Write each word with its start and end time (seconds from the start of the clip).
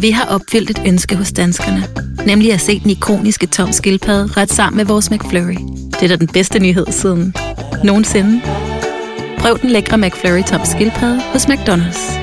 Vi 0.00 0.10
har 0.10 0.34
opfyldt 0.34 0.70
et 0.70 0.82
ønske 0.86 1.16
hos 1.16 1.32
danskerne. 1.32 1.82
Nemlig 2.26 2.52
at 2.52 2.60
se 2.60 2.80
den 2.80 2.90
ikoniske 2.90 3.46
tom 3.46 3.72
skildpadde 3.72 4.40
ret 4.40 4.50
sammen 4.50 4.76
med 4.76 4.84
vores 4.84 5.10
McFlurry. 5.10 5.60
Det 5.90 6.02
er 6.02 6.08
da 6.08 6.16
den 6.16 6.28
bedste 6.28 6.58
nyhed 6.58 6.86
siden 6.86 7.34
nogensinde. 7.84 8.40
Prøv 9.38 9.58
den 9.58 9.70
lækre 9.70 9.98
McFlurry 9.98 10.42
tom 10.42 10.60
skildpadde 10.64 11.20
hos 11.32 11.44
McDonald's. 11.46 12.20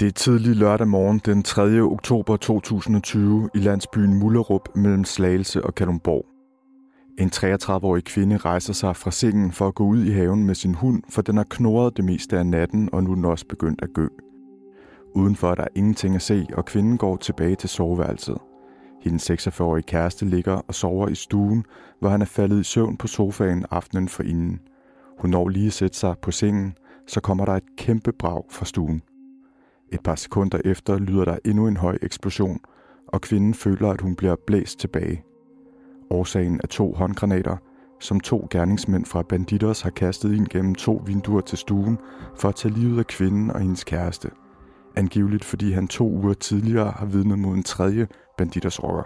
Det 0.00 0.08
er 0.08 0.12
tidlig 0.12 0.56
lørdag 0.56 0.88
morgen 0.88 1.20
den 1.24 1.42
3. 1.42 1.80
oktober 1.80 2.36
2020 2.36 3.50
i 3.54 3.58
landsbyen 3.58 4.14
Mullerup 4.18 4.68
mellem 4.76 5.04
Slagelse 5.04 5.64
og 5.64 5.74
Kalumborg. 5.74 6.33
En 7.18 7.30
33-årig 7.34 8.04
kvinde 8.04 8.36
rejser 8.36 8.72
sig 8.72 8.96
fra 8.96 9.10
sengen 9.10 9.52
for 9.52 9.68
at 9.68 9.74
gå 9.74 9.84
ud 9.84 10.04
i 10.04 10.10
haven 10.10 10.44
med 10.44 10.54
sin 10.54 10.74
hund, 10.74 11.02
for 11.08 11.22
den 11.22 11.36
har 11.36 11.46
knurret 11.50 11.96
det 11.96 12.04
meste 12.04 12.38
af 12.38 12.46
natten, 12.46 12.88
og 12.92 13.04
nu 13.04 13.10
er 13.10 13.14
den 13.14 13.24
også 13.24 13.46
begyndt 13.46 13.82
at 13.82 13.92
gø. 13.94 14.08
Udenfor 15.14 15.50
er 15.50 15.54
der 15.54 15.66
ingenting 15.74 16.14
at 16.14 16.22
se, 16.22 16.46
og 16.54 16.64
kvinden 16.64 16.98
går 16.98 17.16
tilbage 17.16 17.56
til 17.56 17.68
soveværelset. 17.68 18.38
Hendes 19.02 19.30
46-årige 19.30 19.82
kæreste 19.82 20.24
ligger 20.24 20.52
og 20.52 20.74
sover 20.74 21.08
i 21.08 21.14
stuen, 21.14 21.64
hvor 22.00 22.08
han 22.08 22.22
er 22.22 22.26
faldet 22.26 22.60
i 22.60 22.62
søvn 22.62 22.96
på 22.96 23.06
sofaen 23.06 23.64
aftenen 23.70 24.08
forinden. 24.08 24.60
Hun 25.18 25.30
når 25.30 25.48
lige 25.48 25.66
at 25.66 25.72
sætte 25.72 25.96
sig 25.96 26.14
på 26.22 26.30
sengen, 26.30 26.74
så 27.06 27.20
kommer 27.20 27.44
der 27.44 27.52
et 27.52 27.76
kæmpe 27.76 28.12
brag 28.12 28.42
fra 28.50 28.64
stuen. 28.64 29.02
Et 29.92 30.00
par 30.00 30.14
sekunder 30.14 30.58
efter 30.64 30.98
lyder 30.98 31.24
der 31.24 31.38
endnu 31.44 31.66
en 31.66 31.76
høj 31.76 31.98
eksplosion, 32.02 32.60
og 33.08 33.20
kvinden 33.20 33.54
føler, 33.54 33.90
at 33.90 34.00
hun 34.00 34.16
bliver 34.16 34.36
blæst 34.46 34.78
tilbage. 34.78 35.24
Årsagen 36.14 36.60
er 36.62 36.66
to 36.66 36.92
håndgranater, 36.92 37.56
som 38.00 38.20
to 38.20 38.46
gerningsmænd 38.50 39.04
fra 39.04 39.22
Bandidos 39.22 39.80
har 39.80 39.90
kastet 39.90 40.34
ind 40.34 40.46
gennem 40.48 40.74
to 40.74 41.02
vinduer 41.06 41.40
til 41.40 41.58
stuen 41.58 41.98
for 42.36 42.48
at 42.48 42.54
tage 42.54 42.74
livet 42.74 42.98
af 42.98 43.06
kvinden 43.06 43.50
og 43.50 43.60
hendes 43.60 43.84
kæreste. 43.84 44.30
Angiveligt 44.96 45.44
fordi 45.44 45.72
han 45.72 45.88
to 45.88 46.10
uger 46.10 46.34
tidligere 46.34 46.90
har 46.96 47.06
vidnet 47.06 47.38
mod 47.38 47.54
en 47.54 47.62
tredje 47.62 48.08
Bandidos 48.38 48.82
rocker. 48.82 49.04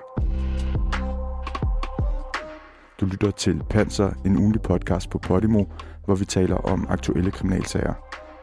Du 3.00 3.06
lytter 3.06 3.30
til 3.30 3.62
Panser, 3.70 4.10
en 4.24 4.36
ugenlig 4.36 4.62
podcast 4.62 5.10
på 5.10 5.18
Podimo, 5.18 5.64
hvor 6.04 6.14
vi 6.14 6.24
taler 6.24 6.56
om 6.56 6.86
aktuelle 6.88 7.30
kriminalsager. 7.30 7.94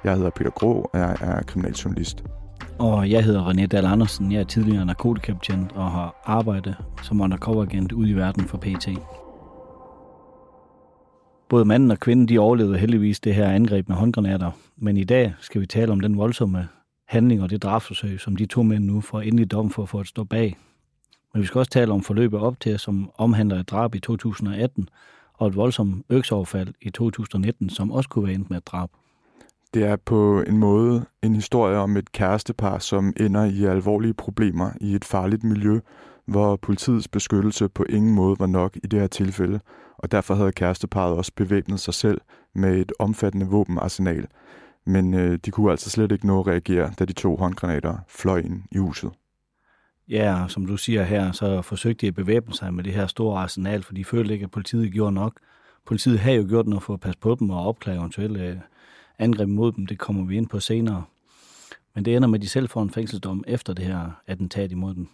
Jeg 0.04 0.16
hedder 0.16 0.30
Peter 0.30 0.52
Grå, 0.52 0.89
og 0.94 1.00
jeg 1.00 1.17
er 1.22 1.42
kriminaljournalist. 1.44 2.23
Og 2.80 3.09
jeg 3.09 3.23
hedder 3.23 3.50
René 3.50 3.66
Dahl 3.66 3.86
Andersen. 3.86 4.31
Jeg 4.31 4.40
er 4.40 4.44
tidligere 4.44 4.86
narkotikabetjent 4.86 5.72
og 5.72 5.92
har 5.92 6.22
arbejdet 6.23 6.76
som 7.04 7.22
undercoveragent 7.22 7.92
ude 7.92 8.09
i 8.09 8.14
verden 8.14 8.45
for 8.45 8.58
PT. 8.58 8.88
Både 11.50 11.66
manden 11.66 11.92
og 11.92 12.00
kvinden 12.00 12.28
de 12.28 12.40
overlevede 12.40 12.78
heldigvis 12.78 13.20
det 13.20 13.36
her 13.36 13.50
angreb 13.50 13.90
med 13.90 13.95
håndgranater, 13.95 14.52
men 14.78 14.98
i 14.98 15.04
dag 15.04 15.34
skal 15.40 15.62
vi 15.62 15.66
tale 15.66 15.92
om 15.92 16.00
den 16.00 16.17
voldsomme 16.17 16.67
handling 17.08 17.44
og 17.44 17.50
det 17.50 17.64
drabsforsøg, 17.64 18.20
som 18.20 18.36
de 18.36 18.45
to 18.45 18.64
mænd 18.64 18.86
nu 18.86 19.02
får 19.02 19.22
endelig 19.22 19.52
dom 19.52 19.70
for, 19.70 19.86
for 19.86 20.00
at 20.00 20.08
stå 20.08 20.23
bag. 20.23 20.58
Men 21.34 21.42
vi 21.42 21.48
skal 21.48 21.60
også 21.60 21.72
tale 21.72 21.94
om 21.94 22.02
forløbet 22.02 22.39
op 22.39 22.60
til, 22.60 22.80
som 22.80 23.12
omhandler 23.17 23.60
et 23.60 23.70
drab 23.70 23.95
i 23.95 24.00
2018 24.00 24.89
og 25.34 25.48
et 25.48 25.56
voldsomt 25.56 26.06
økseoverfald 26.10 26.73
i 26.82 26.89
2019, 26.89 27.70
som 27.70 27.92
også 27.92 28.10
kunne 28.10 28.26
være 28.26 28.36
endt 28.36 28.50
med 28.50 28.58
et 28.58 28.67
drab. 28.67 28.89
Det 29.76 29.84
er 29.84 29.95
på 29.95 30.42
en 30.48 30.58
måde 30.58 31.06
en 31.23 31.36
historie 31.36 31.78
om 31.78 31.98
et 31.98 32.12
kærestepar, 32.12 32.80
som 32.80 33.14
ender 33.20 33.45
i 33.45 33.66
alvorlige 33.66 34.14
problemer 34.14 34.72
i 34.82 34.95
et 34.95 35.06
farligt 35.06 35.44
miljø, 35.44 35.80
hvor 36.26 36.56
politiets 36.56 37.08
beskyttelse 37.08 37.70
på 37.70 37.84
ingen 37.90 38.14
måde 38.14 38.36
var 38.40 38.45
nok 38.45 38.76
i 38.84 38.88
det 38.88 39.00
her 39.00 39.08
tilfælde, 39.08 39.59
og 39.98 40.12
derfor 40.12 40.36
havde 40.36 40.52
kæresteparet 40.52 41.16
også 41.16 41.32
bevæbnet 41.36 41.80
sig 41.80 41.94
selv 41.94 42.22
med 42.54 42.78
et 42.78 42.92
omfattende 43.00 43.45
våbenarsenal. 43.45 44.28
Men 44.86 45.14
øh, 45.14 45.40
de 45.45 45.52
kunne 45.52 45.72
altså 45.72 45.89
slet 45.89 46.12
ikke 46.12 46.28
nå 46.28 46.39
at 46.39 46.48
reagere, 46.48 46.94
da 47.00 47.06
de 47.06 47.14
to 47.14 47.36
håndgranater 47.36 47.98
fløj 48.08 48.38
ind 48.38 48.64
i 48.72 48.78
huset. 48.78 49.12
Ja, 50.10 50.45
som 50.48 50.66
du 50.66 50.78
siger 50.78 51.04
her, 51.04 51.32
så 51.32 51.62
forsøgte 51.62 52.02
de 52.02 52.08
at 52.08 52.16
bevæbne 52.16 52.54
sig 52.54 52.73
med 52.73 52.84
det 52.84 52.94
her 52.94 53.08
store 53.08 53.39
arsenal, 53.42 53.83
for 53.83 53.94
de 53.94 54.05
følte 54.05 54.33
ikke, 54.33 54.44
at 54.44 54.52
politiet 54.52 54.94
gjorde 54.94 55.11
nok. 55.11 55.39
Politiet 55.86 56.20
havde 56.20 56.38
jo 56.38 56.45
gjort 56.49 56.67
noget 56.67 56.83
for 56.83 56.94
at 56.94 56.99
passe 56.99 57.20
på 57.20 57.36
dem 57.39 57.49
og 57.49 57.67
opklare 57.67 57.98
eventuelle 57.98 58.44
øh, 58.44 58.58
angreb 59.20 59.49
mod 59.49 59.71
dem. 59.71 59.86
Det 59.86 59.99
kommer 59.99 60.26
vi 60.26 60.37
ind 60.37 60.48
på 60.48 60.59
senere. 60.59 61.03
Men 61.95 62.05
det 62.05 62.15
ender 62.15 62.27
med, 62.27 62.39
at 62.39 62.42
de 62.42 62.49
selv 62.49 62.70
får 62.70 62.81
en 62.81 62.89
fængselsdom 62.89 63.43
efter 63.48 63.73
det 63.73 63.86
her 63.86 64.21
attentat 64.27 64.71
imod 64.71 64.95
dem. 64.95 65.08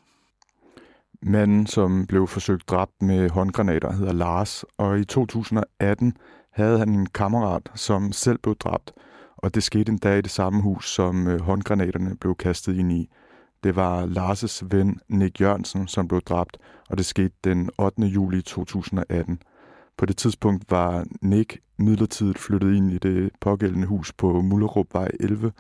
Manden, 1.21 1.67
som 1.67 2.07
blev 2.07 2.27
forsøgt 2.27 2.69
dræbt 2.69 3.01
med 3.01 3.29
håndgranater, 3.29 3.93
hedder 3.93 4.13
Lars, 4.13 4.63
og 4.77 4.99
i 4.99 5.05
2018 5.05 6.17
havde 6.51 6.79
han 6.79 6.89
en 6.89 7.05
kammerat, 7.05 7.71
som 7.75 8.11
selv 8.11 8.37
blev 8.37 8.55
dræbt, 8.55 8.93
og 9.37 9.55
det 9.55 9.63
skete 9.63 9.91
en 9.91 9.97
dag 9.97 10.17
i 10.17 10.21
det 10.21 10.31
samme 10.31 10.61
hus, 10.61 10.89
som 10.89 11.27
øh, 11.27 11.41
håndgranaterne 11.41 12.17
blev 12.17 12.35
kastet 12.35 12.75
ind 12.75 12.91
i. 12.91 13.09
Det 13.63 13.75
var 13.75 14.05
Lars' 14.05 14.67
ven 14.69 14.99
Nick 15.07 15.41
Jørgensen, 15.41 15.87
som 15.87 16.07
blev 16.07 16.21
dræbt, 16.21 16.57
og 16.89 16.97
det 16.97 17.05
skete 17.05 17.35
den 17.43 17.69
8. 17.77 18.01
juli 18.01 18.41
2018. 18.41 19.41
På 20.01 20.05
det 20.05 20.17
tidspunkt 20.17 20.71
var 20.71 21.05
Nick 21.21 21.59
midlertidigt 21.77 22.39
flyttet 22.39 22.75
ind 22.75 22.91
i 22.91 22.97
det 22.97 23.31
pågældende 23.41 23.87
hus 23.87 24.13
på 24.13 24.41
Mullerupvej 24.41 25.11
11, 25.19 25.51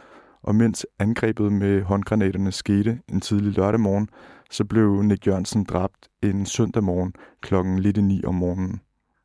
og 0.41 0.55
mens 0.55 0.85
angrebet 0.99 1.51
med 1.51 1.81
håndgranaterne 1.81 2.51
skete 2.51 2.99
en 3.09 3.21
tidlig 3.21 3.57
lørdag 3.57 3.79
morgen, 3.79 4.09
så 4.51 4.65
blev 4.65 5.01
Nick 5.01 5.27
Jørgensen 5.27 5.63
dræbt 5.63 6.09
en 6.23 6.45
søndag 6.45 6.83
morgen 6.83 7.13
klokken 7.41 7.79
lidt 7.79 7.97
i 7.97 8.01
9 8.01 8.23
om 8.25 8.35
morgenen. 8.35 8.81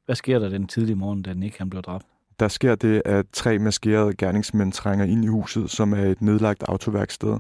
Hvad 0.06 0.16
sker 0.16 0.38
der 0.38 0.48
den 0.48 0.66
tidlige 0.66 0.96
morgen, 0.96 1.22
da 1.22 1.34
Nick 1.34 1.58
han 1.58 1.70
blev 1.70 1.82
dræbt? 1.82 2.06
Der 2.40 2.48
sker 2.48 2.74
det, 2.74 3.02
at 3.04 3.26
tre 3.32 3.58
maskerede 3.58 4.14
gerningsmænd 4.14 4.72
trænger 4.72 5.04
ind 5.04 5.24
i 5.24 5.28
huset, 5.28 5.70
som 5.70 5.92
er 5.92 6.04
et 6.04 6.22
nedlagt 6.22 6.62
autoværksted. 6.62 7.38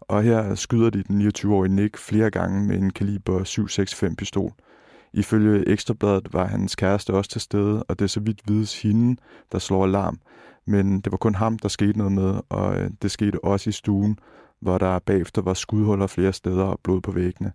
Og 0.00 0.22
her 0.22 0.54
skyder 0.54 0.90
de 0.90 1.02
den 1.02 1.28
29-årige 1.28 1.74
Nick 1.74 1.96
flere 1.98 2.30
gange 2.30 2.66
med 2.66 2.76
en 2.78 2.90
kaliber 2.90 3.44
765 3.44 4.16
pistol. 4.18 4.52
Ifølge 5.12 5.68
Ekstrabladet 5.68 6.32
var 6.32 6.46
hans 6.46 6.76
kæreste 6.76 7.14
også 7.14 7.30
til 7.30 7.40
stede, 7.40 7.82
og 7.82 7.98
det 7.98 8.04
er 8.04 8.08
så 8.08 8.20
vidt 8.20 8.40
vides 8.48 8.82
hende, 8.82 9.20
der 9.52 9.58
slår 9.58 9.84
alarm. 9.84 10.20
Men 10.66 11.00
det 11.00 11.12
var 11.12 11.18
kun 11.18 11.34
ham, 11.34 11.58
der 11.58 11.68
skete 11.68 11.98
noget 11.98 12.12
med, 12.12 12.40
og 12.48 12.76
øh, 12.76 12.90
det 13.02 13.10
skete 13.10 13.44
også 13.44 13.70
i 13.70 13.72
stuen, 13.72 14.18
hvor 14.60 14.78
der 14.78 14.98
bagefter 14.98 15.42
var 15.42 15.54
skudhuller 15.54 16.06
flere 16.06 16.32
steder 16.32 16.64
og 16.64 16.80
blod 16.82 17.00
på 17.00 17.12
væggene. 17.12 17.52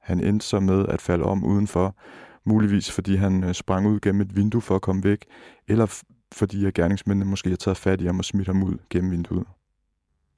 Han 0.00 0.20
endte 0.20 0.46
så 0.46 0.60
med 0.60 0.86
at 0.88 1.00
falde 1.00 1.24
om 1.24 1.44
udenfor, 1.44 1.96
muligvis 2.44 2.90
fordi 2.90 3.16
han 3.16 3.44
øh, 3.44 3.54
sprang 3.54 3.86
ud 3.86 4.00
gennem 4.00 4.20
et 4.20 4.36
vindue 4.36 4.60
for 4.60 4.76
at 4.76 4.82
komme 4.82 5.04
væk, 5.04 5.24
eller 5.68 6.02
fordi 6.32 6.64
at 6.64 6.74
gerningsmændene 6.74 7.30
måske 7.30 7.48
har 7.48 7.56
taget 7.56 7.76
fat 7.76 8.00
i 8.00 8.06
ham 8.06 8.18
og 8.18 8.24
smidt 8.24 8.46
ham 8.46 8.62
ud 8.62 8.76
gennem 8.90 9.10
vinduet. 9.10 9.46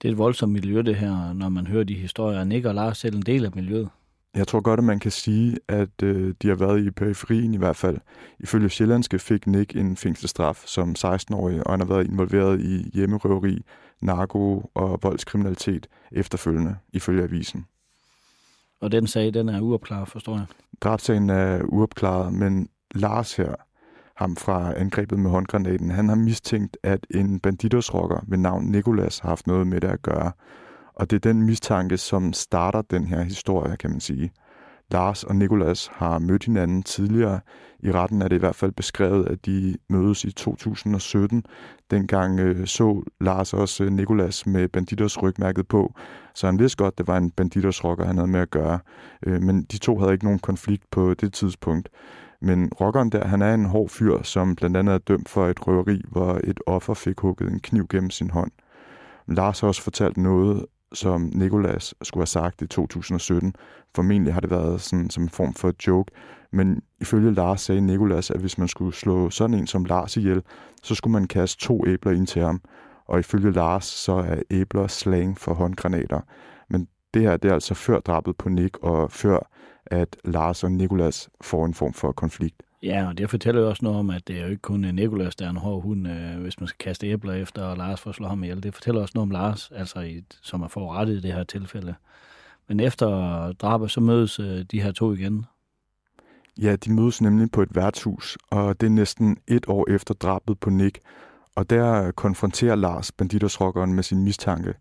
Det 0.02 0.08
er 0.08 0.12
et 0.12 0.18
voldsomt 0.18 0.52
miljø, 0.52 0.82
det 0.82 0.96
her, 0.96 1.32
når 1.32 1.48
man 1.48 1.66
hører 1.66 1.84
de 1.84 1.94
historier. 1.94 2.44
Nick 2.44 2.66
og 2.66 2.74
Lars 2.74 2.98
selv 2.98 3.16
en 3.16 3.22
del 3.22 3.44
af 3.44 3.50
miljøet. 3.54 3.88
Jeg 4.36 4.48
tror 4.48 4.60
godt, 4.60 4.80
at 4.80 4.84
man 4.84 4.98
kan 4.98 5.10
sige, 5.10 5.56
at 5.68 6.02
øh, 6.02 6.34
de 6.42 6.48
har 6.48 6.54
været 6.54 6.86
i 6.86 6.90
periferien 6.90 7.54
i 7.54 7.56
hvert 7.56 7.76
fald. 7.76 7.98
Ifølge 8.40 8.68
Sjællandske 8.68 9.18
fik 9.18 9.46
Nick 9.46 9.76
en 9.76 9.96
fængselsstraf 9.96 10.62
som 10.66 10.94
16-årig, 10.98 11.66
og 11.66 11.72
han 11.72 11.80
har 11.80 11.86
været 11.86 12.06
involveret 12.06 12.60
i 12.60 12.90
hjemmerøveri, 12.94 13.64
narko 14.00 14.70
og 14.74 14.98
voldskriminalitet 15.02 15.86
efterfølgende, 16.12 16.76
ifølge 16.92 17.22
avisen. 17.22 17.66
Og 18.80 18.92
den 18.92 19.06
sag, 19.06 19.34
den 19.34 19.48
er 19.48 19.60
uopklaret, 19.60 20.08
forstår 20.08 20.34
jeg? 20.34 20.46
Drabsagen 20.80 21.30
er 21.30 21.62
uopklaret, 21.62 22.32
men 22.32 22.68
Lars 22.94 23.36
her, 23.36 23.54
ham 24.16 24.36
fra 24.36 24.78
angrebet 24.78 25.18
med 25.18 25.30
håndgranaten, 25.30 25.90
han 25.90 26.08
har 26.08 26.16
mistænkt, 26.16 26.76
at 26.82 27.06
en 27.10 27.40
banditosrocker 27.40 28.20
ved 28.28 28.38
navn 28.38 28.64
Nikolas 28.64 29.18
har 29.18 29.28
haft 29.28 29.46
noget 29.46 29.66
med 29.66 29.80
det 29.80 29.88
at 29.88 30.02
gøre. 30.02 30.32
Og 30.96 31.10
det 31.10 31.16
er 31.16 31.32
den 31.32 31.42
mistanke, 31.42 31.96
som 31.96 32.32
starter 32.32 32.82
den 32.82 33.06
her 33.06 33.22
historie, 33.22 33.76
kan 33.76 33.90
man 33.90 34.00
sige. 34.00 34.30
Lars 34.90 35.24
og 35.24 35.36
Nikolas 35.36 35.90
har 35.92 36.18
mødt 36.18 36.44
hinanden 36.44 36.82
tidligere. 36.82 37.40
I 37.80 37.92
retten 37.92 38.22
er 38.22 38.28
det 38.28 38.36
i 38.36 38.38
hvert 38.38 38.54
fald 38.54 38.72
beskrevet, 38.72 39.28
at 39.28 39.46
de 39.46 39.76
mødes 39.88 40.24
i 40.24 40.32
2017. 40.32 41.44
Dengang 41.90 42.40
øh, 42.40 42.66
så 42.66 43.02
Lars 43.20 43.54
også 43.54 43.84
øh, 43.84 43.92
Nikolas 43.92 44.46
med 44.46 44.68
banditers 44.68 45.22
rygmærket 45.22 45.68
på, 45.68 45.94
så 46.34 46.46
han 46.46 46.58
vidste 46.58 46.76
godt, 46.76 46.92
at 46.92 46.98
det 46.98 47.06
var 47.06 47.16
en 47.16 47.30
banditers 47.30 47.84
rocker, 47.84 48.04
han 48.04 48.16
havde 48.16 48.30
med 48.30 48.40
at 48.40 48.50
gøre. 48.50 48.78
Øh, 49.26 49.42
men 49.42 49.62
de 49.62 49.78
to 49.78 49.98
havde 49.98 50.12
ikke 50.12 50.24
nogen 50.24 50.38
konflikt 50.38 50.84
på 50.90 51.14
det 51.14 51.32
tidspunkt. 51.32 51.88
Men 52.40 52.72
rockeren 52.80 53.10
der, 53.10 53.26
han 53.26 53.42
er 53.42 53.54
en 53.54 53.64
hård 53.64 53.88
fyr, 53.88 54.22
som 54.22 54.56
blandt 54.56 54.76
andet 54.76 54.94
er 54.94 54.98
dømt 54.98 55.28
for 55.28 55.46
et 55.46 55.66
røveri, 55.66 56.02
hvor 56.08 56.40
et 56.44 56.60
offer 56.66 56.94
fik 56.94 57.20
hugget 57.20 57.50
en 57.50 57.60
kniv 57.60 57.86
gennem 57.88 58.10
sin 58.10 58.30
hånd. 58.30 58.50
Lars 59.28 59.60
har 59.60 59.68
også 59.68 59.82
fortalt 59.82 60.16
noget 60.16 60.66
som 60.92 61.30
Nikolas 61.34 61.94
skulle 62.02 62.22
have 62.22 62.26
sagt 62.26 62.62
i 62.62 62.66
2017. 62.66 63.54
Formentlig 63.94 64.34
har 64.34 64.40
det 64.40 64.50
været 64.50 64.80
sådan, 64.80 65.10
som 65.10 65.22
en 65.22 65.28
form 65.28 65.54
for 65.54 65.72
joke, 65.86 66.12
men 66.52 66.82
ifølge 67.00 67.34
Lars 67.34 67.60
sagde 67.60 67.80
Nikolas, 67.80 68.30
at 68.30 68.40
hvis 68.40 68.58
man 68.58 68.68
skulle 68.68 68.94
slå 68.94 69.30
sådan 69.30 69.56
en 69.56 69.66
som 69.66 69.84
Lars 69.84 70.16
ihjel, 70.16 70.42
så 70.82 70.94
skulle 70.94 71.12
man 71.12 71.28
kaste 71.28 71.62
to 71.62 71.86
æbler 71.86 72.12
ind 72.12 72.26
til 72.26 72.42
ham. 72.42 72.60
Og 73.06 73.18
ifølge 73.18 73.52
Lars, 73.52 73.84
så 73.84 74.12
er 74.12 74.42
æbler 74.50 74.86
slang 74.86 75.38
for 75.38 75.54
håndgranater. 75.54 76.20
Men 76.70 76.88
det 77.14 77.22
her, 77.22 77.36
det 77.36 77.48
er 77.48 77.54
altså 77.54 77.74
før 77.74 78.00
drabet 78.00 78.36
på 78.36 78.48
Nick, 78.48 78.78
og 78.82 79.12
før 79.12 79.50
at 79.86 80.16
Lars 80.24 80.64
og 80.64 80.72
Nikolas 80.72 81.28
får 81.40 81.66
en 81.66 81.74
form 81.74 81.92
for 81.92 82.12
konflikt. 82.12 82.62
Ja, 82.82 83.08
og 83.08 83.18
det 83.18 83.30
fortæller 83.30 83.60
jo 83.60 83.68
også 83.68 83.84
noget 83.84 83.98
om, 83.98 84.10
at 84.10 84.28
det 84.28 84.36
er 84.36 84.40
jo 84.40 84.48
ikke 84.48 84.62
kun 84.62 84.84
øh, 84.84 84.92
Nikolas, 84.92 85.36
der 85.36 85.46
er 85.46 85.50
en 85.50 85.56
hård 85.56 85.82
hund, 85.82 86.08
øh, 86.08 86.40
hvis 86.40 86.60
man 86.60 86.66
skal 86.66 86.78
kaste 86.78 87.06
æbler 87.06 87.32
efter, 87.32 87.62
og 87.62 87.76
Lars 87.76 88.00
får 88.00 88.12
slå 88.12 88.28
ham 88.28 88.42
ihjel. 88.42 88.62
Det 88.62 88.74
fortæller 88.74 89.00
også 89.00 89.12
noget 89.14 89.26
om 89.26 89.30
Lars, 89.30 89.70
altså 89.74 90.00
i, 90.00 90.24
som 90.42 90.62
er 90.62 90.68
forrettet 90.68 91.14
i 91.14 91.20
det 91.20 91.32
her 91.32 91.44
tilfælde. 91.44 91.94
Men 92.68 92.80
efter 92.80 93.52
drabet, 93.52 93.90
så 93.90 94.00
mødes 94.00 94.40
øh, 94.40 94.64
de 94.70 94.82
her 94.82 94.92
to 94.92 95.12
igen. 95.12 95.46
Ja, 96.62 96.76
de 96.76 96.92
mødes 96.92 97.22
nemlig 97.22 97.50
på 97.50 97.62
et 97.62 97.76
værtshus, 97.76 98.38
og 98.50 98.80
det 98.80 98.86
er 98.86 98.90
næsten 98.90 99.36
et 99.48 99.64
år 99.68 99.90
efter 99.90 100.14
drabet 100.14 100.58
på 100.58 100.70
Nick. 100.70 100.98
Og 101.54 101.70
der 101.70 102.10
konfronterer 102.10 102.74
Lars 102.74 103.12
banditersrockeren 103.12 103.94
med 103.94 104.02
sin 104.02 104.24
mistanke. 104.24 104.74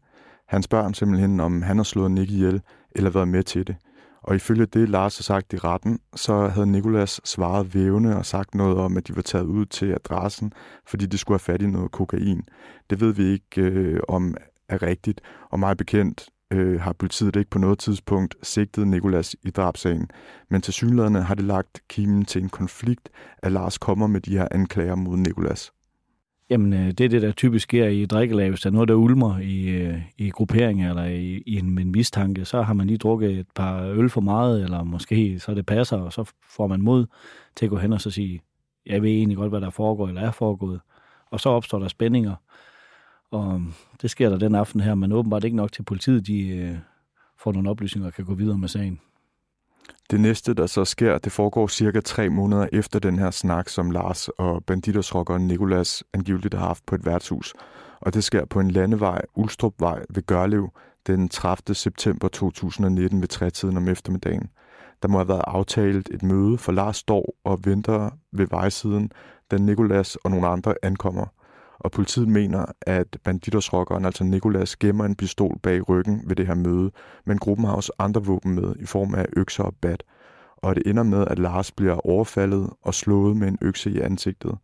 Han 0.45 0.63
spørger 0.63 0.83
ham 0.83 0.93
simpelthen, 0.93 1.39
om 1.39 1.61
han 1.61 1.77
har 1.77 1.83
slået 1.83 2.11
Nick 2.11 2.31
ihjel, 2.31 2.61
eller 2.91 3.09
været 3.09 3.27
med 3.27 3.43
til 3.43 3.67
det. 3.67 3.75
Og 4.25 4.35
ifølge 4.35 4.65
det, 4.65 4.89
Lars 4.89 5.17
har 5.17 5.23
sagt 5.23 5.53
i 5.53 5.57
retten, 5.57 5.99
så 6.15 6.47
havde 6.47 6.67
Nikolas 6.71 7.21
svaret 7.23 7.75
vævende 7.75 8.17
og 8.17 8.25
sagt 8.25 8.55
noget 8.55 8.77
om, 8.77 8.97
at 8.97 9.07
de 9.07 9.15
var 9.15 9.21
taget 9.21 9.45
ud 9.45 9.65
til 9.65 9.91
adressen, 9.91 10.53
fordi 10.87 11.05
de 11.05 11.17
skulle 11.17 11.33
have 11.33 11.53
fat 11.53 11.61
i 11.61 11.67
noget 11.67 11.91
kokain. 11.91 12.41
Det 12.89 12.99
ved 12.99 13.13
vi 13.13 13.23
ikke 13.23 13.61
øh, 13.61 13.99
om 14.07 14.35
er 14.69 14.81
rigtigt, 14.83 15.21
og 15.51 15.59
meget 15.59 15.77
bekendt 15.77 16.29
øh, 16.53 16.81
har 16.81 16.93
politiet 16.93 17.35
ikke 17.35 17.49
på 17.49 17.59
noget 17.59 17.79
tidspunkt 17.79 18.35
sigtet 18.43 18.87
Nikolas 18.87 19.35
i 19.43 19.49
drabsagen, 19.49 20.09
men 20.49 20.61
til 20.61 20.73
synlædende 20.73 21.21
har 21.21 21.35
det 21.35 21.45
lagt 21.45 21.81
kimen 21.89 22.25
til 22.25 22.41
en 22.43 22.49
konflikt, 22.49 23.09
at 23.37 23.51
Lars 23.51 23.77
kommer 23.77 24.07
med 24.07 24.21
de 24.21 24.37
her 24.37 24.47
anklager 24.51 24.95
mod 24.95 25.17
Nikolas. 25.17 25.71
Jamen, 26.49 26.73
øh, 26.73 26.87
det 26.87 27.01
er 27.01 27.09
det, 27.09 27.21
der 27.21 27.31
typisk 27.31 27.63
sker 27.63 27.87
i 27.87 28.05
drikkelag. 28.05 28.49
Hvis 28.49 28.61
der 28.61 28.69
er 28.69 28.73
noget, 28.73 28.89
der 28.89 28.95
ulmer 28.95 29.39
i, 29.39 29.65
øh, 29.69 30.01
i 30.17 30.29
grupperinger 30.29 30.89
eller 30.89 31.05
i, 31.05 31.43
i 31.45 31.57
en, 31.57 31.79
en 31.79 31.91
mistanke, 31.91 32.45
så 32.45 32.61
har 32.61 32.73
man 32.73 32.87
lige 32.87 32.97
drukket 32.97 33.39
et 33.39 33.47
par 33.55 33.83
øl 33.83 34.09
for 34.09 34.21
meget, 34.21 34.63
eller 34.63 34.83
måske 34.83 35.39
så 35.39 35.53
det 35.53 35.65
passer, 35.65 35.97
og 35.97 36.13
så 36.13 36.31
får 36.49 36.67
man 36.67 36.81
mod 36.81 37.05
til 37.55 37.65
at 37.65 37.69
gå 37.69 37.77
hen 37.77 37.93
og 37.93 38.01
så 38.01 38.11
sige, 38.11 38.41
jeg 38.85 39.01
ved 39.01 39.09
egentlig 39.09 39.37
godt, 39.37 39.49
hvad 39.49 39.61
der 39.61 39.69
foregår 39.69 40.07
eller 40.07 40.21
er 40.21 40.31
foregået. 40.31 40.79
Og 41.31 41.39
så 41.39 41.49
opstår 41.49 41.79
der 41.79 41.87
spændinger, 41.87 42.35
og 43.31 43.53
øhm, 43.53 43.73
det 44.01 44.09
sker 44.09 44.29
der 44.29 44.37
den 44.37 44.55
aften 44.55 44.81
her, 44.81 44.95
men 44.95 45.11
åbenbart 45.11 45.43
ikke 45.43 45.57
nok 45.57 45.71
til 45.71 45.83
politiet, 45.83 46.27
de 46.27 46.47
øh, 46.47 46.77
får 47.37 47.51
nogle 47.51 47.69
oplysninger 47.69 48.07
og 48.07 48.13
kan 48.13 48.25
gå 48.25 48.33
videre 48.33 48.57
med 48.57 48.67
sagen. 48.67 48.99
Det 50.11 50.19
næste, 50.19 50.53
der 50.53 50.65
så 50.65 50.85
sker, 50.85 51.17
det 51.17 51.31
foregår 51.31 51.67
cirka 51.67 52.01
tre 52.01 52.29
måneder 52.29 52.67
efter 52.73 52.99
den 52.99 53.19
her 53.19 53.31
snak, 53.31 53.69
som 53.69 53.91
Lars 53.91 54.29
og 54.29 54.63
banditersrockeren 54.63 55.47
Nikolas 55.47 56.03
angiveligt 56.13 56.53
har 56.53 56.67
haft 56.67 56.85
på 56.85 56.95
et 56.95 57.05
værtshus. 57.05 57.53
Og 58.01 58.13
det 58.13 58.23
sker 58.23 58.45
på 58.45 58.59
en 58.59 58.71
landevej, 58.71 59.21
Ulstrupvej 59.35 60.05
ved 60.09 60.25
Gørlev, 60.25 60.69
den 61.07 61.29
30. 61.29 61.75
september 61.75 62.27
2019 62.27 63.21
ved 63.21 63.27
trætiden 63.27 63.77
om 63.77 63.87
eftermiddagen. 63.87 64.49
Der 65.01 65.07
må 65.07 65.17
have 65.17 65.27
været 65.27 65.43
aftalt 65.47 66.09
et 66.11 66.23
møde, 66.23 66.57
for 66.57 66.71
Lars 66.71 66.97
står 66.97 67.35
og 67.43 67.59
venter 67.65 68.09
ved 68.31 68.47
vejsiden, 68.49 69.11
da 69.51 69.57
Nikolas 69.57 70.15
og 70.15 70.31
nogle 70.31 70.47
andre 70.47 70.75
ankommer 70.83 71.25
og 71.79 71.91
politiet 71.91 72.27
mener, 72.27 72.65
at 72.81 73.17
banditersrockeren, 73.23 74.05
altså 74.05 74.23
Nikolas, 74.23 74.75
gemmer 74.75 75.05
en 75.05 75.15
pistol 75.15 75.59
bag 75.63 75.89
ryggen 75.89 76.21
ved 76.25 76.35
det 76.35 76.47
her 76.47 76.55
møde, 76.55 76.91
men 77.25 77.37
gruppen 77.37 77.65
har 77.65 77.73
også 77.73 77.91
andre 77.99 78.23
våben 78.23 78.55
med 78.55 78.75
i 78.79 78.85
form 78.85 79.15
af 79.15 79.25
økser 79.37 79.63
og 79.63 79.75
bat, 79.81 80.03
og 80.57 80.75
det 80.75 80.83
ender 80.85 81.03
med, 81.03 81.27
at 81.27 81.39
Lars 81.39 81.71
bliver 81.71 82.07
overfaldet 82.07 82.69
og 82.81 82.93
slået 82.93 83.37
med 83.37 83.47
en 83.47 83.57
økse 83.61 83.91
i 83.91 83.99
ansigtet. 83.99 84.57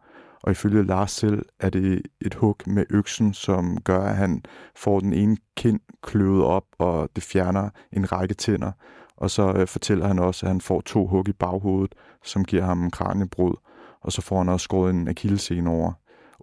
Og 0.44 0.52
ifølge 0.52 0.84
Lars 0.84 1.12
selv 1.12 1.46
er 1.60 1.70
det 1.70 2.02
et 2.22 2.34
hug 2.34 2.58
med 2.66 2.86
øksen, 2.90 3.34
som 3.34 3.78
gør, 3.82 4.00
at 4.00 4.16
han 4.16 4.44
får 4.76 5.00
den 5.00 5.14
ene 5.14 5.38
kind 5.58 5.80
kløvet 6.04 6.44
op, 6.44 6.64
og 6.80 7.10
det 7.16 7.24
fjerner 7.24 7.70
en 7.92 8.12
række 8.12 8.34
tænder. 8.34 8.72
Og 9.18 9.32
så 9.32 9.54
øh, 9.54 9.68
fortæller 9.68 10.08
han 10.08 10.20
også, 10.20 10.46
at 10.46 10.52
han 10.52 10.62
får 10.62 10.82
to 10.82 11.08
hug 11.08 11.30
i 11.30 11.34
baghovedet, 11.34 11.96
som 12.24 12.46
giver 12.46 12.64
ham 12.64 12.92
kraniebrud. 12.92 13.56
Og 14.02 14.12
så 14.12 14.22
får 14.22 14.38
han 14.38 14.50
også 14.50 14.64
skåret 14.64 14.94
en 14.94 15.08
akillescene 15.08 15.70
over 15.70 15.94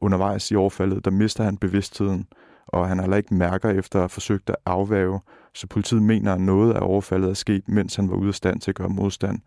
undervejs 0.03 0.51
i 0.51 0.55
overfaldet, 0.55 1.05
der 1.05 1.11
mister 1.11 1.45
han 1.45 1.57
bevidstheden, 1.57 2.27
og 2.67 2.89
han 2.89 2.99
har 2.99 3.03
heller 3.03 3.17
ikke 3.17 3.35
mærker 3.35 3.71
efter 3.71 3.99
at 3.99 4.03
have 4.03 4.09
forsøgt 4.09 4.51
at 4.51 4.57
afvæve, 4.67 5.21
så 5.55 5.67
politiet 5.67 6.03
mener, 6.03 6.35
at 6.35 6.41
noget 6.41 6.75
af 6.75 6.81
overfaldet 6.83 7.31
er 7.31 7.35
sket, 7.35 7.69
mens 7.69 7.97
han 7.97 8.11
var 8.11 8.17
ude 8.17 8.29
af 8.29 8.35
stand 8.35 8.61
til 8.61 8.71
at 8.71 8.75
gøre 8.75 8.89
modstand. 8.89 9.39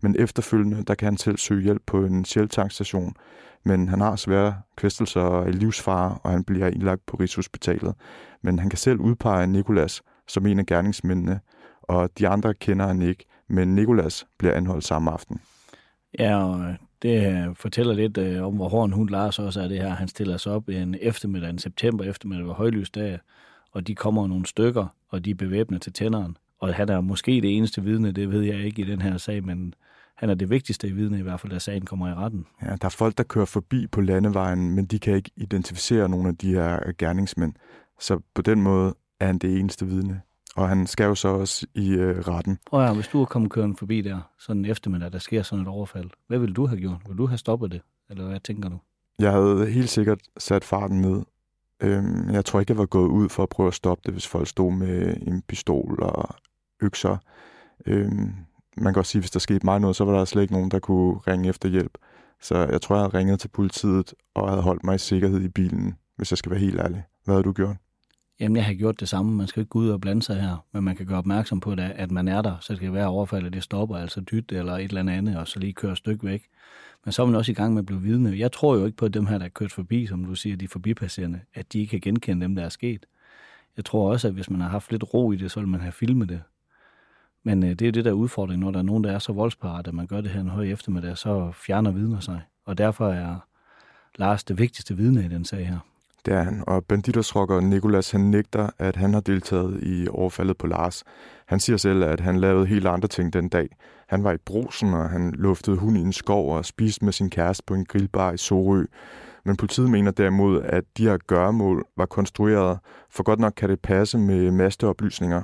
Men 0.00 0.16
efterfølgende, 0.18 0.82
der 0.82 0.94
kan 0.94 1.06
han 1.06 1.16
selv 1.16 1.38
søge 1.38 1.62
hjælp 1.62 1.82
på 1.86 2.04
en 2.04 2.24
sjeltankstation, 2.24 3.14
men 3.64 3.88
han 3.88 4.00
har 4.00 4.16
svære 4.16 4.54
kvæstelser 4.76 5.20
og 5.20 5.50
livsfare, 5.50 6.18
og 6.22 6.30
han 6.30 6.44
bliver 6.44 6.66
indlagt 6.66 7.06
på 7.06 7.16
Rigshospitalet. 7.16 7.94
Men 8.42 8.58
han 8.58 8.70
kan 8.70 8.78
selv 8.78 9.00
udpege 9.00 9.46
Nikolas 9.46 10.02
som 10.28 10.46
en 10.46 10.58
af 10.58 10.66
gerningsmændene, 10.66 11.40
og 11.82 12.10
de 12.18 12.28
andre 12.28 12.54
kender 12.54 12.86
han 12.86 13.02
ikke, 13.02 13.24
men 13.48 13.74
Nikolas 13.74 14.26
bliver 14.38 14.54
anholdt 14.54 14.84
samme 14.84 15.10
aften. 15.10 15.40
Ja, 16.18 16.44
og 16.44 16.60
øh, 16.60 16.74
det 17.02 17.26
øh, 17.26 17.56
fortæller 17.56 17.94
lidt 17.94 18.18
øh, 18.18 18.46
om, 18.46 18.54
hvor 18.54 18.68
hård 18.68 18.84
en 18.86 18.92
hund 18.92 19.10
Lars 19.10 19.38
også 19.38 19.60
er 19.60 19.68
det 19.68 19.78
her. 19.78 19.88
Han 19.88 20.08
stiller 20.08 20.36
sig 20.36 20.52
op 20.52 20.68
en 20.68 20.96
eftermiddag, 21.00 21.50
en 21.50 21.58
september 21.58 22.04
eftermiddag, 22.04 22.46
ved 22.46 22.54
højlysdag, 22.54 23.18
og 23.72 23.86
de 23.86 23.94
kommer 23.94 24.26
nogle 24.26 24.46
stykker, 24.46 24.86
og 25.08 25.24
de 25.24 25.30
er 25.30 25.34
bevæbnet 25.34 25.82
til 25.82 25.92
tænderen. 25.92 26.36
Og 26.58 26.74
han 26.74 26.88
er 26.88 27.00
måske 27.00 27.32
det 27.32 27.56
eneste 27.56 27.82
vidne, 27.82 28.12
det 28.12 28.30
ved 28.30 28.42
jeg 28.42 28.64
ikke 28.64 28.82
i 28.82 28.84
den 28.84 29.02
her 29.02 29.16
sag, 29.16 29.44
men 29.44 29.74
han 30.16 30.30
er 30.30 30.34
det 30.34 30.50
vigtigste 30.50 30.88
i 30.88 30.92
vidne 30.92 31.18
i 31.18 31.22
hvert 31.22 31.40
fald, 31.40 31.52
da 31.52 31.58
sagen 31.58 31.84
kommer 31.84 32.08
i 32.08 32.14
retten. 32.14 32.46
Ja, 32.62 32.66
der 32.66 32.84
er 32.84 32.88
folk, 32.88 33.18
der 33.18 33.24
kører 33.24 33.44
forbi 33.44 33.86
på 33.86 34.00
landevejen, 34.00 34.74
men 34.74 34.86
de 34.86 34.98
kan 34.98 35.14
ikke 35.14 35.30
identificere 35.36 36.08
nogle 36.08 36.28
af 36.28 36.36
de 36.36 36.54
her 36.54 36.92
gerningsmænd. 36.98 37.52
Så 38.00 38.20
på 38.34 38.42
den 38.42 38.62
måde 38.62 38.94
er 39.20 39.26
han 39.26 39.38
det 39.38 39.58
eneste 39.58 39.86
vidne 39.86 40.20
og 40.56 40.68
han 40.68 40.86
skal 40.86 41.04
jo 41.04 41.14
så 41.14 41.28
også 41.28 41.66
i 41.74 41.90
øh, 41.90 42.18
retten. 42.18 42.58
Og 42.66 42.82
ja, 42.82 42.94
hvis 42.94 43.08
du 43.08 43.20
er 43.22 43.26
kommet 43.26 43.50
kørende 43.52 43.76
forbi 43.76 44.00
der, 44.00 44.20
sådan 44.38 44.64
en 44.64 44.70
eftermiddag, 44.70 45.12
der 45.12 45.18
sker 45.18 45.42
sådan 45.42 45.62
et 45.62 45.68
overfald, 45.68 46.10
hvad 46.26 46.38
vil 46.38 46.52
du 46.52 46.66
have 46.66 46.80
gjort? 46.80 47.00
Vil 47.08 47.18
du 47.18 47.26
have 47.26 47.38
stoppet 47.38 47.70
det? 47.70 47.80
Eller 48.10 48.28
hvad 48.28 48.40
tænker 48.40 48.68
du? 48.68 48.78
Jeg 49.18 49.32
havde 49.32 49.66
helt 49.66 49.90
sikkert 49.90 50.20
sat 50.38 50.64
farten 50.64 51.00
ned. 51.00 51.22
Øhm, 51.82 52.30
jeg 52.30 52.44
tror 52.44 52.60
ikke, 52.60 52.70
jeg 52.70 52.78
var 52.78 52.86
gået 52.86 53.08
ud 53.08 53.28
for 53.28 53.42
at 53.42 53.48
prøve 53.48 53.66
at 53.66 53.74
stoppe 53.74 54.02
det, 54.06 54.14
hvis 54.14 54.26
folk 54.26 54.48
stod 54.48 54.72
med 54.72 55.16
en 55.26 55.42
pistol 55.42 56.02
og 56.02 56.34
økser. 56.82 57.16
Øhm, 57.86 58.34
man 58.76 58.92
kan 58.92 58.98
også 58.98 59.10
sige, 59.12 59.20
hvis 59.20 59.30
der 59.30 59.40
skete 59.40 59.66
mig 59.66 59.80
noget, 59.80 59.96
så 59.96 60.04
var 60.04 60.18
der 60.18 60.24
slet 60.24 60.42
ikke 60.42 60.54
nogen, 60.54 60.70
der 60.70 60.78
kunne 60.78 61.18
ringe 61.18 61.48
efter 61.48 61.68
hjælp. 61.68 61.98
Så 62.40 62.58
jeg 62.58 62.80
tror, 62.82 62.96
jeg 62.96 63.02
havde 63.02 63.18
ringet 63.18 63.40
til 63.40 63.48
politiet 63.48 64.14
og 64.34 64.48
havde 64.48 64.62
holdt 64.62 64.84
mig 64.84 64.94
i 64.94 64.98
sikkerhed 64.98 65.40
i 65.40 65.48
bilen, 65.48 65.94
hvis 66.16 66.32
jeg 66.32 66.38
skal 66.38 66.50
være 66.50 66.60
helt 66.60 66.80
ærlig. 66.80 67.04
Hvad 67.24 67.34
havde 67.34 67.44
du 67.44 67.52
gjort? 67.52 67.76
Jamen, 68.40 68.56
jeg 68.56 68.64
har 68.64 68.74
gjort 68.74 69.00
det 69.00 69.08
samme. 69.08 69.32
Man 69.32 69.46
skal 69.46 69.60
ikke 69.60 69.70
gå 69.70 69.78
ud 69.78 69.88
og 69.88 70.00
blande 70.00 70.22
sig 70.22 70.40
her, 70.40 70.66
men 70.72 70.84
man 70.84 70.96
kan 70.96 71.06
gøre 71.06 71.18
opmærksom 71.18 71.60
på, 71.60 71.74
det, 71.74 71.82
at 71.82 72.10
man 72.10 72.28
er 72.28 72.42
der, 72.42 72.56
så 72.60 72.72
det 72.72 72.76
skal 72.76 72.92
være 72.92 73.06
overfaldet, 73.06 73.52
det 73.52 73.62
stopper, 73.62 73.96
altså 73.96 74.20
dyt 74.20 74.52
eller 74.52 74.72
et 74.72 74.84
eller 74.84 75.12
andet, 75.12 75.36
og 75.36 75.48
så 75.48 75.58
lige 75.58 75.72
kører 75.72 75.92
et 75.92 75.98
stykke 75.98 76.26
væk. 76.26 76.48
Men 77.04 77.12
så 77.12 77.22
er 77.22 77.26
man 77.26 77.34
også 77.34 77.52
i 77.52 77.54
gang 77.54 77.74
med 77.74 77.82
at 77.82 77.86
blive 77.86 78.02
vidne. 78.02 78.38
Jeg 78.38 78.52
tror 78.52 78.76
jo 78.76 78.86
ikke 78.86 78.96
på, 78.96 79.04
at 79.04 79.14
dem 79.14 79.26
her, 79.26 79.38
der 79.38 79.44
er 79.44 79.48
kørt 79.48 79.72
forbi, 79.72 80.06
som 80.06 80.24
du 80.24 80.34
siger, 80.34 80.56
de 80.56 80.68
forbipasserende, 80.68 81.40
at 81.54 81.72
de 81.72 81.80
ikke 81.80 81.90
kan 81.90 82.00
genkende 82.00 82.42
dem, 82.44 82.54
der 82.54 82.64
er 82.64 82.68
sket. 82.68 83.06
Jeg 83.76 83.84
tror 83.84 84.12
også, 84.12 84.28
at 84.28 84.34
hvis 84.34 84.50
man 84.50 84.60
har 84.60 84.68
haft 84.68 84.90
lidt 84.90 85.14
ro 85.14 85.32
i 85.32 85.36
det, 85.36 85.50
så 85.50 85.60
vil 85.60 85.68
man 85.68 85.80
have 85.80 85.92
filmet 85.92 86.28
det. 86.28 86.42
Men 87.42 87.62
øh, 87.62 87.70
det 87.70 87.88
er 87.88 87.92
det 87.92 88.04
der 88.04 88.12
udfordring, 88.12 88.60
når 88.60 88.70
der 88.70 88.78
er 88.78 88.82
nogen, 88.82 89.04
der 89.04 89.12
er 89.12 89.18
så 89.18 89.32
voldsparat, 89.32 89.88
at 89.88 89.94
man 89.94 90.06
gør 90.06 90.20
det 90.20 90.30
her 90.30 90.40
en 90.40 90.48
høj 90.48 90.64
eftermiddag, 90.64 91.18
så 91.18 91.52
fjerner 91.52 91.90
vidner 91.90 92.20
sig. 92.20 92.40
Og 92.64 92.78
derfor 92.78 93.08
er 93.08 93.36
Lars 94.16 94.44
det 94.44 94.58
vigtigste 94.58 94.96
vidne 94.96 95.24
i 95.24 95.28
den 95.28 95.44
sag 95.44 95.68
her. 95.68 95.78
Det 96.26 96.34
er 96.34 96.42
han, 96.42 96.64
og 96.66 96.84
banditersrocker 96.84 97.60
Nikolas 97.60 98.10
han 98.10 98.20
nægter, 98.20 98.70
at 98.78 98.96
han 98.96 99.14
har 99.14 99.20
deltaget 99.20 99.82
i 99.82 100.08
overfaldet 100.10 100.58
på 100.58 100.66
Lars. 100.66 101.04
Han 101.46 101.60
siger 101.60 101.76
selv, 101.76 102.04
at 102.04 102.20
han 102.20 102.40
lavede 102.40 102.66
helt 102.66 102.86
andre 102.86 103.08
ting 103.08 103.32
den 103.32 103.48
dag. 103.48 103.68
Han 104.08 104.24
var 104.24 104.32
i 104.32 104.36
brusen, 104.36 104.94
og 104.94 105.10
han 105.10 105.32
luftede 105.32 105.76
hund 105.76 105.96
i 105.96 106.00
en 106.00 106.12
skov 106.12 106.56
og 106.56 106.64
spiste 106.64 107.04
med 107.04 107.12
sin 107.12 107.30
kæreste 107.30 107.62
på 107.66 107.74
en 107.74 107.84
grillbar 107.84 108.32
i 108.32 108.36
Sorø. 108.36 108.84
Men 109.44 109.56
politiet 109.56 109.90
mener 109.90 110.10
derimod, 110.10 110.62
at 110.62 110.84
de 110.96 111.04
her 111.04 111.16
gøremål 111.16 111.86
var 111.96 112.06
konstrueret, 112.06 112.78
for 113.10 113.22
godt 113.22 113.40
nok 113.40 113.52
kan 113.56 113.70
det 113.70 113.80
passe 113.80 114.18
med 114.18 114.50
masteoplysninger, 114.50 115.42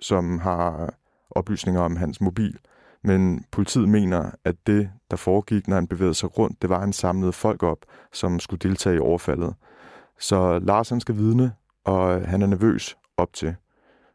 som 0.00 0.38
har 0.38 0.94
oplysninger 1.30 1.80
om 1.80 1.96
hans 1.96 2.20
mobil. 2.20 2.58
Men 3.04 3.44
politiet 3.52 3.88
mener, 3.88 4.30
at 4.44 4.56
det, 4.66 4.90
der 5.10 5.16
foregik, 5.16 5.68
når 5.68 5.74
han 5.74 5.86
bevægede 5.86 6.14
sig 6.14 6.38
rundt, 6.38 6.62
det 6.62 6.70
var, 6.70 6.76
at 6.76 6.82
han 6.82 6.92
samlede 6.92 7.32
folk 7.32 7.62
op, 7.62 7.78
som 8.12 8.40
skulle 8.40 8.58
deltage 8.58 8.96
i 8.96 8.98
overfaldet. 8.98 9.54
Så 10.20 10.58
Lars 10.58 10.88
han 10.88 11.00
skal 11.00 11.16
vidne, 11.16 11.52
og 11.84 12.28
han 12.28 12.42
er 12.42 12.46
nervøs 12.46 12.96
op 13.16 13.32
til. 13.32 13.54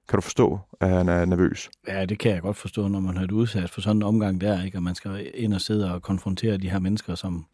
Kan 0.10 0.18
du 0.18 0.22
forstå, 0.22 0.60
at 0.80 0.90
han 0.90 1.10
er 1.10 1.26
nervøs? 1.26 1.70
Ja, 1.88 2.06
det 2.06 2.20
kan 2.20 2.32
jeg 2.32 2.42
godt 2.42 2.58
forstå, 2.58 2.88
når 2.88 3.00
man 3.00 3.18
har 3.18 3.24
det 3.24 3.32
udsat 3.32 3.70
for 3.70 3.82
sådan 3.82 3.96
en 3.96 4.04
omgang 4.04 4.42
der, 4.42 4.64
ikke? 4.64 4.78
og 4.78 4.84
man 4.84 4.96
skal 4.96 5.32
ind 5.34 5.54
og 5.54 5.62
sidde 5.62 5.94
og 5.94 6.02
konfrontere 6.02 6.58
de 6.58 6.70
her 6.70 6.80
mennesker, 6.80 7.16
som 7.16 7.46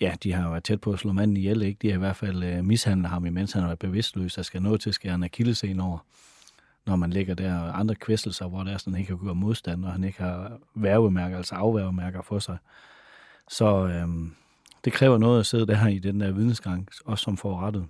ja, 0.00 0.14
de 0.22 0.32
har 0.32 0.50
været 0.50 0.64
tæt 0.64 0.80
på 0.80 0.92
at 0.92 0.98
slå 0.98 1.12
manden 1.12 1.36
ihjel, 1.36 1.62
ikke? 1.62 1.78
De 1.82 1.88
har 1.88 1.94
i 1.94 1.98
hvert 1.98 2.16
fald 2.16 2.58
uh, 2.58 2.64
mishandlet 2.64 3.10
ham, 3.10 3.26
imens 3.26 3.52
han 3.52 3.62
har 3.62 3.68
været 3.68 3.78
bevidstløs, 3.78 4.34
der 4.34 4.42
skal 4.42 4.62
nå 4.62 4.76
til 4.76 4.90
at 4.90 4.94
skære 4.94 5.14
en 5.14 5.24
akillescene 5.24 5.82
over, 5.82 5.98
når 6.86 6.96
man 6.96 7.10
ligger 7.10 7.34
der, 7.34 7.58
og 7.58 7.78
andre 7.78 7.94
kvæstelser, 7.94 8.48
hvor 8.48 8.62
der 8.62 8.72
er 8.72 8.78
sådan, 8.78 8.92
han 8.92 9.00
ikke 9.00 9.16
kan 9.16 9.26
gøre 9.26 9.34
modstand, 9.34 9.84
og 9.84 9.92
han 9.92 10.04
ikke 10.04 10.22
har 10.22 10.58
værvemærker, 10.74 11.36
altså 11.36 11.54
afværvemærker 11.54 12.22
for 12.22 12.38
sig. 12.38 12.56
Så 13.48 13.86
øhm, 13.86 14.34
det 14.86 14.94
kræver 14.94 15.18
noget 15.18 15.40
at 15.40 15.46
sidde 15.46 15.66
der 15.66 15.86
i 15.86 15.98
den 15.98 16.20
der 16.20 16.32
vidensgang, 16.32 16.88
også 17.04 17.22
som 17.22 17.36
forrettet. 17.36 17.86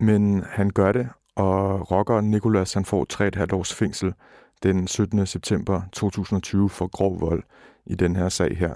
Men 0.00 0.42
han 0.46 0.70
gør 0.70 0.92
det, 0.92 1.08
og 1.36 1.90
rockeren 1.90 2.30
Nikolas 2.30 2.74
han 2.74 2.84
får 2.84 3.06
3,5 3.50 3.56
års 3.56 3.74
fængsel. 3.74 4.14
den 4.62 4.86
17. 4.86 5.26
september 5.26 5.82
2020 5.92 6.70
for 6.70 6.86
grov 6.86 7.20
vold 7.20 7.42
i 7.86 7.94
den 7.94 8.16
her 8.16 8.28
sag 8.28 8.56
her. 8.58 8.74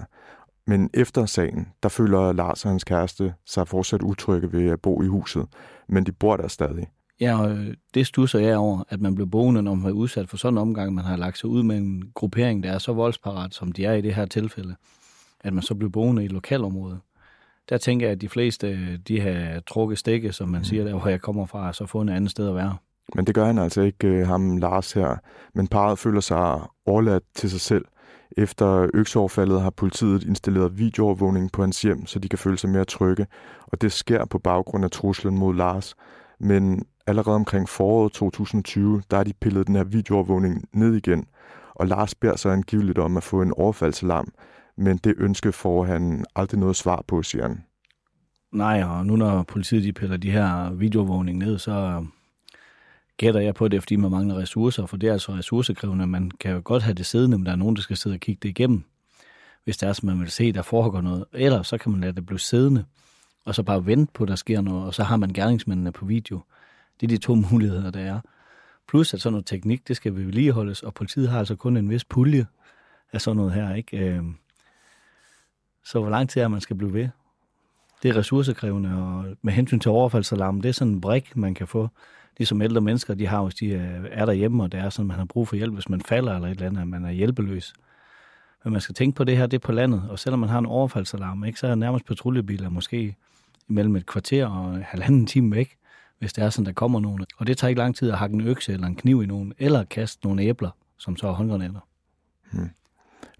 Men 0.65 0.89
efter 0.93 1.25
sagen, 1.25 1.67
der 1.83 1.89
føler 1.89 2.31
Lars 2.31 2.65
og 2.65 2.71
hans 2.71 2.83
kæreste 2.83 3.33
sig 3.45 3.67
fortsat 3.67 4.01
utrygge 4.01 4.51
ved 4.51 4.69
at 4.69 4.81
bo 4.81 5.01
i 5.03 5.07
huset, 5.07 5.45
men 5.89 6.05
de 6.05 6.11
bor 6.11 6.37
der 6.37 6.47
stadig. 6.47 6.87
Ja, 7.19 7.41
og 7.41 7.57
det 7.93 8.07
stusser 8.07 8.39
jeg 8.39 8.57
over, 8.57 8.83
at 8.89 9.01
man 9.01 9.15
bliver 9.15 9.29
boende, 9.29 9.61
når 9.63 9.75
man 9.75 9.89
er 9.89 9.95
udsat 9.95 10.29
for 10.29 10.37
sådan 10.37 10.53
en 10.53 10.61
omgang, 10.61 10.93
man 10.93 11.05
har 11.05 11.17
lagt 11.17 11.37
sig 11.37 11.49
ud 11.49 11.63
med 11.63 11.77
en 11.77 12.11
gruppering, 12.13 12.63
der 12.63 12.71
er 12.71 12.77
så 12.77 12.93
voldsparat, 12.93 13.53
som 13.53 13.71
de 13.71 13.85
er 13.85 13.93
i 13.93 14.01
det 14.01 14.15
her 14.15 14.25
tilfælde, 14.25 14.75
at 15.39 15.53
man 15.53 15.63
så 15.63 15.75
bliver 15.75 15.91
boende 15.91 16.21
i 16.21 16.25
et 16.25 16.31
lokalområde. 16.31 16.99
Der 17.69 17.77
tænker 17.77 18.05
jeg, 18.05 18.11
at 18.11 18.21
de 18.21 18.29
fleste, 18.29 18.97
de 18.97 19.21
har 19.21 19.59
trukket 19.59 19.97
stikke, 19.97 20.31
som 20.33 20.49
man 20.49 20.59
mm. 20.59 20.63
siger, 20.63 20.83
der 20.83 20.99
hvor 20.99 21.09
jeg 21.09 21.21
kommer 21.21 21.45
fra, 21.45 21.67
og 21.67 21.75
så 21.75 21.85
få 21.85 22.01
en 22.01 22.09
anden 22.09 22.29
sted 22.29 22.49
at 22.49 22.55
være. 22.55 22.77
Men 23.15 23.27
det 23.27 23.35
gør 23.35 23.45
han 23.45 23.57
altså 23.57 23.81
ikke, 23.81 24.07
øh, 24.07 24.27
ham 24.27 24.57
Lars 24.57 24.91
her. 24.91 25.15
Men 25.53 25.67
parret 25.67 25.99
føler 25.99 26.19
sig 26.19 26.61
overladt 26.85 27.23
til 27.35 27.49
sig 27.49 27.61
selv. 27.61 27.85
Efter 28.37 28.89
økseoverfaldet 28.93 29.61
har 29.61 29.69
politiet 29.69 30.23
installeret 30.23 30.77
videoovervågning 30.77 31.51
på 31.51 31.61
hans 31.61 31.81
hjem, 31.81 32.05
så 32.05 32.19
de 32.19 32.29
kan 32.29 32.39
føle 32.39 32.57
sig 32.57 32.69
mere 32.69 32.85
trygge. 32.85 33.27
Og 33.61 33.81
det 33.81 33.91
sker 33.91 34.25
på 34.25 34.39
baggrund 34.39 34.85
af 34.85 34.91
truslen 34.91 35.37
mod 35.37 35.55
Lars. 35.55 35.95
Men 36.39 36.85
allerede 37.07 37.35
omkring 37.35 37.69
foråret 37.69 38.13
2020, 38.13 39.01
der 39.11 39.17
er 39.17 39.23
de 39.23 39.33
pillet 39.41 39.67
den 39.67 39.75
her 39.75 39.83
videoovervågning 39.83 40.63
ned 40.73 40.95
igen. 40.95 41.25
Og 41.75 41.87
Lars 41.87 42.15
beder 42.15 42.35
så 42.35 42.49
angiveligt 42.49 42.97
om 42.97 43.17
at 43.17 43.23
få 43.23 43.41
en 43.41 43.53
overfaldsalarm, 43.53 44.27
men 44.77 44.97
det 44.97 45.15
ønske 45.17 45.51
får 45.51 45.83
han 45.83 46.25
aldrig 46.35 46.59
noget 46.59 46.75
svar 46.75 47.03
på, 47.07 47.23
siger 47.23 47.47
han. 47.47 47.63
Nej, 48.51 48.83
og 48.83 49.05
nu 49.05 49.15
når 49.15 49.43
politiet 49.43 49.83
de 49.83 49.93
piller 49.93 50.17
de 50.17 50.31
her 50.31 50.73
videoovervågning 50.73 51.37
ned, 51.37 51.57
så 51.57 52.05
gætter 53.17 53.39
jeg 53.39 53.55
på 53.55 53.67
det, 53.67 53.81
fordi 53.83 53.95
man 53.95 54.11
mangler 54.11 54.37
ressourcer, 54.37 54.85
for 54.85 54.97
det 54.97 55.09
er 55.09 55.13
altså 55.13 55.31
ressourcekrævende. 55.31 56.07
Man 56.07 56.31
kan 56.39 56.51
jo 56.51 56.61
godt 56.63 56.83
have 56.83 56.93
det 56.93 57.05
siddende, 57.05 57.37
men 57.37 57.45
der 57.45 57.51
er 57.51 57.55
nogen, 57.55 57.75
der 57.75 57.81
skal 57.81 57.97
sidde 57.97 58.13
og 58.13 58.19
kigge 58.19 58.39
det 58.43 58.49
igennem, 58.49 58.83
hvis 59.63 59.77
det 59.77 59.89
er, 59.89 59.93
som 59.93 60.05
man 60.05 60.19
vil 60.19 60.31
se, 60.31 60.51
der 60.51 60.61
foregår 60.61 61.01
noget. 61.01 61.25
Eller 61.33 61.63
så 61.63 61.77
kan 61.77 61.91
man 61.91 62.01
lade 62.01 62.13
det 62.13 62.25
blive 62.25 62.39
siddende, 62.39 62.85
og 63.45 63.55
så 63.55 63.63
bare 63.63 63.85
vente 63.85 64.11
på, 64.13 64.23
at 64.23 64.29
der 64.29 64.35
sker 64.35 64.61
noget, 64.61 64.85
og 64.85 64.93
så 64.93 65.03
har 65.03 65.17
man 65.17 65.33
gerningsmændene 65.33 65.91
på 65.91 66.05
video. 66.05 66.41
Det 66.99 67.05
er 67.05 67.07
de 67.07 67.17
to 67.17 67.35
muligheder, 67.51 67.91
der 67.91 67.99
er. 67.99 68.19
Plus 68.87 69.13
at 69.13 69.21
sådan 69.21 69.33
noget 69.33 69.45
teknik, 69.45 69.87
det 69.87 69.95
skal 69.95 70.15
vi 70.15 70.25
vedligeholdes, 70.25 70.83
og 70.83 70.93
politiet 70.93 71.29
har 71.29 71.39
altså 71.39 71.55
kun 71.55 71.77
en 71.77 71.89
vis 71.89 72.05
pulje 72.05 72.45
af 73.13 73.21
sådan 73.21 73.37
noget 73.37 73.53
her, 73.53 73.75
ikke? 73.75 73.97
Øhm, 73.97 74.35
så 75.87 75.99
hvor 75.99 76.09
lang 76.09 76.29
tid 76.29 76.41
er 76.41 76.47
man 76.47 76.61
skal 76.61 76.75
blive 76.75 76.93
ved? 76.93 77.09
Det 78.03 78.09
er 78.09 78.17
ressourcekrævende, 78.17 78.89
og 78.89 79.25
med 79.41 79.53
hensyn 79.53 79.79
til 79.79 79.91
overfaldsalarm, 79.91 80.61
det 80.61 80.69
er 80.69 80.73
sådan 80.73 80.93
en 80.93 81.01
brik, 81.01 81.35
man 81.35 81.53
kan 81.53 81.67
få. 81.67 81.89
Ligesom 82.37 82.61
ældre 82.61 82.81
mennesker, 82.81 83.13
de 83.13 83.27
har, 83.27 83.43
hvis 83.43 83.55
de 83.55 83.73
er 84.11 84.25
derhjemme, 84.25 84.63
og 84.63 84.71
det 84.71 84.79
er 84.79 84.89
sådan, 84.89 85.07
man 85.07 85.17
har 85.17 85.25
brug 85.25 85.47
for 85.47 85.55
hjælp, 85.55 85.73
hvis 85.73 85.89
man 85.89 86.01
falder 86.01 86.35
eller 86.35 86.47
et 86.47 86.51
eller 86.51 86.67
andet, 86.67 86.81
at 86.81 86.87
man 86.87 87.05
er 87.05 87.11
hjælpeløs. 87.11 87.73
Men 88.63 88.71
man 88.71 88.81
skal 88.81 88.95
tænke 88.95 89.15
på 89.15 89.23
det 89.23 89.37
her, 89.37 89.47
det 89.47 89.57
er 89.57 89.65
på 89.65 89.71
landet, 89.71 90.03
og 90.09 90.19
selvom 90.19 90.39
man 90.39 90.49
har 90.49 90.59
en 90.59 90.65
overfaldsalarm, 90.65 91.43
ikke, 91.43 91.59
så 91.59 91.67
er 91.67 91.75
nærmest 91.75 92.05
patruljebiler 92.05 92.69
måske 92.69 93.15
imellem 93.69 93.95
et 93.95 94.05
kvarter 94.05 94.45
og 94.45 94.85
halvanden 94.85 95.25
time 95.25 95.55
væk 95.55 95.77
hvis 96.19 96.33
det 96.33 96.43
er 96.43 96.49
sådan, 96.49 96.65
der 96.65 96.71
kommer 96.71 96.99
nogen. 96.99 97.25
Og 97.37 97.47
det 97.47 97.57
tager 97.57 97.69
ikke 97.69 97.79
lang 97.79 97.95
tid 97.95 98.11
at 98.11 98.17
hakke 98.17 98.33
en 98.33 98.41
økse 98.41 98.73
eller 98.73 98.87
en 98.87 98.95
kniv 98.95 99.23
i 99.23 99.25
nogen, 99.25 99.53
eller 99.57 99.83
kaste 99.83 100.25
nogle 100.25 100.41
æbler, 100.41 100.69
som 100.97 101.17
så 101.17 101.27
er 101.27 101.31
håndgranater. 101.31 101.79
Hmm. 102.51 102.69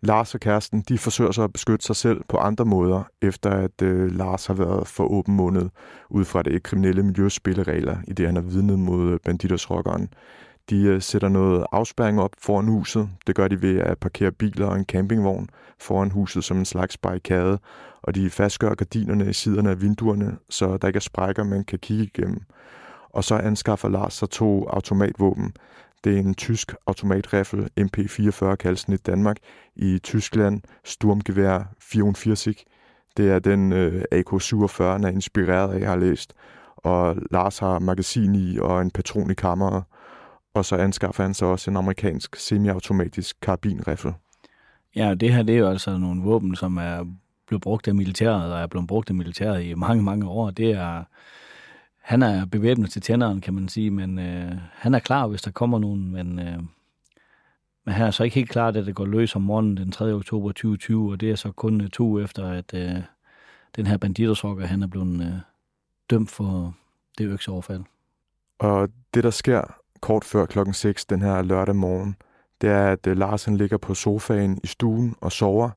Lars 0.01 0.33
og 0.33 0.39
kæresten, 0.39 0.81
de 0.81 0.97
forsøger 0.97 1.31
så 1.31 1.43
at 1.43 1.53
beskytte 1.53 1.85
sig 1.85 1.95
selv 1.95 2.21
på 2.29 2.37
andre 2.37 2.65
måder, 2.65 3.03
efter 3.21 3.49
at 3.49 3.81
øh, 3.81 4.11
Lars 4.11 4.45
har 4.45 4.53
været 4.53 4.87
for 4.87 5.03
åben 5.03 5.35
måned 5.35 5.69
ud 6.09 6.25
fra 6.25 6.41
det 6.41 6.63
kriminelle 6.63 7.03
miljøspilleregler, 7.03 7.97
i 8.07 8.13
det 8.13 8.25
han 8.25 8.35
har 8.35 8.41
vidnet 8.41 8.79
mod 8.79 9.11
øh, 9.11 9.19
banditersrockeren. 9.25 10.09
De 10.69 10.83
øh, 10.83 11.01
sætter 11.01 11.29
noget 11.29 11.65
afspærring 11.71 12.21
op 12.21 12.31
foran 12.37 12.67
huset. 12.67 13.09
Det 13.27 13.35
gør 13.35 13.47
de 13.47 13.61
ved 13.61 13.79
at 13.79 13.97
parkere 13.97 14.31
biler 14.31 14.67
og 14.67 14.75
en 14.75 14.85
campingvogn 14.85 15.49
foran 15.79 16.11
huset 16.11 16.43
som 16.43 16.57
en 16.57 16.65
slags 16.65 16.97
barrikade, 16.97 17.59
og 18.01 18.15
de 18.15 18.29
fastgør 18.29 18.73
gardinerne 18.73 19.29
i 19.29 19.33
siderne 19.33 19.69
af 19.69 19.81
vinduerne, 19.81 20.37
så 20.49 20.77
der 20.77 20.87
ikke 20.87 20.97
er 20.97 21.01
sprækker, 21.01 21.43
man 21.43 21.63
kan 21.63 21.79
kigge 21.79 22.03
igennem. 22.03 22.41
Og 23.09 23.23
så 23.23 23.35
anskaffer 23.35 23.89
Lars 23.89 24.13
sig 24.13 24.29
to 24.29 24.67
automatvåben. 24.69 25.53
Det 26.03 26.15
er 26.15 26.19
en 26.19 26.35
tysk 26.35 26.73
automatrifle, 26.87 27.69
MP44 27.79 28.55
kaldes 28.55 28.85
den 28.85 28.93
i 28.93 28.97
Danmark, 28.97 29.37
i 29.75 29.99
Tyskland 30.03 30.61
Sturmgevær 30.83 31.73
44. 31.79 32.53
Det 33.17 33.31
er 33.31 33.39
den 33.39 33.73
øh, 33.73 34.03
AK-47, 34.11 34.83
er 34.83 35.07
inspireret 35.07 35.73
af, 35.73 35.79
jeg 35.79 35.89
har 35.89 35.95
læst. 35.95 36.33
Og 36.77 37.15
Lars 37.31 37.59
har 37.59 37.79
magasin 37.79 38.35
i 38.35 38.59
og 38.59 38.81
en 38.81 38.91
patron 38.91 39.31
i 39.31 39.33
kammeret. 39.33 39.83
Og 40.53 40.65
så 40.65 40.75
anskaffer 40.75 41.23
han 41.23 41.33
sig 41.33 41.47
også 41.47 41.71
en 41.71 41.77
amerikansk 41.77 42.35
semiautomatisk 42.35 43.37
karabinriffel. 43.41 44.13
Ja, 44.95 45.13
det 45.13 45.33
her 45.33 45.43
det 45.43 45.55
er 45.55 45.59
jo 45.59 45.69
altså 45.69 45.97
nogle 45.97 46.21
våben, 46.21 46.55
som 46.55 46.77
er 46.77 47.05
blevet 47.47 47.61
brugt 47.61 47.87
af 47.87 47.95
militæret, 47.95 48.53
og 48.53 48.59
er 48.59 48.67
blevet 48.67 48.87
brugt 48.87 49.09
af 49.09 49.15
militæret 49.15 49.63
i 49.63 49.73
mange, 49.73 50.03
mange 50.03 50.27
år. 50.27 50.49
Det 50.49 50.71
er, 50.71 51.03
han 52.07 52.21
er 52.21 52.45
bevæbnet 52.45 52.91
til 52.91 53.01
tænderen, 53.01 53.41
kan 53.41 53.53
man 53.53 53.69
sige, 53.69 53.91
men 53.91 54.19
øh, 54.19 54.51
han 54.71 54.93
er 54.93 54.99
klar, 54.99 55.27
hvis 55.27 55.41
der 55.41 55.51
kommer 55.51 55.79
nogen, 55.79 56.11
men, 56.11 56.39
øh, 56.39 56.57
men 57.85 57.93
han 57.93 58.07
er 58.07 58.11
så 58.11 58.23
ikke 58.23 58.35
helt 58.35 58.49
klar, 58.49 58.67
at 58.67 58.73
det 58.73 58.95
går 58.95 59.05
løs 59.05 59.35
om 59.35 59.41
morgenen 59.41 59.77
den 59.77 59.91
3. 59.91 60.13
oktober 60.13 60.49
2020, 60.49 61.11
og 61.11 61.21
det 61.21 61.31
er 61.31 61.35
så 61.35 61.51
kun 61.51 61.81
øh, 61.81 61.89
to 61.89 62.19
efter, 62.19 62.49
at 62.49 62.73
øh, 62.73 63.03
den 63.75 63.87
her 63.87 63.97
banditersrokker, 63.97 64.65
han 64.65 64.83
er 64.83 64.87
blevet 64.87 65.21
øh, 65.21 65.33
dømt 66.09 66.31
for 66.31 66.75
det 67.17 67.27
økseoverfald. 67.27 67.83
Og 68.59 68.89
det, 69.13 69.23
der 69.23 69.29
sker 69.29 69.61
kort 70.01 70.23
før 70.23 70.45
klokken 70.45 70.73
6 70.73 71.05
den 71.05 71.21
her 71.21 71.41
lørdag 71.41 71.75
morgen, 71.75 72.15
det 72.61 72.69
er, 72.69 72.91
at 72.91 73.07
øh, 73.07 73.17
Lars 73.17 73.45
han 73.45 73.57
ligger 73.57 73.77
på 73.77 73.93
sofaen 73.93 74.59
i 74.63 74.67
stuen 74.67 75.15
og 75.21 75.31
sover. 75.31 75.69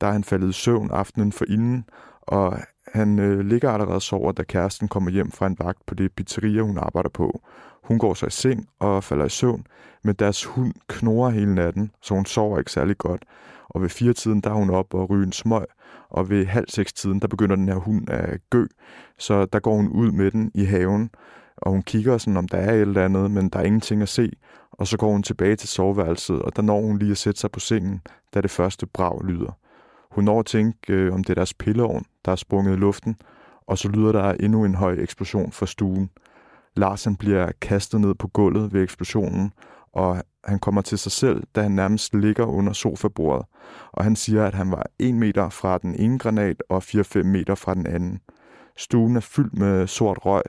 Der 0.00 0.06
er 0.06 0.12
han 0.12 0.24
faldet 0.24 0.48
i 0.48 0.52
søvn 0.52 0.90
aftenen 0.90 1.32
for 1.32 1.44
inden, 1.48 1.84
og 2.22 2.58
han 2.92 3.18
øh, 3.18 3.40
ligger 3.40 3.70
allerede 3.70 3.94
og 3.94 4.02
sover, 4.02 4.32
da 4.32 4.42
kæresten 4.42 4.88
kommer 4.88 5.10
hjem 5.10 5.30
fra 5.30 5.46
en 5.46 5.56
vagt 5.58 5.86
på 5.86 5.94
det 5.94 6.12
pizzeria, 6.12 6.62
hun 6.62 6.78
arbejder 6.78 7.10
på. 7.10 7.42
Hun 7.82 7.98
går 7.98 8.14
så 8.14 8.26
i 8.26 8.30
seng 8.30 8.68
og 8.78 9.04
falder 9.04 9.24
i 9.24 9.28
søvn, 9.28 9.66
men 10.02 10.14
deres 10.14 10.44
hund 10.44 10.74
knurrer 10.88 11.30
hele 11.30 11.54
natten, 11.54 11.90
så 12.02 12.14
hun 12.14 12.26
sover 12.26 12.58
ikke 12.58 12.72
særlig 12.72 12.98
godt. 12.98 13.24
Og 13.68 13.82
ved 13.82 13.88
fire 13.88 14.12
tiden, 14.12 14.40
der 14.40 14.50
er 14.50 14.54
hun 14.54 14.70
op 14.70 14.94
og 14.94 15.10
ryger 15.10 15.26
en 15.26 15.32
smøg, 15.32 15.64
og 16.10 16.30
ved 16.30 16.46
halv 16.46 16.68
seks 16.68 16.92
tiden, 16.92 17.20
der 17.20 17.28
begynder 17.28 17.56
den 17.56 17.68
her 17.68 17.76
hund 17.76 18.10
at 18.10 18.40
gø, 18.50 18.66
så 19.18 19.44
der 19.44 19.58
går 19.58 19.76
hun 19.76 19.88
ud 19.88 20.10
med 20.10 20.30
den 20.30 20.50
i 20.54 20.64
haven, 20.64 21.10
og 21.56 21.70
hun 21.70 21.82
kigger 21.82 22.18
sådan, 22.18 22.36
om 22.36 22.48
der 22.48 22.58
er 22.58 22.74
et 22.74 22.80
eller 22.80 23.04
andet, 23.04 23.30
men 23.30 23.48
der 23.48 23.58
er 23.58 23.64
ingenting 23.64 24.02
at 24.02 24.08
se, 24.08 24.32
og 24.72 24.86
så 24.86 24.96
går 24.96 25.12
hun 25.12 25.22
tilbage 25.22 25.56
til 25.56 25.68
soveværelset, 25.68 26.42
og 26.42 26.56
der 26.56 26.62
når 26.62 26.80
hun 26.80 26.98
lige 26.98 27.10
at 27.10 27.18
sætte 27.18 27.40
sig 27.40 27.50
på 27.50 27.60
sengen, 27.60 28.00
da 28.34 28.40
det 28.40 28.50
første 28.50 28.86
brag 28.86 29.24
lyder. 29.24 29.58
Hun 30.12 30.24
når 30.24 30.40
at 30.40 30.46
tænke, 30.46 30.92
øh, 30.92 31.14
om 31.14 31.24
det 31.24 31.30
er 31.30 31.34
deres 31.34 31.54
pilleovn, 31.54 32.04
der 32.24 32.32
er 32.32 32.36
sprunget 32.36 32.72
i 32.72 32.76
luften, 32.76 33.16
og 33.66 33.78
så 33.78 33.88
lyder 33.88 34.12
der 34.12 34.32
endnu 34.32 34.64
en 34.64 34.74
høj 34.74 34.92
eksplosion 34.98 35.52
fra 35.52 35.66
stuen. 35.66 36.10
Larsen 36.76 37.16
bliver 37.16 37.52
kastet 37.60 38.00
ned 38.00 38.14
på 38.14 38.28
gulvet 38.28 38.72
ved 38.72 38.82
eksplosionen, 38.82 39.52
og 39.92 40.22
han 40.44 40.58
kommer 40.58 40.82
til 40.82 40.98
sig 40.98 41.12
selv, 41.12 41.42
da 41.54 41.62
han 41.62 41.72
nærmest 41.72 42.14
ligger 42.14 42.44
under 42.44 42.72
sofabordet, 42.72 43.46
og 43.92 44.04
han 44.04 44.16
siger, 44.16 44.46
at 44.46 44.54
han 44.54 44.70
var 44.70 44.86
1 44.98 45.14
meter 45.14 45.48
fra 45.48 45.78
den 45.78 45.94
ene 45.94 46.18
granat 46.18 46.62
og 46.68 46.82
4-5 46.82 47.22
meter 47.22 47.54
fra 47.54 47.74
den 47.74 47.86
anden. 47.86 48.20
Stuen 48.76 49.16
er 49.16 49.20
fyldt 49.20 49.58
med 49.58 49.86
sort 49.86 50.18
røg, 50.26 50.42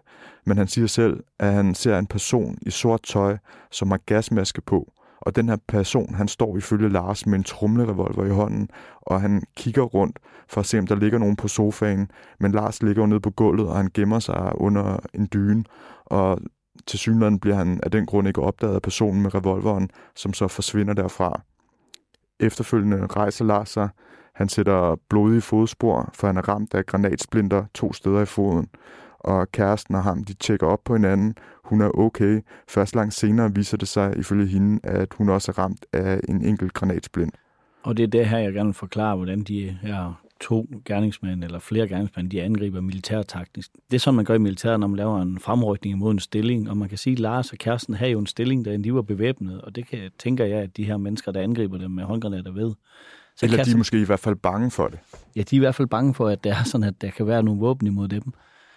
men 0.45 0.57
han 0.57 0.67
siger 0.67 0.87
selv, 0.87 1.23
at 1.39 1.53
han 1.53 1.75
ser 1.75 1.99
en 1.99 2.07
person 2.07 2.57
i 2.61 2.69
sort 2.69 3.03
tøj, 3.03 3.37
som 3.71 3.91
har 3.91 3.97
gasmaske 3.97 4.61
på. 4.61 4.93
Og 5.25 5.35
den 5.35 5.49
her 5.49 5.57
person, 5.67 6.15
han 6.15 6.27
står 6.27 6.57
ifølge 6.57 6.89
Lars 6.89 7.25
med 7.25 7.37
en 7.37 7.43
trumlerevolver 7.43 8.25
i 8.25 8.29
hånden, 8.29 8.69
og 9.01 9.21
han 9.21 9.43
kigger 9.57 9.81
rundt 9.81 10.19
for 10.47 10.61
at 10.61 10.65
se, 10.65 10.79
om 10.79 10.87
der 10.87 10.95
ligger 10.95 11.17
nogen 11.17 11.35
på 11.35 11.47
sofaen. 11.47 12.11
Men 12.39 12.51
Lars 12.51 12.83
ligger 12.83 13.01
jo 13.01 13.07
nede 13.07 13.19
på 13.19 13.29
gulvet, 13.29 13.67
og 13.67 13.75
han 13.75 13.89
gemmer 13.93 14.19
sig 14.19 14.51
under 14.55 14.99
en 15.13 15.29
dyne. 15.33 15.63
Og 16.05 16.39
til 16.87 16.99
synligheden 16.99 17.39
bliver 17.39 17.55
han 17.55 17.79
af 17.83 17.91
den 17.91 18.05
grund 18.05 18.27
ikke 18.27 18.41
opdaget 18.41 18.75
af 18.75 18.81
personen 18.81 19.21
med 19.21 19.35
revolveren, 19.35 19.89
som 20.15 20.33
så 20.33 20.47
forsvinder 20.47 20.93
derfra. 20.93 21.41
Efterfølgende 22.39 23.05
rejser 23.05 23.45
Lars 23.45 23.69
sig. 23.69 23.89
Han 24.35 24.49
sætter 24.49 24.95
blodige 25.09 25.41
fodspor, 25.41 26.09
for 26.13 26.27
han 26.27 26.37
er 26.37 26.49
ramt 26.49 26.73
af 26.73 26.85
granatsplinter 26.85 27.65
to 27.73 27.93
steder 27.93 28.21
i 28.21 28.25
foden 28.25 28.67
og 29.23 29.51
kæresten 29.51 29.95
og 29.95 30.03
ham, 30.03 30.23
de 30.23 30.33
tjekker 30.33 30.67
op 30.67 30.83
på 30.83 30.95
hinanden. 30.95 31.35
Hun 31.63 31.81
er 31.81 31.97
okay. 31.97 32.41
Først 32.67 32.95
langt 32.95 33.13
senere 33.13 33.55
viser 33.55 33.77
det 33.77 33.87
sig 33.87 34.17
ifølge 34.17 34.47
hende, 34.47 34.79
at 34.83 35.13
hun 35.13 35.29
også 35.29 35.51
er 35.51 35.59
ramt 35.59 35.85
af 35.93 36.19
en 36.29 36.45
enkelt 36.45 36.73
granatsblind. 36.73 37.31
Og 37.83 37.97
det 37.97 38.03
er 38.03 38.07
det 38.07 38.25
her, 38.25 38.37
jeg 38.37 38.53
gerne 38.53 38.67
vil 38.67 38.73
forklare, 38.73 39.15
hvordan 39.15 39.43
de 39.43 39.77
her 39.81 40.23
to 40.39 40.67
gerningsmænd 40.85 41.43
eller 41.43 41.59
flere 41.59 41.87
gerningsmænd, 41.87 42.29
de 42.29 42.41
angriber 42.41 42.81
militærtaktisk. 42.81 43.71
Det 43.91 43.97
er 43.97 43.99
sådan, 43.99 44.15
man 44.15 44.25
gør 44.25 44.33
i 44.33 44.37
militæret, 44.37 44.79
når 44.79 44.87
man 44.87 44.97
laver 44.97 45.21
en 45.21 45.39
fremrykning 45.39 45.95
imod 45.95 46.11
en 46.11 46.19
stilling. 46.19 46.69
Og 46.69 46.77
man 46.77 46.89
kan 46.89 46.97
sige, 46.97 47.13
at 47.13 47.19
Lars 47.19 47.51
og 47.51 47.57
kæresten 47.57 47.93
har 47.93 48.07
jo 48.07 48.19
en 48.19 48.27
stilling, 48.27 48.65
der 48.65 48.77
de 48.77 48.93
var 48.93 49.01
bevæbnet. 49.01 49.61
Og 49.61 49.75
det 49.75 49.87
kan, 49.87 49.99
tænker 50.19 50.45
jeg, 50.45 50.59
at 50.59 50.77
de 50.77 50.83
her 50.83 50.97
mennesker, 50.97 51.31
der 51.31 51.41
angriber 51.41 51.77
dem 51.77 51.91
med 51.91 52.03
håndgranater 52.03 52.51
ved. 52.51 52.73
Så 53.35 53.45
eller 53.45 53.63
de 53.63 53.71
er 53.71 53.77
måske 53.77 54.01
i 54.01 54.05
hvert 54.05 54.19
fald 54.19 54.35
bange 54.35 54.71
for 54.71 54.87
det. 54.87 54.99
Ja, 55.35 55.41
de 55.41 55.55
er 55.55 55.57
i 55.57 55.59
hvert 55.59 55.75
fald 55.75 55.87
bange 55.87 56.13
for, 56.13 56.27
at 56.27 56.43
det 56.43 56.51
er 56.51 56.63
sådan, 56.63 56.87
at 56.87 57.01
der 57.01 57.09
kan 57.09 57.27
være 57.27 57.43
nogle 57.43 57.59
våben 57.59 57.87
imod 57.87 58.07
dem 58.07 58.33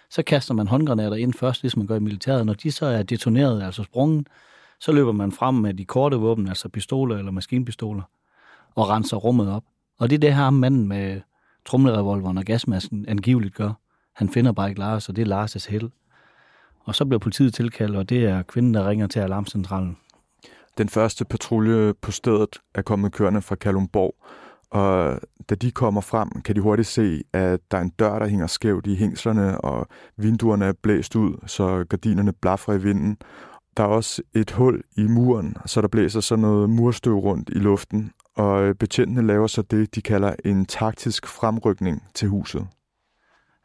så 0.09 0.23
kaster 0.23 0.53
man 0.53 0.67
håndgranater 0.67 1.15
ind 1.15 1.33
først, 1.33 1.61
ligesom 1.61 1.79
man 1.79 1.87
gør 1.87 1.95
i 1.95 1.99
militæret. 1.99 2.45
Når 2.45 2.53
de 2.53 2.71
så 2.71 2.85
er 2.85 3.03
detoneret, 3.03 3.63
altså 3.63 3.83
sprunget, 3.83 4.27
Så 4.79 4.91
løber 4.91 5.11
man 5.11 5.31
frem 5.31 5.55
med 5.55 5.73
de 5.73 5.85
korte 5.85 6.17
våben, 6.17 6.47
altså 6.47 6.69
pistoler 6.69 7.17
eller 7.17 7.31
maskinpistoler, 7.31 8.01
og 8.75 8.89
renser 8.89 9.17
rummet 9.17 9.51
op. 9.51 9.63
Og 9.99 10.09
det 10.09 10.15
er 10.15 10.19
det 10.19 10.35
her 10.35 10.49
manden 10.49 10.87
med 10.87 11.21
trumlerevolveren 11.65 12.37
og 12.37 12.43
gasmasken 12.43 13.05
angiveligt 13.07 13.55
gør. 13.55 13.73
Han 14.13 14.29
finder 14.29 14.51
bare 14.51 14.69
ikke 14.69 14.79
Lars, 14.79 15.09
og 15.09 15.15
det 15.15 15.31
er 15.31 15.45
Lars' 15.45 15.71
held. 15.71 15.89
Og 16.79 16.95
så 16.95 17.05
bliver 17.05 17.19
politiet 17.19 17.53
tilkaldt, 17.53 17.95
og 17.95 18.09
det 18.09 18.25
er 18.25 18.41
kvinden, 18.41 18.73
der 18.73 18.89
ringer 18.89 19.07
til 19.07 19.19
alarmcentralen. 19.19 19.97
Den 20.77 20.89
første 20.89 21.25
patrulje 21.25 21.93
på 21.93 22.11
stedet 22.11 22.59
er 22.75 22.81
kommet 22.81 23.11
kørende 23.11 23.41
fra 23.41 23.55
Kalumborg, 23.55 24.15
og 24.71 25.19
da 25.49 25.55
de 25.55 25.71
kommer 25.71 26.01
frem, 26.01 26.29
kan 26.45 26.55
de 26.55 26.61
hurtigt 26.61 26.87
se, 26.87 27.23
at 27.33 27.59
der 27.71 27.77
er 27.77 27.81
en 27.81 27.89
dør, 27.89 28.19
der 28.19 28.27
hænger 28.27 28.47
skævt 28.47 28.87
i 28.87 28.95
hængslerne, 28.95 29.61
og 29.61 29.87
vinduerne 30.17 30.65
er 30.65 30.73
blæst 30.83 31.15
ud, 31.15 31.33
så 31.45 31.85
gardinerne 31.89 32.33
blaffer 32.33 32.73
i 32.73 32.81
vinden. 32.81 33.17
Der 33.77 33.83
er 33.83 33.87
også 33.87 34.21
et 34.33 34.51
hul 34.51 34.83
i 34.97 35.07
muren, 35.07 35.55
så 35.65 35.81
der 35.81 35.87
blæser 35.87 36.19
sådan 36.19 36.41
noget 36.41 36.69
murstøv 36.69 37.15
rundt 37.17 37.49
i 37.49 37.59
luften, 37.59 38.11
og 38.35 38.77
betjentene 38.77 39.27
laver 39.27 39.47
så 39.47 39.61
det, 39.61 39.95
de 39.95 40.01
kalder 40.01 40.35
en 40.45 40.65
taktisk 40.65 41.27
fremrykning 41.27 42.03
til 42.13 42.27
huset. 42.27 42.67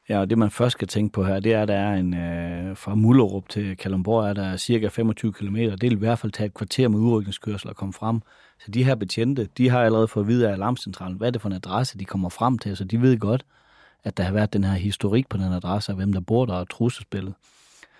Ja, 0.09 0.21
og 0.21 0.31
det 0.31 0.39
man 0.39 0.51
først 0.51 0.73
skal 0.73 0.89
tænke 0.89 1.13
på 1.13 1.25
her, 1.25 1.41
det 1.41 1.55
er, 1.55 1.63
at 1.63 1.69
der 1.69 1.75
er 1.75 1.95
en, 1.95 2.15
øh, 2.15 2.77
fra 2.77 2.95
Mullerup 2.95 3.49
til 3.49 3.77
Kalundborg 3.77 4.29
er 4.29 4.33
der 4.33 4.57
cirka 4.57 4.89
25 4.89 5.33
km. 5.33 5.57
Det 5.57 5.83
vil 5.83 5.93
i 5.93 5.99
hvert 5.99 6.19
fald 6.19 6.33
tage 6.33 6.47
et 6.47 6.55
kvarter 6.55 6.89
med 6.89 6.99
udrykningskørsel 6.99 7.69
at 7.69 7.77
komme 7.77 7.93
frem. 7.93 8.21
Så 8.59 8.71
de 8.71 8.85
her 8.85 8.95
betjente, 8.95 9.49
de 9.59 9.69
har 9.69 9.83
allerede 9.83 10.09
fået 10.09 10.25
at 10.25 10.29
vide 10.29 10.49
af 10.49 10.53
alarmcentralen, 10.53 11.17
hvad 11.17 11.27
er 11.27 11.31
det 11.31 11.41
for 11.41 11.49
en 11.49 11.55
adresse, 11.55 11.99
de 11.99 12.05
kommer 12.05 12.29
frem 12.29 12.59
til. 12.59 12.77
Så 12.77 12.85
de 12.85 13.03
ved 13.03 13.19
godt, 13.19 13.45
at 14.05 14.17
der 14.17 14.23
har 14.23 14.33
været 14.33 14.53
den 14.53 14.65
her 14.65 14.75
historik 14.75 15.29
på 15.29 15.37
den 15.37 15.53
adresse, 15.53 15.93
og 15.93 15.97
hvem 15.97 16.13
der 16.13 16.21
bor 16.21 16.47
der 16.47 16.55
og 16.55 16.71
trusselsbilledet. 16.71 17.35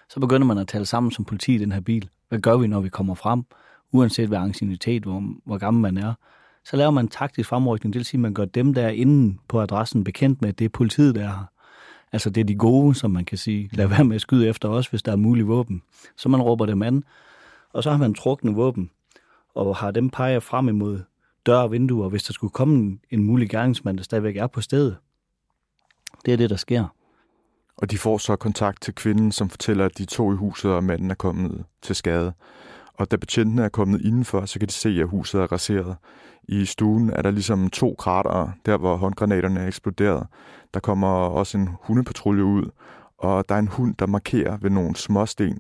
Så 0.09 0.21
begynder 0.21 0.47
man 0.47 0.59
at 0.59 0.69
tale 0.69 0.87
sammen 0.87 1.13
som 1.13 1.25
politi 1.25 1.55
i 1.55 1.59
den 1.59 1.73
her 1.73 1.81
bil. 1.81 2.09
Hvad 2.29 2.39
gør 2.39 2.57
vi, 2.57 2.67
når 2.67 2.81
vi 2.81 2.89
kommer 2.89 3.15
frem? 3.15 3.45
Uanset 3.93 4.29
hvad 4.29 4.39
angstinitet, 4.39 5.03
hvor, 5.03 5.23
hvor 5.45 5.59
gammel 5.59 5.81
man 5.81 6.05
er. 6.05 6.15
Så 6.65 6.77
laver 6.77 6.91
man 6.91 7.05
en 7.05 7.09
taktisk 7.09 7.49
fremrykning. 7.49 7.93
Det 7.93 7.99
vil 7.99 8.07
sige, 8.07 8.19
at 8.19 8.23
man 8.23 8.35
gør 8.35 8.45
dem, 8.45 8.75
der 8.75 8.83
er 8.83 8.89
inde 8.89 9.39
på 9.49 9.61
adressen 9.61 10.05
bekendt 10.05 10.41
med, 10.41 10.49
at 10.49 10.59
det 10.59 10.65
er 10.65 10.69
politiet, 10.69 11.15
der 11.15 11.23
er 11.23 11.27
her. 11.27 11.52
Altså 12.13 12.31
det 12.31 12.41
er 12.41 12.45
de 12.45 12.55
gode, 12.55 12.95
som 12.95 13.11
man 13.11 13.25
kan 13.25 13.39
sige. 13.39 13.69
Lad 13.73 13.87
være 13.87 14.05
med 14.05 14.15
at 14.17 14.21
skyde 14.21 14.49
efter 14.49 14.69
os, 14.69 14.87
hvis 14.87 15.03
der 15.03 15.13
er 15.13 15.17
mulige 15.17 15.47
våben. 15.47 15.83
Så 16.17 16.29
man 16.29 16.43
råber 16.43 16.67
dem 16.67 16.83
an, 16.83 17.05
og 17.73 17.83
så 17.83 17.91
har 17.91 17.99
man 17.99 18.15
trukne 18.15 18.55
våben, 18.55 18.91
og 19.55 19.77
har 19.77 19.91
dem 19.91 20.11
peget 20.11 20.43
frem 20.43 20.69
imod 20.69 21.01
døre 21.47 21.63
og 21.63 21.73
vinduer, 21.73 22.09
hvis 22.09 22.23
der 22.23 22.33
skulle 22.33 22.51
komme 22.51 22.99
en 23.11 23.25
mulig 23.25 23.51
gerningsmand, 23.51 23.99
der 23.99 24.05
stadigvæk 24.05 24.37
er 24.37 24.47
på 24.47 24.61
stedet. 24.61 24.97
Det 26.25 26.33
er 26.33 26.37
det, 26.37 26.51
der 26.51 26.57
sker. 26.57 26.85
Og 27.77 27.91
de 27.91 27.99
får 27.99 28.19
så 28.19 28.37
kontakt 28.37 28.83
til 28.83 28.95
kvinden, 28.95 29.33
som 29.33 29.49
fortæller, 29.49 29.85
at 29.85 29.99
de 29.99 30.05
to 30.05 30.33
i 30.33 30.37
huset, 30.37 30.71
og 30.71 30.85
manden 30.85 31.11
er 31.11 31.15
kommet 31.15 31.65
til 31.83 31.97
skade. 31.97 32.33
Og 33.03 33.11
da 33.11 33.17
betjentene 33.17 33.63
er 33.63 33.69
kommet 33.69 34.01
indenfor, 34.01 34.45
så 34.47 34.59
kan 34.59 34.69
de 34.69 34.73
se, 34.73 34.89
at 34.89 35.09
huset 35.09 35.41
er 35.41 35.53
raseret. 35.53 35.97
I 36.49 36.65
stuen 36.65 37.11
er 37.11 37.23
der 37.23 37.31
ligesom 37.31 37.71
to 37.71 37.95
krater, 37.99 38.51
der 38.67 38.77
hvor 38.77 38.97
håndgranaterne 38.97 39.61
er 39.61 39.67
eksploderet. 39.67 40.27
Der 40.75 40.81
kommer 40.81 41.09
også 41.09 41.59
en 41.59 41.69
hundepatrulje 41.83 42.45
ud, 42.45 42.71
og 43.19 43.49
der 43.49 43.55
er 43.55 43.59
en 43.59 43.69
hund, 43.69 43.95
der 43.99 44.07
markerer 44.07 44.57
ved 44.57 44.71
nogle 44.71 44.97
småsten, 44.97 45.59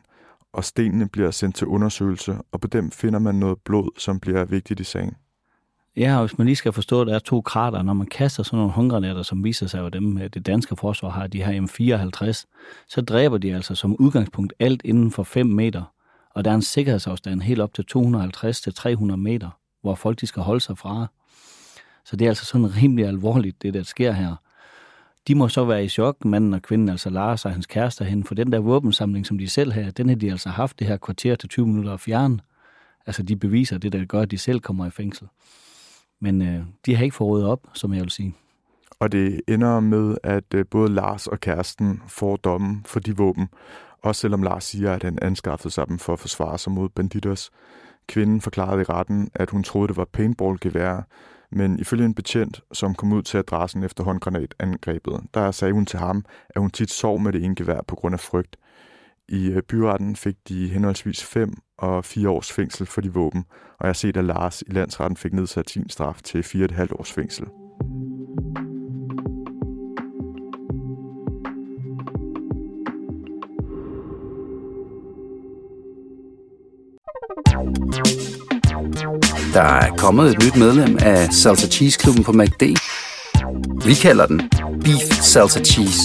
og 0.52 0.64
stenene 0.64 1.08
bliver 1.08 1.30
sendt 1.30 1.56
til 1.56 1.66
undersøgelse, 1.66 2.38
og 2.52 2.60
på 2.60 2.68
dem 2.68 2.90
finder 2.90 3.18
man 3.18 3.34
noget 3.34 3.58
blod, 3.64 3.90
som 3.98 4.20
bliver 4.20 4.44
vigtigt 4.44 4.80
i 4.80 4.84
sagen. 4.84 5.16
Ja, 5.96 6.14
og 6.16 6.26
hvis 6.26 6.38
man 6.38 6.46
lige 6.46 6.56
skal 6.56 6.72
forstå, 6.72 7.00
at 7.00 7.06
der 7.06 7.14
er 7.14 7.18
to 7.18 7.40
krater, 7.40 7.82
når 7.82 7.92
man 7.92 8.06
kaster 8.06 8.42
sådan 8.42 8.56
nogle 8.56 8.72
håndgranater, 8.72 9.22
som 9.22 9.44
viser 9.44 9.66
sig 9.66 9.86
at 9.86 9.92
dem, 9.92 10.16
det 10.16 10.46
danske 10.46 10.76
forsvar 10.76 11.10
har, 11.10 11.26
de 11.26 11.42
her 11.44 11.62
M54, 11.62 12.44
så 12.88 13.00
dræber 13.00 13.38
de 13.38 13.54
altså 13.54 13.74
som 13.74 13.96
udgangspunkt 13.96 14.52
alt 14.58 14.82
inden 14.84 15.10
for 15.10 15.22
5 15.22 15.46
meter, 15.46 15.82
og 16.34 16.44
der 16.44 16.50
er 16.50 16.54
en 16.54 16.62
sikkerhedsafstand 16.62 17.42
helt 17.42 17.60
op 17.60 17.74
til 17.74 17.84
250-300 17.96 19.16
meter, 19.16 19.50
hvor 19.82 19.94
folk 19.94 20.20
de 20.20 20.26
skal 20.26 20.42
holde 20.42 20.60
sig 20.60 20.78
fra. 20.78 21.06
Så 22.04 22.16
det 22.16 22.24
er 22.24 22.28
altså 22.28 22.44
sådan 22.44 22.76
rimelig 22.76 23.06
alvorligt, 23.06 23.62
det 23.62 23.74
der 23.74 23.82
sker 23.82 24.12
her. 24.12 24.36
De 25.28 25.34
må 25.34 25.48
så 25.48 25.64
være 25.64 25.84
i 25.84 25.88
chok, 25.88 26.24
manden 26.24 26.54
og 26.54 26.62
kvinden, 26.62 26.88
altså 26.88 27.10
Lars 27.10 27.44
og 27.44 27.52
hans 27.52 27.66
kærester 27.66 28.04
hen, 28.04 28.24
for 28.24 28.34
den 28.34 28.52
der 28.52 28.58
våbensamling, 28.58 29.26
som 29.26 29.38
de 29.38 29.48
selv 29.48 29.72
har, 29.72 29.90
den 29.90 30.08
har 30.08 30.16
de 30.16 30.30
altså 30.30 30.48
haft 30.48 30.78
det 30.78 30.86
her 30.86 30.96
kvarter 30.96 31.34
til 31.34 31.48
20 31.48 31.66
minutter 31.66 31.92
at 31.92 32.00
fjerne. 32.00 32.38
Altså 33.06 33.22
de 33.22 33.36
beviser 33.36 33.78
det, 33.78 33.92
der 33.92 34.04
gør, 34.04 34.20
at 34.20 34.30
de 34.30 34.38
selv 34.38 34.60
kommer 34.60 34.86
i 34.86 34.90
fængsel. 34.90 35.28
Men 36.20 36.42
øh, 36.42 36.62
de 36.86 36.96
har 36.96 37.04
ikke 37.04 37.16
fået 37.16 37.46
op, 37.46 37.60
som 37.74 37.94
jeg 37.94 38.02
vil 38.02 38.10
sige. 38.10 38.34
Og 39.00 39.12
det 39.12 39.40
ender 39.48 39.80
med, 39.80 40.16
at 40.22 40.54
øh, 40.54 40.64
både 40.70 40.94
Lars 40.94 41.26
og 41.26 41.40
kæresten 41.40 42.02
får 42.08 42.36
dommen 42.36 42.82
for 42.86 43.00
de 43.00 43.16
våben, 43.16 43.48
også 44.02 44.20
selvom 44.20 44.42
Lars 44.42 44.64
siger, 44.64 44.92
at 44.92 45.02
han 45.02 45.18
anskaffede 45.22 45.74
sig 45.74 45.88
dem 45.88 45.98
for 45.98 46.12
at 46.12 46.18
forsvare 46.18 46.58
sig 46.58 46.72
mod 46.72 46.88
banditers. 46.88 47.50
Kvinden 48.06 48.40
forklarede 48.40 48.80
i 48.80 48.84
retten, 48.84 49.30
at 49.34 49.50
hun 49.50 49.62
troede, 49.62 49.88
det 49.88 49.96
var 49.96 50.04
paintballgevær, 50.04 51.06
men 51.50 51.78
ifølge 51.78 52.04
en 52.04 52.14
betjent, 52.14 52.60
som 52.72 52.94
kom 52.94 53.12
ud 53.12 53.22
til 53.22 53.38
adressen 53.38 53.82
efter 53.82 54.04
håndgranatangrebet, 54.04 55.20
der 55.34 55.50
sagde 55.50 55.74
hun 55.74 55.86
til 55.86 55.98
ham, 55.98 56.24
at 56.50 56.60
hun 56.60 56.70
tit 56.70 56.90
sov 56.90 57.20
med 57.20 57.32
det 57.32 57.44
ene 57.44 57.54
gevær 57.54 57.80
på 57.86 57.96
grund 57.96 58.14
af 58.14 58.20
frygt. 58.20 58.56
I 59.28 59.50
øh, 59.50 59.62
byretten 59.62 60.16
fik 60.16 60.36
de 60.48 60.68
henholdsvis 60.68 61.24
5 61.24 61.54
og 61.78 62.04
4 62.04 62.28
års 62.28 62.52
fængsel 62.52 62.86
for 62.86 63.00
de 63.00 63.14
våben, 63.14 63.44
og 63.78 63.86
jeg 63.86 63.88
har 63.88 63.92
set, 63.92 64.16
at 64.16 64.24
Lars 64.24 64.62
i 64.62 64.72
landsretten 64.72 65.16
fik 65.16 65.32
nedsat 65.32 65.70
sin 65.70 65.88
straf 65.88 66.22
til 66.22 66.40
4,5 66.40 66.86
års 66.98 67.12
fængsel. 67.12 67.46
Der 79.52 79.62
er 79.62 79.96
kommet 79.96 80.26
et 80.30 80.38
nyt 80.44 80.56
medlem 80.56 80.98
af 81.02 81.32
Salsa 81.32 81.68
Cheese 81.68 81.98
Klubben 81.98 82.24
på 82.24 82.32
MACD. 82.32 82.62
Vi 83.86 83.94
kalder 83.94 84.26
den 84.26 84.40
Beef 84.84 85.06
Salsa 85.32 85.62
Cheese, 85.64 86.02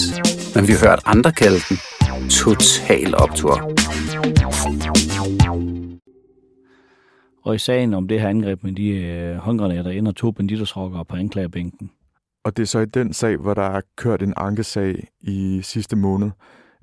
men 0.54 0.68
vi 0.68 0.72
har 0.72 0.88
hørt 0.88 1.02
andre 1.06 1.32
kalde 1.32 1.60
den 1.68 1.76
Total 2.30 3.14
Optor. 3.14 3.56
Og 7.44 7.54
i 7.54 7.58
sagen 7.58 7.94
om 7.94 8.08
det 8.08 8.20
her 8.20 8.28
angreb 8.28 8.64
med 8.64 8.72
de 8.72 8.88
øh, 8.88 9.36
håndgranater 9.36 9.90
ender 9.90 10.12
to 10.12 10.30
banditersrokkere 10.30 11.04
på 11.04 11.16
anklagebænken. 11.16 11.90
Og 12.44 12.56
det 12.56 12.62
er 12.62 12.66
så 12.66 12.78
i 12.78 12.86
den 12.86 13.12
sag, 13.12 13.36
hvor 13.36 13.54
der 13.54 13.62
er 13.62 13.80
kørt 13.96 14.22
en 14.22 14.34
ankesag 14.36 15.08
i 15.20 15.60
sidste 15.62 15.96
måned. 15.96 16.30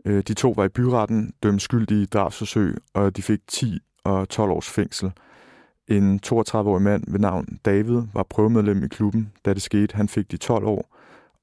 Øh, 0.05 0.23
de 0.27 0.33
to 0.33 0.53
var 0.55 0.65
i 0.65 0.69
byretten, 0.69 1.33
dømt 1.43 1.61
skyldige 1.61 2.01
i 2.03 2.05
drabsforsøg, 2.05 2.77
og 2.93 3.17
de 3.17 3.21
fik 3.21 3.39
10 3.47 3.79
og 4.03 4.29
12 4.29 4.51
års 4.51 4.69
fængsel. 4.69 5.11
En 5.87 6.19
32-årig 6.25 6.81
mand 6.81 7.03
ved 7.07 7.19
navn 7.19 7.59
David 7.65 8.01
var 8.13 8.23
prøvemedlem 8.23 8.83
i 8.83 8.87
klubben, 8.87 9.31
da 9.45 9.53
det 9.53 9.61
skete. 9.61 9.95
Han 9.95 10.09
fik 10.09 10.31
de 10.31 10.37
12 10.37 10.65
år, 10.65 10.95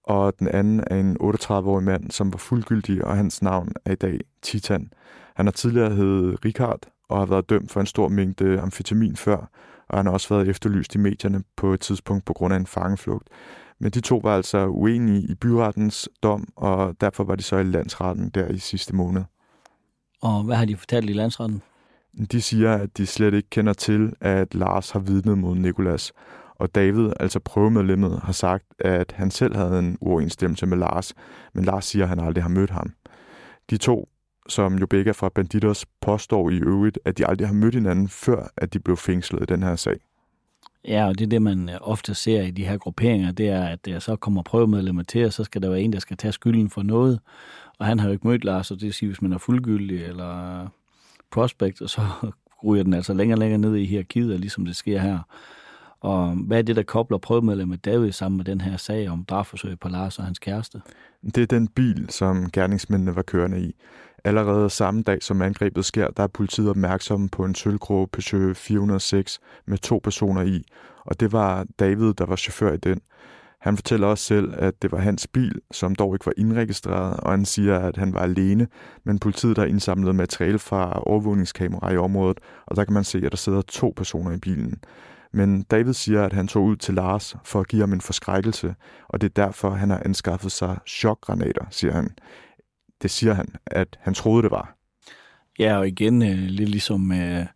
og 0.05 0.39
den 0.39 0.49
anden 0.49 0.85
er 0.87 1.01
en 1.01 1.17
38-årig 1.23 1.85
mand, 1.85 2.11
som 2.11 2.33
var 2.33 2.39
fuldgyldig, 2.39 3.05
og 3.05 3.17
hans 3.17 3.43
navn 3.43 3.73
er 3.85 3.93
i 3.93 3.95
dag 3.95 4.21
Titan. 4.43 4.93
Han 5.35 5.47
har 5.47 5.51
tidligere 5.51 5.95
hed 5.95 6.45
Richard 6.45 6.81
og 7.09 7.19
har 7.19 7.27
været 7.27 7.51
dømt 7.51 7.73
for 7.73 7.81
en 7.81 7.87
stor 7.87 8.09
mængde 8.09 8.61
amfetamin 8.61 9.17
før, 9.17 9.51
og 9.89 9.99
han 9.99 10.07
har 10.07 10.13
også 10.13 10.35
været 10.35 10.49
efterlyst 10.49 10.95
i 10.95 10.99
medierne 10.99 11.45
på 11.57 11.73
et 11.73 11.81
tidspunkt 11.81 12.25
på 12.25 12.33
grund 12.33 12.55
af 12.55 12.59
en 12.59 12.67
fangeflugt. 12.67 13.29
Men 13.81 13.91
de 13.91 14.01
to 14.01 14.21
var 14.23 14.37
altså 14.37 14.67
uenige 14.67 15.23
i 15.23 15.35
byrettens 15.35 16.09
dom, 16.23 16.49
og 16.57 16.97
derfor 17.01 17.25
var 17.25 17.35
de 17.35 17.43
så 17.43 17.57
i 17.57 17.63
landsretten 17.63 18.29
der 18.29 18.49
i 18.49 18.59
sidste 18.59 18.97
måned. 18.97 19.23
Og 20.23 20.43
hvad 20.43 20.57
har 20.57 20.65
de 20.65 20.77
fortalt 20.77 21.11
i 21.11 21.13
landsretten? 21.13 21.63
De 22.33 22.41
siger, 22.41 22.75
at 22.75 22.99
de 22.99 23.07
slet 23.07 23.35
ikke 23.35 23.51
kender 23.51 23.73
til, 23.73 24.13
at 24.21 24.55
Lars 24.55 24.91
har 24.91 25.01
vidnet 25.01 25.39
mod 25.39 25.57
Nikolas. 25.57 26.13
Og 26.55 26.75
David, 26.75 27.11
altså 27.21 27.41
prøvemedlemmet, 27.41 28.21
har 28.23 28.33
sagt, 28.33 28.65
at 28.79 29.13
han 29.13 29.31
selv 29.31 29.57
havde 29.57 29.79
en 29.79 29.99
uoverensstemmelse 30.01 30.67
med 30.67 30.79
Lars, 30.79 31.15
men 31.55 31.65
Lars 31.65 31.85
siger, 31.85 32.03
at 32.03 32.09
han 32.09 32.21
aldrig 32.21 32.45
har 32.45 32.49
mødt 32.49 32.71
ham. 32.71 32.93
De 33.71 33.77
to, 33.77 34.09
som 34.49 34.79
jo 34.79 34.87
begge 34.87 35.09
er 35.09 35.13
fra 35.13 35.29
Banditers, 35.29 35.87
påstår 36.01 36.51
i 36.51 36.59
øvrigt, 36.59 36.99
at 37.05 37.19
de 37.19 37.27
aldrig 37.27 37.49
har 37.49 37.55
mødt 37.55 37.75
hinanden, 37.75 38.09
før 38.09 38.53
at 38.57 38.73
de 38.73 38.79
blev 38.79 38.97
fængslet 38.97 39.43
i 39.43 39.47
den 39.47 39.63
her 39.63 39.77
sag. 39.77 39.97
Ja, 40.89 41.09
og 41.09 41.19
det 41.19 41.25
er 41.25 41.29
det, 41.29 41.43
man 41.43 41.69
øh, 41.69 41.77
ofte 41.81 42.15
ser 42.15 42.43
i 42.43 42.51
de 42.51 42.65
her 42.65 42.79
grupperinger, 42.79 43.33
det 43.33 43.49
er, 43.49 43.65
at 43.65 43.89
øh, 43.89 44.01
så 44.01 44.17
kommer 44.17 44.43
prøvemedlemmer 44.43 45.03
til, 45.03 45.27
og 45.27 45.33
så 45.33 45.45
skal 45.45 45.63
der 45.63 45.69
være 45.69 45.81
en, 45.81 45.93
der 45.93 45.99
skal 45.99 46.17
tage 46.17 46.33
skylden 46.33 46.71
for 46.71 46.83
noget. 46.83 47.21
Og 47.79 47.87
han 47.87 47.99
har 47.99 48.07
jo 48.07 48.13
ikke 48.13 48.29
mødt 48.29 48.45
Lars, 48.45 48.71
og 48.71 48.77
det 48.77 48.85
vil 48.85 48.93
sige, 48.93 49.09
hvis 49.09 49.23
man 49.23 49.33
er 49.33 49.39
fuldgyldig 49.39 50.05
eller 50.05 50.67
prospect, 51.33 51.83
og 51.83 51.91
så 51.91 52.01
ryger 52.65 52.85
den 52.85 52.95
altså 52.95 53.15
længere 53.15 53.37
og 53.37 53.41
længere 53.41 53.59
ned 53.59 53.77
i 53.77 53.85
hierarkiet, 53.85 54.41
ligesom 54.41 54.65
det 54.65 54.77
sker 54.77 54.99
her. 54.99 55.19
Og 56.01 56.29
hvad 56.47 56.59
er 56.59 56.63
det, 56.63 56.77
der 56.77 56.83
kobler 56.83 57.19
prøvemedlemmet 57.19 57.85
David 57.85 58.13
sammen 58.13 58.37
med 58.37 58.45
den 58.45 58.61
her 58.61 58.77
sag 58.77 59.09
om 59.09 59.25
drabforsøg 59.25 59.81
på 59.81 59.89
Lars 59.89 60.19
og 60.19 60.25
hans 60.25 60.39
kæreste? 60.39 60.81
Det 61.35 61.39
er 61.39 61.47
den 61.47 61.69
bil, 61.69 62.07
som 62.11 62.51
gerningsmændene 62.51 63.17
var 63.17 63.23
kørende 63.23 63.61
i. 63.61 63.75
Allerede 64.25 64.71
samme 64.71 65.03
dag, 65.03 65.23
som 65.23 65.43
angrebet 65.43 65.85
sker, 65.85 66.09
der 66.09 66.23
er 66.23 66.27
politiet 66.27 66.71
opmærksom 66.71 67.29
på 67.29 67.45
en 67.45 67.55
sølvgrå 67.55 68.07
Peugeot 68.07 68.57
406 68.57 69.41
med 69.67 69.79
to 69.79 70.01
personer 70.05 70.43
i, 70.43 70.65
og 71.05 71.21
det 71.21 71.33
var 71.33 71.67
David, 71.79 72.15
der 72.15 72.27
var 72.27 72.37
chauffør 72.37 72.73
i 72.73 72.77
den. 72.77 73.01
Han 73.63 73.77
fortæller 73.77 74.07
også 74.07 74.25
selv, 74.25 74.55
at 74.57 74.83
det 74.83 74.93
var 74.93 74.99
hans 74.99 75.27
bil, 75.27 75.61
som 75.71 75.95
dog 75.95 76.15
ikke 76.15 76.27
var 76.27 76.33
indregistreret, 76.37 77.21
og 77.21 77.31
han 77.31 77.45
siger, 77.45 77.79
at 77.79 77.97
han 77.97 78.15
var 78.15 78.21
alene, 78.21 78.67
men 79.05 79.19
politiet 79.19 79.59
har 79.59 79.65
indsamlet 79.65 80.15
materiale 80.15 80.59
fra 80.59 81.03
overvågningskameraer 81.07 81.93
i 81.93 81.97
området, 81.97 82.39
og 82.67 82.77
der 82.77 82.85
kan 82.85 82.95
man 82.95 83.05
se, 83.05 83.19
at 83.19 83.33
der 83.33 83.37
sidder 83.37 83.63
to 83.63 83.93
personer 83.97 84.33
i 84.33 84.39
bilen. 84.39 84.83
Men 85.33 85.63
David 85.63 85.93
siger, 85.93 86.25
at 86.25 86.33
han 86.33 86.49
tog 86.49 86.65
ud 86.65 86.77
til 86.77 86.95
Lars 86.95 87.37
for 87.45 87.61
at 87.61 87.69
give 87.69 87.83
ham 87.83 87.93
en 87.93 88.01
forskrækkelse, 88.01 88.75
og 89.09 89.21
det 89.21 89.27
er 89.27 89.45
derfor, 89.45 89.71
han 89.71 89.91
har 89.91 90.03
anskaffet 90.05 90.53
sig 90.53 90.79
chokgranater, 90.87 91.65
siger 91.71 91.93
han. 91.93 92.11
Det 93.03 93.11
siger 93.11 93.35
han, 93.35 93.49
at 93.67 93.99
han 94.01 94.15
troede, 94.15 94.43
det 94.43 94.51
var. 94.51 94.77
Ja, 95.59 95.77
og 95.77 95.89
igen, 95.89 96.23
øh, 96.23 96.39
lidt 96.39 96.69
ligesom 96.69 97.13
øh, 97.13 97.47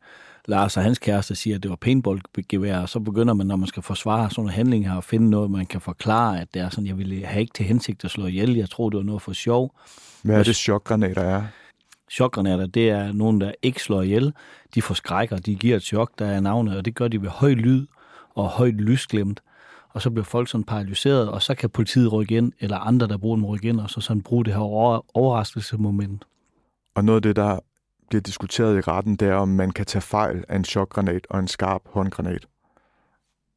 Lars 0.48 0.76
og 0.76 0.82
hans 0.82 0.98
kæreste 0.98 1.35
siger, 1.35 1.56
at 1.56 1.62
det 1.62 1.68
var 1.70 1.76
paintballgevær, 1.76 2.78
og 2.78 2.88
så 2.88 3.00
begynder 3.00 3.35
man, 3.35 3.46
når 3.46 3.56
man 3.56 3.66
skal 3.66 3.82
forsvare 3.82 4.30
sådan 4.30 4.44
en 4.44 4.50
handling 4.50 4.88
her, 4.88 4.98
at 4.98 5.04
finde 5.04 5.30
noget, 5.30 5.50
man 5.50 5.66
kan 5.66 5.80
forklare, 5.80 6.40
at 6.40 6.54
det 6.54 6.62
er 6.62 6.68
sådan, 6.68 6.87
jeg 6.87 6.98
ville 6.98 7.26
have 7.26 7.40
ikke 7.40 7.52
til 7.52 7.64
hensigt 7.64 8.04
at 8.04 8.11
slå 8.11 8.26
ihjel, 8.26 8.56
jeg 8.56 8.70
tror, 8.70 8.90
det 8.90 8.96
var 8.96 9.02
noget 9.02 9.22
for 9.22 9.32
sjov. 9.32 9.74
Hvad 10.22 10.38
er 10.38 10.42
det, 10.42 10.56
chokgranater 10.56 11.22
er? 11.22 11.42
Chokgranater, 12.11 12.66
det 12.66 12.90
er 12.90 13.12
nogen, 13.12 13.40
der 13.40 13.52
ikke 13.62 13.82
slår 13.82 14.02
ihjel. 14.02 14.32
De 14.74 14.82
forskrækker, 14.82 15.37
de 15.37 15.54
giver 15.54 15.76
et 15.76 15.82
chok, 15.82 16.18
der 16.18 16.26
er 16.26 16.40
navnet, 16.40 16.76
og 16.76 16.85
det 16.85 16.94
gør 16.94 17.09
de 17.09 17.22
ved 17.22 17.28
høj 17.28 17.50
lyd 17.50 17.87
og 18.35 18.48
højt 18.48 18.74
lysglemt. 18.74 19.42
Og 19.88 20.02
så 20.02 20.11
bliver 20.11 20.24
folk 20.24 20.48
sådan 20.48 20.64
paralyseret, 20.64 21.28
og 21.28 21.42
så 21.42 21.54
kan 21.54 21.70
politiet 21.70 22.12
rykke 22.12 22.37
ind, 22.37 22.52
eller 22.61 22.78
andre, 22.78 23.09
der 23.09 23.16
bruger 23.16 23.37
dem, 23.37 23.44
rykke 23.44 23.68
ind, 23.68 23.80
og 23.80 23.90
så 23.90 24.00
sådan 24.00 24.22
bruge 24.22 24.44
det 24.44 24.52
her 24.52 24.61
overraskelsesmoment. 25.16 26.24
Og 26.94 27.04
noget 27.04 27.16
af 27.18 27.22
det, 27.22 27.37
der 27.37 27.59
bliver 28.09 28.23
diskuteret 28.23 28.77
i 28.77 28.81
retten, 28.81 29.16
det 29.16 29.29
er, 29.29 29.35
om 29.35 29.49
man 29.49 29.71
kan 29.71 29.87
tage 29.87 30.03
fejl 30.03 30.45
af 30.49 30.57
en 30.57 30.64
chokgranat 30.64 31.27
og 31.31 31.38
en 31.38 31.49
skarp 31.49 31.83
håndgranat. 31.85 32.47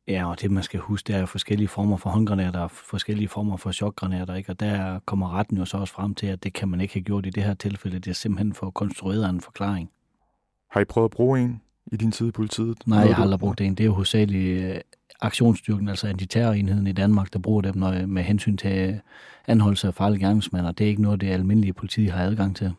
Ja, 0.07 0.29
og 0.29 0.41
det 0.41 0.51
man 0.51 0.63
skal 0.63 0.79
huske, 0.79 1.07
det 1.07 1.15
er 1.15 1.25
forskellige 1.25 1.67
former 1.67 1.97
for 1.97 2.09
håndgranater 2.09 2.59
og 2.59 2.71
forskellige 2.71 3.27
former 3.27 3.57
for 3.57 3.71
chokgranater, 3.71 4.35
ikke? 4.35 4.51
og 4.51 4.59
der 4.59 4.99
kommer 5.05 5.37
retten 5.37 5.57
jo 5.57 5.65
så 5.65 5.77
også 5.77 5.93
frem 5.93 6.15
til, 6.15 6.27
at 6.27 6.43
det 6.43 6.53
kan 6.53 6.67
man 6.67 6.81
ikke 6.81 6.93
have 6.93 7.03
gjort 7.03 7.25
i 7.25 7.29
det 7.29 7.43
her 7.43 7.53
tilfælde. 7.53 7.99
Det 7.99 8.09
er 8.09 8.13
simpelthen 8.13 8.53
for 8.53 8.69
konstrueret 8.69 9.29
en 9.29 9.41
forklaring. 9.41 9.89
Har 10.71 10.81
I 10.81 10.85
prøvet 10.85 11.05
at 11.05 11.11
bruge 11.11 11.39
en 11.39 11.61
i 11.91 11.97
din 11.97 12.11
tid 12.11 12.27
i 12.27 12.31
politiet? 12.31 12.77
Nej, 12.87 12.99
jeg 12.99 13.15
har 13.15 13.23
aldrig 13.23 13.39
brugt 13.39 13.61
en. 13.61 13.75
Det 13.75 13.83
er 13.83 13.85
jo 13.85 13.93
hovedsageligt 13.93 14.63
øh, 14.63 14.81
aktionsstyrken, 15.21 15.89
altså 15.89 16.07
antiterrorenheden 16.07 16.87
i 16.87 16.91
Danmark, 16.91 17.33
der 17.33 17.39
bruger 17.39 17.61
dem 17.61 17.77
når, 17.77 18.05
med 18.05 18.23
hensyn 18.23 18.57
til 18.57 19.01
anholdelse 19.47 19.87
af 19.87 19.93
farlige 19.93 20.19
gerningsmænd, 20.19 20.65
og 20.65 20.77
det 20.77 20.85
er 20.85 20.89
ikke 20.89 21.01
noget, 21.01 21.21
det 21.21 21.29
almindelige 21.29 21.73
politi 21.73 22.05
har 22.05 22.23
adgang 22.23 22.55
til. 22.55 22.73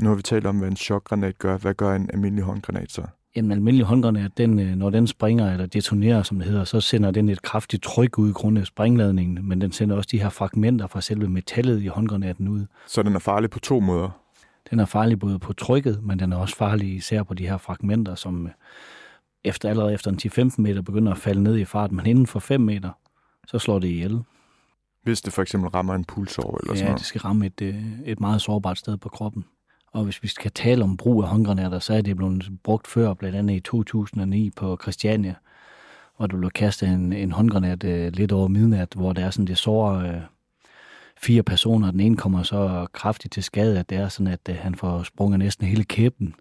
Nu 0.00 0.08
har 0.08 0.16
vi 0.16 0.22
talt 0.22 0.46
om, 0.46 0.58
hvad 0.58 0.68
en 0.68 0.76
chokgranat 0.76 1.38
gør. 1.38 1.58
Hvad 1.58 1.74
gør 1.74 1.96
en 1.96 2.10
almindelig 2.12 2.44
håndgranat 2.44 2.92
så? 2.92 3.02
En 3.34 3.52
almindelig 3.52 3.86
håndgranat, 3.86 4.38
den, 4.38 4.58
øh, 4.58 4.76
når 4.76 4.90
den 4.90 5.06
springer 5.06 5.52
eller 5.52 5.66
detonerer, 5.66 6.22
som 6.22 6.38
det 6.38 6.46
hedder, 6.46 6.64
så 6.64 6.80
sender 6.80 7.10
den 7.10 7.28
et 7.28 7.42
kraftigt 7.42 7.82
tryk 7.82 8.18
ud 8.18 8.30
i 8.30 8.32
grund 8.32 8.58
af 8.58 8.66
springladningen, 8.66 9.48
men 9.48 9.60
den 9.60 9.72
sender 9.72 9.96
også 9.96 10.08
de 10.12 10.22
her 10.22 10.28
fragmenter 10.28 10.86
fra 10.86 11.00
selve 11.00 11.28
metallet 11.28 11.82
i 11.82 11.86
håndgranaten 11.86 12.48
ud. 12.48 12.66
Så 12.86 13.02
den 13.02 13.14
er 13.14 13.18
farlig 13.18 13.50
på 13.50 13.58
to 13.58 13.80
måder? 13.80 14.10
Den 14.70 14.80
er 14.80 14.84
farlig 14.84 15.18
både 15.18 15.38
på 15.38 15.52
trykket, 15.52 16.02
men 16.02 16.18
den 16.18 16.32
er 16.32 16.36
også 16.36 16.56
farlig 16.56 16.94
især 16.94 17.22
på 17.22 17.34
de 17.34 17.46
her 17.46 17.58
fragmenter, 17.58 18.14
som 18.14 18.46
øh, 18.46 18.52
efter, 19.44 19.68
allerede 19.68 19.94
efter 19.94 20.10
en 20.10 20.48
10-15 20.50 20.54
meter 20.58 20.82
begynder 20.82 21.12
at 21.12 21.18
falde 21.18 21.42
ned 21.42 21.56
i 21.56 21.64
fart, 21.64 21.92
men 21.92 22.06
inden 22.06 22.26
for 22.26 22.38
5 22.38 22.60
meter, 22.60 22.90
så 23.46 23.58
slår 23.58 23.78
det 23.78 23.88
ihjel. 23.88 24.20
Hvis 25.02 25.20
det 25.20 25.32
for 25.32 25.42
eksempel 25.42 25.70
rammer 25.70 25.94
en 25.94 26.04
pulsår 26.04 26.58
eller 26.60 26.72
ja, 26.72 26.76
sådan 26.76 26.84
noget? 26.84 26.98
det 26.98 27.06
skal 27.06 27.20
ramme 27.20 27.46
et, 27.46 27.62
øh, 27.62 27.84
et 28.04 28.20
meget 28.20 28.40
sårbart 28.40 28.78
sted 28.78 28.96
på 28.96 29.08
kroppen. 29.08 29.44
Og 29.92 30.04
hvis 30.04 30.22
vi 30.22 30.28
skal 30.28 30.50
tale 30.50 30.84
om 30.84 30.96
brug 30.96 31.22
af 31.22 31.28
håndgranater, 31.28 31.78
så 31.78 31.94
er 31.94 32.00
det 32.00 32.16
blevet 32.16 32.50
brugt 32.64 32.86
før, 32.86 33.14
blandt 33.14 33.36
andet 33.36 33.54
i 33.54 33.60
2009 33.60 34.50
på 34.50 34.78
Christiania, 34.82 35.34
hvor 36.16 36.26
du 36.26 36.36
blev 36.36 36.50
kastet 36.50 36.88
en, 36.88 37.12
en 37.12 37.32
håndgranat 37.32 37.84
øh, 37.84 38.12
lidt 38.12 38.32
over 38.32 38.48
midnat, 38.48 38.92
hvor 38.96 39.12
der 39.12 39.24
er 39.24 39.30
sådan, 39.30 39.46
det 39.46 39.58
sårer 39.58 40.14
øh, 40.14 40.20
fire 41.16 41.42
personer. 41.42 41.90
Den 41.90 42.00
ene 42.00 42.16
kommer 42.16 42.42
så 42.42 42.86
kraftigt 42.92 43.32
til 43.32 43.42
skade, 43.42 43.78
at 43.78 43.90
det 43.90 43.98
er 43.98 44.08
sådan, 44.08 44.32
at 44.32 44.40
øh, 44.48 44.56
han 44.56 44.74
får 44.74 45.02
sprunget 45.02 45.38
næsten 45.38 45.66
hele 45.66 45.84
kæben 45.84 46.34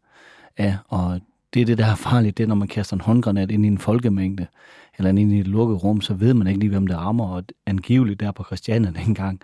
af. 0.57 0.77
Og 0.87 1.21
det 1.53 1.61
er 1.61 1.65
det, 1.65 1.77
der 1.77 1.85
er 1.85 1.95
farligt, 1.95 2.37
det 2.37 2.43
er, 2.43 2.47
når 2.47 2.55
man 2.55 2.67
kaster 2.67 2.93
en 2.93 3.01
håndgranat 3.01 3.51
ind 3.51 3.65
i 3.65 3.67
en 3.67 3.77
folkemængde, 3.77 4.47
eller 4.97 5.09
ind 5.09 5.33
i 5.33 5.39
et 5.39 5.47
lukket 5.47 5.83
rum, 5.83 6.01
så 6.01 6.13
ved 6.13 6.33
man 6.33 6.47
ikke 6.47 6.59
lige, 6.59 6.69
hvem 6.69 6.87
det 6.87 6.97
rammer. 6.97 7.27
Og 7.27 7.43
angiveligt 7.65 8.19
der 8.19 8.31
på 8.31 8.43
Christiania 8.43 8.91
dengang, 9.05 9.41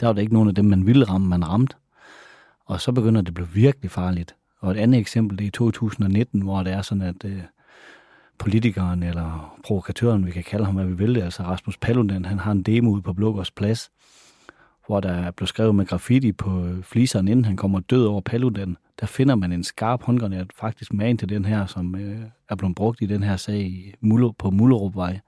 der 0.00 0.06
var 0.06 0.12
der 0.12 0.20
ikke 0.20 0.34
nogen 0.34 0.48
af 0.48 0.54
dem, 0.54 0.64
man 0.64 0.86
ville 0.86 1.04
ramme, 1.04 1.28
man 1.28 1.48
ramte. 1.48 1.76
Og 2.66 2.80
så 2.80 2.92
begynder 2.92 3.20
det 3.20 3.28
at 3.28 3.34
blive 3.34 3.48
virkelig 3.48 3.90
farligt. 3.90 4.34
Og 4.60 4.70
et 4.70 4.76
andet 4.76 5.00
eksempel, 5.00 5.38
det 5.38 5.44
er 5.44 5.48
i 5.48 5.50
2019, 5.50 6.42
hvor 6.42 6.62
det 6.62 6.72
er 6.72 6.82
sådan, 6.82 7.02
at 7.02 7.24
øh, 7.24 7.42
politikeren 8.38 9.02
eller 9.02 9.58
provokatøren, 9.64 10.26
vi 10.26 10.30
kan 10.30 10.42
kalde 10.42 10.64
ham, 10.64 10.74
hvad 10.74 10.86
vi 10.86 10.94
vil 10.94 11.14
det, 11.14 11.22
altså 11.22 11.42
Rasmus 11.42 11.76
Paludan, 11.76 12.24
han 12.24 12.38
har 12.38 12.52
en 12.52 12.62
demo 12.62 12.90
ude 12.90 13.02
på 13.02 13.12
Blågårds 13.12 13.50
Plads, 13.50 13.90
hvor 14.86 15.00
der 15.00 15.30
blev 15.30 15.46
skrevet 15.46 15.74
med 15.74 15.86
graffiti 15.86 16.32
på 16.32 16.66
fliseren, 16.82 17.28
inden 17.28 17.44
han 17.44 17.56
kommer 17.56 17.80
død 17.80 18.06
over 18.06 18.20
Paludan. 18.20 18.76
Der 19.00 19.06
finder 19.06 19.34
man 19.34 19.52
en 19.52 19.64
skarp 19.64 20.02
håndgranat, 20.02 20.46
faktisk 20.60 20.92
med 20.92 21.18
til 21.18 21.28
den 21.28 21.44
her, 21.44 21.66
som 21.66 21.94
øh, 21.94 22.20
er 22.48 22.54
blevet 22.54 22.74
brugt 22.74 23.02
i 23.02 23.06
den 23.06 23.22
her 23.22 23.36
sag 23.36 23.60
i 23.60 23.94
Muller, 24.00 24.32
på 24.38 24.50
Mullerupvej. 24.50 25.20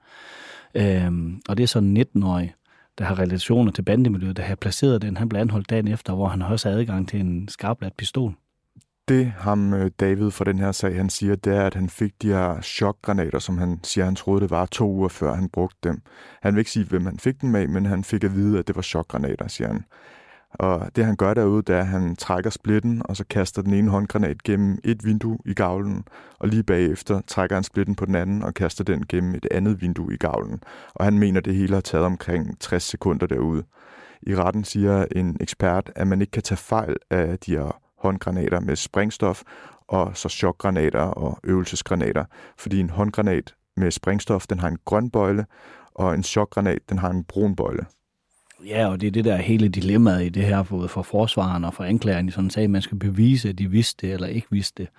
Øhm, 0.75 1.41
og 1.49 1.57
det 1.57 1.63
er 1.63 1.67
sådan 1.67 1.97
19-årig, 1.97 2.53
der 2.97 3.05
har 3.05 3.19
relationer 3.19 3.71
til 3.71 3.81
bandemiljøet, 3.81 4.37
der 4.37 4.43
har 4.43 4.55
placeret 4.55 5.01
den. 5.01 5.17
Han 5.17 5.29
blev 5.29 5.41
anholdt 5.41 5.69
dagen 5.69 5.87
efter, 5.87 6.13
hvor 6.13 6.27
han 6.27 6.41
også 6.41 6.69
har 6.69 6.77
adgang 6.77 7.09
til 7.09 7.19
en 7.19 7.47
skarpladt 7.47 7.97
pistol. 7.97 8.35
Det 9.07 9.25
ham 9.37 9.73
øh, 9.73 9.91
David 9.99 10.31
for 10.31 10.43
den 10.43 10.59
her 10.59 10.71
sag, 10.71 10.95
han 10.95 11.09
siger, 11.09 11.35
det 11.35 11.55
er, 11.55 11.65
at 11.65 11.73
han 11.73 11.89
fik 11.89 12.21
de 12.21 12.27
her 12.27 12.61
chokgranater, 12.61 13.39
som 13.39 13.57
han 13.57 13.79
siger, 13.83 14.05
han 14.05 14.15
troede, 14.15 14.41
det 14.41 14.51
var 14.51 14.65
to 14.65 14.91
uger 14.91 15.07
før 15.07 15.33
han 15.33 15.49
brugte 15.49 15.77
dem. 15.83 16.01
Han 16.41 16.53
vil 16.53 16.59
ikke 16.59 16.71
sige, 16.71 16.85
hvem 16.85 17.05
han 17.05 17.19
fik 17.19 17.41
dem 17.41 17.55
af, 17.55 17.69
men 17.69 17.85
han 17.85 18.03
fik 18.03 18.23
at 18.23 18.35
vide, 18.35 18.59
at 18.59 18.67
det 18.67 18.75
var 18.75 18.81
chokgranater, 18.81 19.47
siger 19.47 19.67
han. 19.67 19.83
Og 20.59 20.95
det 20.95 21.05
han 21.05 21.15
gør 21.15 21.33
derude, 21.33 21.61
det 21.61 21.75
er, 21.75 21.79
at 21.79 21.87
han 21.87 22.15
trækker 22.15 22.49
splitten, 22.49 23.01
og 23.05 23.17
så 23.17 23.25
kaster 23.29 23.61
den 23.61 23.73
ene 23.73 23.91
håndgranat 23.91 24.43
gennem 24.43 24.77
et 24.83 25.05
vindue 25.05 25.37
i 25.45 25.53
gavlen, 25.53 26.03
og 26.39 26.47
lige 26.47 26.63
bagefter 26.63 27.21
trækker 27.27 27.55
han 27.55 27.63
splitten 27.63 27.95
på 27.95 28.05
den 28.05 28.15
anden 28.15 28.43
og 28.43 28.53
kaster 28.53 28.83
den 28.83 29.05
gennem 29.07 29.35
et 29.35 29.47
andet 29.51 29.81
vindue 29.81 30.13
i 30.13 30.17
gavlen. 30.17 30.63
Og 30.93 31.05
han 31.05 31.19
mener, 31.19 31.41
det 31.41 31.55
hele 31.55 31.73
har 31.73 31.81
taget 31.81 32.05
omkring 32.05 32.59
60 32.59 32.83
sekunder 32.83 33.27
derude. 33.27 33.63
I 34.21 34.35
retten 34.35 34.63
siger 34.63 35.05
en 35.15 35.37
ekspert, 35.39 35.91
at 35.95 36.07
man 36.07 36.21
ikke 36.21 36.31
kan 36.31 36.43
tage 36.43 36.57
fejl 36.57 36.95
af 37.09 37.39
de 37.39 37.51
her 37.51 37.81
håndgranater 37.97 38.59
med 38.59 38.75
sprængstof, 38.75 39.43
og 39.87 40.17
så 40.17 40.29
chokgranater 40.29 41.01
og 41.01 41.39
øvelsesgranater, 41.43 42.25
fordi 42.57 42.79
en 42.79 42.89
håndgranat 42.89 43.55
med 43.77 43.91
sprængstof, 43.91 44.47
den 44.47 44.59
har 44.59 44.67
en 44.67 44.77
grøn 44.85 45.09
bøjle, 45.09 45.45
og 45.95 46.13
en 46.13 46.23
chokgranat, 46.23 46.79
den 46.89 46.97
har 46.97 47.09
en 47.09 47.23
brun 47.23 47.55
bøjle. 47.55 47.85
Ja, 48.65 48.87
og 48.87 49.01
det 49.01 49.07
er 49.07 49.11
det 49.11 49.25
der 49.25 49.37
hele 49.37 49.69
dilemmaet 49.69 50.25
i 50.25 50.29
det 50.29 50.43
her, 50.43 50.63
både 50.63 50.87
for 50.87 51.01
forsvaren 51.01 51.63
og 51.63 51.73
for 51.73 51.83
anklageren 51.83 52.27
i 52.27 52.31
sådan 52.31 52.45
en 52.45 52.49
sag. 52.49 52.69
Man 52.69 52.81
skal 52.81 52.99
bevise, 52.99 53.49
at 53.49 53.57
de 53.57 53.71
vidste 53.71 54.07
det 54.07 54.13
eller 54.13 54.27
ikke 54.27 54.47
vidste 54.51 54.83
det. 54.83 54.91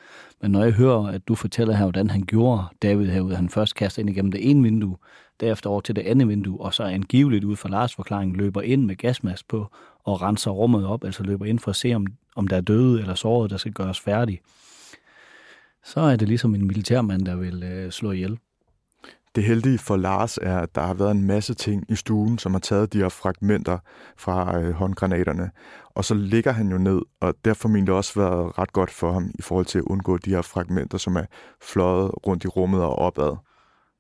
Men 0.43 0.51
når 0.51 0.63
jeg 0.63 0.73
hører, 0.73 1.07
at 1.07 1.29
du 1.29 1.35
fortæller 1.35 1.75
her, 1.75 1.85
hvordan 1.85 2.11
han 2.11 2.23
gjorde 2.23 2.65
David 2.83 3.07
herude, 3.07 3.37
han 3.37 3.49
først 3.49 3.75
kaster 3.75 4.01
ind 4.01 4.11
igennem 4.11 4.33
det 4.33 4.51
ene 4.51 4.63
vindue, 4.63 4.97
derefter 5.41 5.71
over 5.71 5.81
til 5.81 5.97
det 5.97 6.03
andet 6.03 6.29
vindue, 6.29 6.61
og 6.61 6.75
så 6.75 6.83
angiveligt 6.83 7.45
ud 7.45 7.57
fra 7.57 7.69
Lars 7.69 7.95
forklaring 7.95 8.37
løber 8.37 8.63
ind 8.63 8.85
med 8.85 8.97
gasmask 8.97 9.49
på 9.49 9.67
og 10.05 10.23
renser 10.23 10.51
rummet 10.51 10.87
op, 10.87 11.05
altså 11.05 11.23
løber 11.23 11.45
ind 11.45 11.59
for 11.59 11.71
at 11.71 11.77
se, 11.77 11.95
om, 11.95 12.07
om 12.37 12.49
der 12.49 12.57
er 12.57 12.61
døde 12.61 13.01
eller 13.01 13.15
såret, 13.15 13.51
der 13.51 13.57
skal 13.57 13.73
gøres 13.73 14.01
færdig. 14.01 14.41
Så 15.85 16.01
er 16.01 16.17
det 16.17 16.29
ligesom 16.29 16.55
en 16.55 16.67
militærmand, 16.67 17.27
der 17.27 17.37
vil 17.37 17.63
øh, 17.63 17.91
slå 17.91 18.11
ihjel. 18.11 18.39
Det 19.37 19.45
heldige 19.45 19.79
for 19.79 19.97
Lars 19.97 20.39
er, 20.43 20.59
at 20.59 20.75
der 20.75 20.81
har 20.81 20.95
været 20.95 21.11
en 21.11 21.27
masse 21.27 21.55
ting 21.55 21.85
i 21.89 21.95
stuen, 21.95 22.39
som 22.39 22.53
har 22.53 22.59
taget 22.59 22.93
de 22.93 22.99
her 22.99 23.09
fragmenter 23.09 23.79
fra 24.19 24.59
øh, 24.61 24.75
håndgranaterne. 24.75 25.51
Og 25.95 26.05
så 26.05 26.15
ligger 26.15 26.53
han 26.53 26.69
jo 26.69 26.79
ned, 26.79 27.01
og 27.21 27.35
derfor 27.45 27.69
har 27.69 27.77
det 27.77 27.89
også 27.89 28.21
været 28.21 28.59
ret 28.59 28.73
godt 28.73 28.91
for 28.91 29.13
ham 29.13 29.31
i 29.39 29.43
forhold 29.43 29.67
til 29.67 29.79
at 29.79 29.85
undgå 29.85 30.17
de 30.17 30.31
her 30.31 30.43
fragmenter, 30.43 30.99
som 30.99 31.17
er 31.17 31.25
fløjet 31.63 32.11
rundt 32.27 32.45
i 32.45 32.49
rummet 32.49 32.83
og 32.83 32.99
opad. 32.99 33.37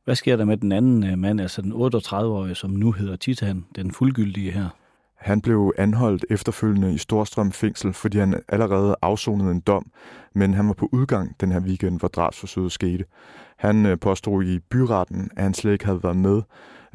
Hvad 0.05 0.15
sker 0.15 0.37
der 0.37 0.45
med 0.45 0.57
den 0.57 0.73
anden 0.73 1.07
øh, 1.07 1.19
mand, 1.19 1.41
altså 1.41 1.63
den 1.63 1.73
38-årige, 1.73 2.55
som 2.55 2.71
nu 2.71 2.93
hedder 2.93 3.17
Titan, 3.17 3.65
den 3.77 3.93
fuldgyldige 3.93 4.53
her? 4.53 4.69
Han 5.27 5.41
blev 5.41 5.73
anholdt 5.79 6.25
efterfølgende 6.31 6.95
i 6.95 6.99
Storstrøm 6.99 7.53
fængsel, 7.53 7.93
fordi 7.93 8.19
han 8.19 8.43
allerede 8.49 8.97
afsonede 9.03 9.51
en 9.51 9.61
dom, 9.61 9.87
men 10.35 10.55
han 10.55 10.67
var 10.67 10.73
på 10.73 10.89
udgang 10.93 11.41
den 11.41 11.53
her 11.53 11.61
weekend, 11.61 11.99
hvor 11.99 12.09
drabsforsøget 12.09 12.73
skete. 12.73 13.05
Han 13.57 13.87
øh, 13.87 13.99
påstod 13.99 14.45
i 14.45 14.59
byretten, 14.59 15.31
at 15.37 15.43
han 15.43 15.55
slet 15.55 15.73
ikke 15.73 15.85
havde 15.85 16.03
været 16.03 16.17
med, 16.17 16.43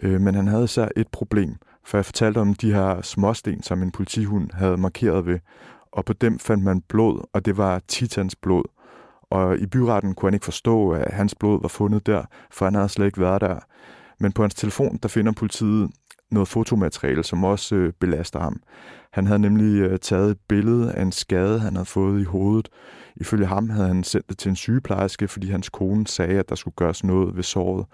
øh, 0.04 0.22
men 0.22 0.36
han 0.36 0.48
havde 0.48 0.63
især 0.63 0.88
et 0.96 1.08
problem, 1.08 1.56
for 1.86 1.98
jeg 1.98 2.06
fortalte 2.06 2.38
om 2.38 2.54
de 2.54 2.74
her 2.74 3.02
småsten, 3.02 3.63
som 3.63 3.82
en 3.82 3.91
politihund 3.91 4.50
havde 4.54 4.78
markeret 4.78 5.26
ved, 5.26 5.39
og 5.91 6.06
på 6.06 6.13
dem 6.13 6.39
fandt 6.39 6.63
man 6.63 6.82
blod, 6.82 7.28
og 7.34 7.46
det 7.46 7.58
var 7.58 7.82
Titans 7.88 8.36
blod. 8.36 8.63
Og 9.30 9.58
i 9.58 9.65
byretten 9.65 10.15
kunne 10.15 10.28
han 10.28 10.34
ikke 10.34 10.46
forstå, 10.46 10.91
at 10.91 11.13
hans 11.13 11.36
blod 11.36 11.62
var 11.62 11.67
fundet 11.67 12.06
der, 12.06 12.24
for 12.52 12.65
han 12.65 12.76
havde 12.76 12.89
slet 12.89 13.06
ikke 13.06 13.22
været 13.22 13.41
der. 13.41 13.60
Men 14.20 14.32
på 14.32 14.44
hans 14.44 14.56
telefon, 14.56 15.00
der 15.04 15.10
finder 15.10 15.32
politiet 15.32 15.89
noget 16.32 16.48
fotomateriale, 16.48 17.24
som 17.24 17.44
også 17.44 17.76
øh, 17.76 17.94
belaster 18.00 18.39
ham. 18.39 18.62
Han 19.13 19.28
havde 19.28 19.39
nemlig 19.39 19.82
øh, 19.82 20.00
taget 20.00 20.32
et 20.32 20.38
billede 20.48 20.94
af 20.94 21.02
en 21.02 21.12
skade, 21.12 21.60
han 21.60 21.76
havde 21.76 21.86
fået 21.86 22.22
i 22.22 22.24
hovedet. 22.24 22.70
Ifølge 23.15 23.46
ham 23.46 23.70
havde 23.70 23.88
han 23.88 24.04
sendt 24.04 24.30
det 24.30 24.38
til 24.38 24.50
en 24.50 24.56
sygeplejerske, 24.56 25.28
fordi 25.28 25.50
hans 25.50 25.70
kone 25.70 26.08
sagde, 26.08 26.39
at 26.39 26.50
der 26.50 26.56
skulle 26.56 26.76
gøres 26.76 27.04
noget 27.04 27.36
ved 27.36 27.44
såret. 27.44 27.86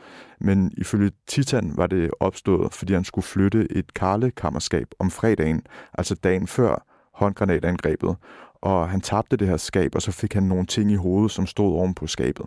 Men 0.42 0.72
ifølge 0.78 1.12
Titan 1.28 1.72
var 1.76 1.88
det 1.88 2.12
opstået, 2.20 2.74
fordi 2.74 2.94
han 2.94 3.04
skulle 3.04 3.26
flytte 3.26 3.68
et 3.72 3.94
karlekammerskab 3.94 4.88
om 5.00 5.12
fredagen, 5.12 5.62
altså 5.94 6.16
dagen 6.16 6.48
før 6.48 6.86
håndgranatangrebet. 7.14 8.16
Og 8.62 8.90
han 8.90 9.02
tabte 9.02 9.38
det 9.38 9.48
her 9.48 9.58
skab, 9.58 9.96
og 9.96 10.02
så 10.02 10.12
fik 10.12 10.34
han 10.34 10.44
nogle 10.44 10.66
ting 10.66 10.92
i 10.92 10.96
hovedet, 10.96 11.32
som 11.32 11.46
stod 11.46 11.74
oven 11.74 11.94
på 11.94 12.08
skabet. 12.08 12.46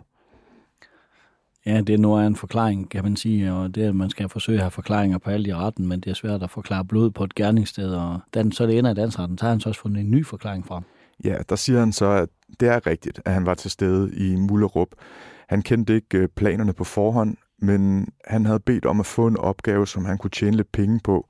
Ja, 1.65 1.81
det 1.81 1.89
er 1.89 2.27
en 2.27 2.35
forklaring, 2.35 2.89
kan 2.89 3.03
man 3.03 3.15
sige, 3.15 3.53
og 3.53 3.75
det 3.75 3.83
er, 3.83 3.89
at 3.89 3.95
man 3.95 4.09
skal 4.09 4.29
forsøge 4.29 4.57
at 4.57 4.63
have 4.63 4.71
forklaringer 4.71 5.17
på 5.17 5.29
alt 5.29 5.47
i 5.47 5.53
retten, 5.53 5.87
men 5.87 5.99
det 5.99 6.09
er 6.09 6.13
svært 6.13 6.43
at 6.43 6.49
forklare 6.49 6.85
blod 6.85 7.11
på 7.11 7.23
et 7.23 7.35
gerningssted, 7.35 7.93
og 7.93 8.19
den, 8.33 8.51
så 8.51 8.65
det 8.65 8.77
ender 8.77 8.91
i 8.91 8.93
dansretten, 8.93 9.37
så 9.37 9.45
har 9.45 9.49
han 9.49 9.59
så 9.59 9.69
også 9.69 9.81
fundet 9.81 10.01
en 10.01 10.11
ny 10.11 10.25
forklaring 10.25 10.67
frem. 10.67 10.83
Ja, 11.23 11.37
der 11.49 11.55
siger 11.55 11.79
han 11.79 11.91
så, 11.91 12.05
at 12.05 12.29
det 12.59 12.67
er 12.67 12.87
rigtigt, 12.87 13.21
at 13.25 13.33
han 13.33 13.45
var 13.45 13.53
til 13.53 13.71
stede 13.71 14.15
i 14.15 14.35
Mullerup. 14.35 14.87
Han 15.49 15.61
kendte 15.61 15.95
ikke 15.95 16.17
øh, 16.17 16.27
planerne 16.27 16.73
på 16.73 16.83
forhånd, 16.83 17.37
men 17.59 18.07
han 18.25 18.45
havde 18.45 18.59
bedt 18.59 18.85
om 18.85 18.99
at 18.99 19.05
få 19.05 19.27
en 19.27 19.37
opgave, 19.37 19.87
som 19.87 20.05
han 20.05 20.17
kunne 20.17 20.31
tjene 20.31 20.57
lidt 20.57 20.71
penge 20.71 20.99
på, 21.03 21.27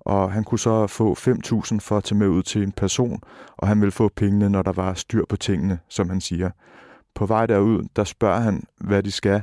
og 0.00 0.32
han 0.32 0.44
kunne 0.44 0.58
så 0.58 0.86
få 0.86 1.14
5.000 1.14 1.78
for 1.80 1.96
at 1.96 2.04
tage 2.04 2.18
med 2.18 2.28
ud 2.28 2.42
til 2.42 2.62
en 2.62 2.72
person, 2.72 3.20
og 3.56 3.68
han 3.68 3.80
ville 3.80 3.92
få 3.92 4.08
pengene, 4.16 4.48
når 4.48 4.62
der 4.62 4.72
var 4.72 4.94
styr 4.94 5.24
på 5.28 5.36
tingene, 5.36 5.78
som 5.88 6.08
han 6.08 6.20
siger. 6.20 6.50
På 7.14 7.26
vej 7.26 7.46
derud, 7.46 7.88
der 7.96 8.04
spørger 8.04 8.40
han, 8.40 8.64
hvad 8.80 9.02
de 9.02 9.10
skal, 9.10 9.42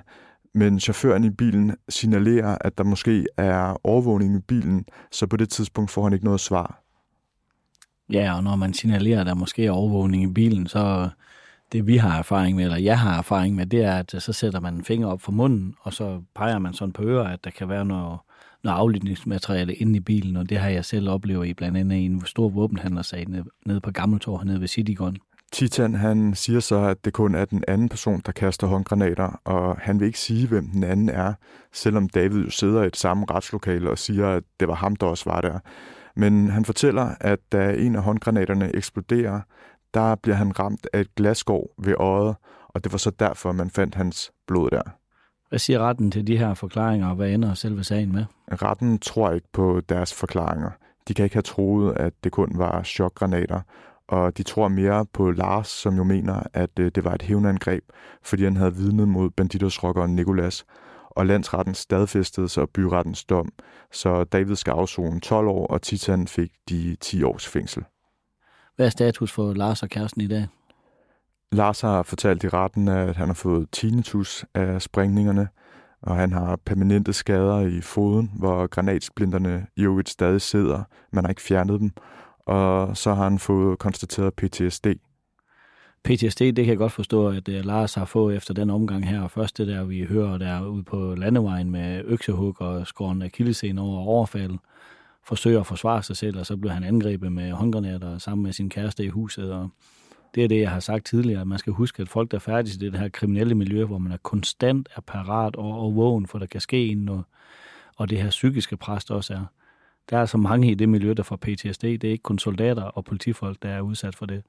men 0.53 0.79
chaufføren 0.79 1.23
i 1.23 1.29
bilen 1.29 1.75
signalerer, 1.89 2.57
at 2.61 2.77
der 2.77 2.83
måske 2.83 3.25
er 3.37 3.77
overvågning 3.83 4.35
i 4.35 4.39
bilen, 4.39 4.85
så 5.11 5.27
på 5.27 5.37
det 5.37 5.49
tidspunkt 5.49 5.91
får 5.91 6.03
han 6.03 6.13
ikke 6.13 6.25
noget 6.25 6.39
svar. 6.39 6.83
Ja, 8.11 8.35
og 8.35 8.43
når 8.43 8.55
man 8.55 8.73
signalerer, 8.73 9.21
at 9.21 9.25
der 9.25 9.33
måske 9.33 9.65
er 9.65 9.71
overvågning 9.71 10.23
i 10.23 10.33
bilen, 10.33 10.67
så 10.67 11.09
det 11.71 11.87
vi 11.87 11.97
har 11.97 12.19
erfaring 12.19 12.55
med, 12.55 12.63
eller 12.63 12.77
jeg 12.77 12.99
har 12.99 13.17
erfaring 13.17 13.55
med, 13.55 13.65
det 13.65 13.83
er, 13.83 13.95
at 13.95 14.15
så 14.19 14.33
sætter 14.33 14.59
man 14.59 14.73
en 14.73 14.83
finger 14.83 15.07
op 15.07 15.21
for 15.21 15.31
munden, 15.31 15.75
og 15.81 15.93
så 15.93 16.21
peger 16.35 16.59
man 16.59 16.73
sådan 16.73 16.93
på 16.93 17.03
øret, 17.03 17.33
at 17.33 17.43
der 17.43 17.49
kan 17.49 17.69
være 17.69 17.85
noget, 17.85 18.19
noget 18.63 18.77
aflytningsmateriale 18.77 19.73
inde 19.73 19.97
i 19.97 19.99
bilen, 19.99 20.37
og 20.37 20.49
det 20.49 20.57
har 20.57 20.69
jeg 20.69 20.85
selv 20.85 21.09
oplevet 21.09 21.47
i 21.47 21.53
blandt 21.53 21.77
andet 21.77 21.95
i 21.95 22.05
en 22.05 22.25
stor 22.25 22.49
våbenhandlersag 22.49 23.25
nede, 23.27 23.43
nede 23.65 23.81
på 23.81 23.91
Gammeltorv 23.91 24.37
hernede 24.37 24.61
ved 24.61 24.67
Citygon. 24.67 25.17
Titan 25.51 25.95
han 25.95 26.35
siger 26.35 26.59
så, 26.59 26.75
at 26.75 27.05
det 27.05 27.13
kun 27.13 27.35
er 27.35 27.45
den 27.45 27.63
anden 27.67 27.89
person, 27.89 28.21
der 28.25 28.31
kaster 28.31 28.67
håndgranater, 28.67 29.41
og 29.43 29.77
han 29.77 29.99
vil 29.99 30.05
ikke 30.05 30.19
sige, 30.19 30.47
hvem 30.47 30.67
den 30.67 30.83
anden 30.83 31.09
er, 31.09 31.33
selvom 31.73 32.09
David 32.09 32.43
jo 32.43 32.49
sidder 32.49 32.83
i 32.83 32.87
et 32.87 32.97
samme 32.97 33.25
retslokale 33.31 33.89
og 33.89 33.97
siger, 33.97 34.29
at 34.29 34.43
det 34.59 34.67
var 34.67 34.75
ham, 34.75 34.95
der 34.95 35.07
også 35.07 35.29
var 35.29 35.41
der. 35.41 35.59
Men 36.15 36.49
han 36.49 36.65
fortæller, 36.65 37.15
at 37.19 37.39
da 37.51 37.73
en 37.73 37.95
af 37.95 38.03
håndgranaterne 38.03 38.75
eksploderer, 38.75 39.41
der 39.93 40.15
bliver 40.15 40.35
han 40.35 40.59
ramt 40.59 40.87
af 40.93 40.99
et 40.99 41.15
glasskår 41.15 41.73
ved 41.77 41.93
øjet, 41.97 42.35
og 42.67 42.83
det 42.83 42.91
var 42.91 42.97
så 42.97 43.09
derfor, 43.09 43.51
man 43.51 43.69
fandt 43.69 43.95
hans 43.95 44.31
blod 44.47 44.69
der. 44.69 44.81
Hvad 45.49 45.59
siger 45.59 45.79
retten 45.79 46.11
til 46.11 46.27
de 46.27 46.37
her 46.37 46.53
forklaringer, 46.53 47.09
og 47.09 47.15
hvad 47.15 47.29
ender 47.29 47.53
selve 47.53 47.83
sagen 47.83 48.13
med? 48.13 48.25
Retten 48.51 48.99
tror 48.99 49.31
ikke 49.31 49.47
på 49.53 49.81
deres 49.89 50.13
forklaringer. 50.13 50.69
De 51.07 51.13
kan 51.13 51.23
ikke 51.23 51.35
have 51.35 51.41
troet, 51.41 51.97
at 51.97 52.13
det 52.23 52.31
kun 52.31 52.51
var 52.55 52.83
chokgranater, 52.83 53.61
og 54.09 54.37
de 54.37 54.43
tror 54.43 54.67
mere 54.67 55.05
på 55.13 55.31
Lars, 55.31 55.67
som 55.67 55.95
jo 55.95 56.03
mener, 56.03 56.43
at 56.53 56.79
øh, 56.79 56.91
det 56.95 57.03
var 57.03 57.13
et 57.13 57.21
hævnangreb, 57.21 57.83
fordi 58.23 58.43
han 58.43 58.57
havde 58.57 58.75
vidnet 58.75 59.07
mod 59.07 59.29
banditersrokkeren 59.29 60.15
Nikolas, 60.15 60.65
og 61.09 61.25
landsretten 61.25 61.73
stadfæstede 61.73 62.49
sig 62.49 62.69
byrettens 62.69 63.25
dom, 63.25 63.51
så 63.91 64.23
David 64.23 64.55
skal 64.55 64.71
afzone 64.71 65.19
12 65.19 65.47
år, 65.47 65.67
og 65.67 65.81
Titan 65.81 66.27
fik 66.27 66.51
de 66.69 66.97
10 67.01 67.23
års 67.23 67.47
fængsel. 67.47 67.83
Hvad 68.75 68.85
er 68.85 68.89
status 68.89 69.31
for 69.31 69.53
Lars 69.53 69.83
og 69.83 69.89
kæresten 69.89 70.21
i 70.21 70.27
dag? 70.27 70.47
Lars 71.51 71.81
har 71.81 72.03
fortalt 72.03 72.43
i 72.43 72.49
retten, 72.49 72.87
at 72.87 73.15
han 73.15 73.27
har 73.27 73.33
fået 73.33 73.67
tinnitus 73.71 74.45
af 74.53 74.81
springningerne, 74.81 75.47
og 76.01 76.15
han 76.15 76.33
har 76.33 76.55
permanente 76.65 77.13
skader 77.13 77.59
i 77.59 77.81
foden, 77.81 78.31
hvor 78.35 78.67
granatsplinterne 78.67 79.67
i 79.75 79.83
øvrigt 79.83 80.09
stadig 80.09 80.41
sidder. 80.41 80.83
Man 81.11 81.23
har 81.23 81.29
ikke 81.29 81.41
fjernet 81.41 81.79
dem, 81.79 81.91
og 82.49 82.97
så 82.97 83.13
har 83.13 83.23
han 83.23 83.39
fået 83.39 83.79
konstateret 83.79 84.33
PTSD. 84.33 84.87
PTSD, 86.03 86.39
det 86.41 86.55
kan 86.55 86.67
jeg 86.67 86.77
godt 86.77 86.91
forstå, 86.91 87.27
at 87.27 87.49
øh, 87.49 87.65
Lars 87.65 87.93
har 87.93 88.05
fået 88.05 88.35
efter 88.35 88.53
den 88.53 88.69
omgang 88.69 89.09
her. 89.09 89.27
Først 89.27 89.57
det 89.57 89.67
der, 89.67 89.83
vi 89.83 90.05
hører 90.05 90.37
der 90.37 90.65
ude 90.65 90.83
på 90.83 91.15
landevejen 91.17 91.71
med 91.71 92.01
øksehug 92.05 92.61
og 92.61 92.87
skåren 92.87 93.21
af 93.21 93.31
kildesen 93.31 93.77
over 93.77 93.99
overfald, 94.07 94.57
forsøger 95.23 95.59
at 95.59 95.67
forsvare 95.67 96.03
sig 96.03 96.17
selv, 96.17 96.39
og 96.39 96.45
så 96.45 96.57
bliver 96.57 96.73
han 96.73 96.83
angrebet 96.83 97.31
med 97.31 97.51
håndgranater 97.51 98.17
sammen 98.17 98.43
med 98.43 98.53
sin 98.53 98.69
kæreste 98.69 99.03
i 99.03 99.09
huset. 99.09 99.51
Og 99.51 99.69
det 100.35 100.43
er 100.43 100.47
det, 100.47 100.61
jeg 100.61 100.71
har 100.71 100.79
sagt 100.79 101.05
tidligere. 101.05 101.45
Man 101.45 101.59
skal 101.59 101.73
huske, 101.73 102.01
at 102.01 102.09
folk, 102.09 102.31
der 102.31 102.37
er 102.37 102.39
færdige 102.39 102.91
det 102.91 102.99
her 102.99 103.09
kriminelle 103.09 103.55
miljø, 103.55 103.85
hvor 103.85 103.97
man 103.97 104.11
er 104.11 104.17
konstant 104.17 104.89
er 104.95 105.01
parat 105.01 105.55
og, 105.55 105.79
og 105.79 105.95
vågen, 105.95 106.27
for 106.27 106.39
der 106.39 106.45
kan 106.45 106.61
ske 106.61 106.87
en 106.87 106.97
noget, 106.97 107.23
og 107.95 108.09
det 108.09 108.21
her 108.21 108.29
psykiske 108.29 108.77
pres, 108.77 109.05
der 109.05 109.15
også 109.15 109.33
er. 109.33 109.45
Der 110.09 110.17
er 110.17 110.25
så 110.25 110.37
mange 110.37 110.71
i 110.71 110.73
det 110.73 110.89
miljø, 110.89 111.13
der 111.13 111.23
får 111.23 111.35
PTSD. 111.35 111.83
Det 111.83 112.03
er 112.03 112.11
ikke 112.11 112.23
kun 112.23 112.39
soldater 112.39 112.83
og 112.83 113.05
politifolk, 113.05 113.57
der 113.61 113.69
er 113.69 113.81
udsat 113.81 114.15
for 114.15 114.25
det, 114.25 114.43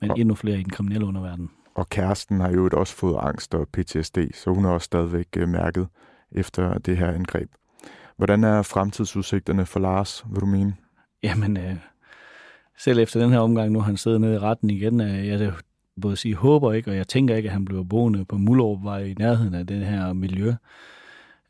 men 0.00 0.10
og, 0.10 0.18
endnu 0.18 0.34
flere 0.34 0.58
i 0.58 0.62
den 0.62 0.70
kriminelle 0.70 1.06
underverden. 1.06 1.50
Og 1.74 1.88
kæresten 1.88 2.40
har 2.40 2.50
jo 2.50 2.68
også 2.72 2.96
fået 2.96 3.18
angst 3.20 3.54
og 3.54 3.68
PTSD, 3.68 4.18
så 4.34 4.50
hun 4.50 4.64
er 4.64 4.70
også 4.70 4.84
stadigvæk 4.84 5.26
øh, 5.36 5.48
mærket 5.48 5.88
efter 6.32 6.78
det 6.78 6.96
her 6.96 7.12
angreb. 7.12 7.50
Hvordan 8.16 8.44
er 8.44 8.62
fremtidsudsigterne 8.62 9.66
for 9.66 9.80
Lars, 9.80 10.24
vil 10.30 10.40
du 10.40 10.46
mene? 10.46 10.74
Jamen, 11.22 11.56
øh, 11.56 11.76
selv 12.78 12.98
efter 12.98 13.20
den 13.20 13.30
her 13.30 13.38
omgang, 13.38 13.72
nu 13.72 13.80
han 13.80 13.96
sidder 13.96 14.18
nede 14.18 14.34
i 14.34 14.38
retten 14.38 14.70
igen, 14.70 15.00
øh, 15.00 15.28
jeg 15.28 15.52
både 16.02 16.16
sige 16.16 16.34
håber 16.34 16.72
ikke, 16.72 16.90
og 16.90 16.96
jeg 16.96 17.08
tænker 17.08 17.36
ikke, 17.36 17.48
at 17.48 17.52
han 17.52 17.64
bliver 17.64 17.84
boende 17.84 18.24
på 18.24 18.36
Mullerup 18.36 19.00
i 19.00 19.14
nærheden 19.18 19.54
af 19.54 19.66
det 19.66 19.86
her 19.86 20.12
miljø. 20.12 20.52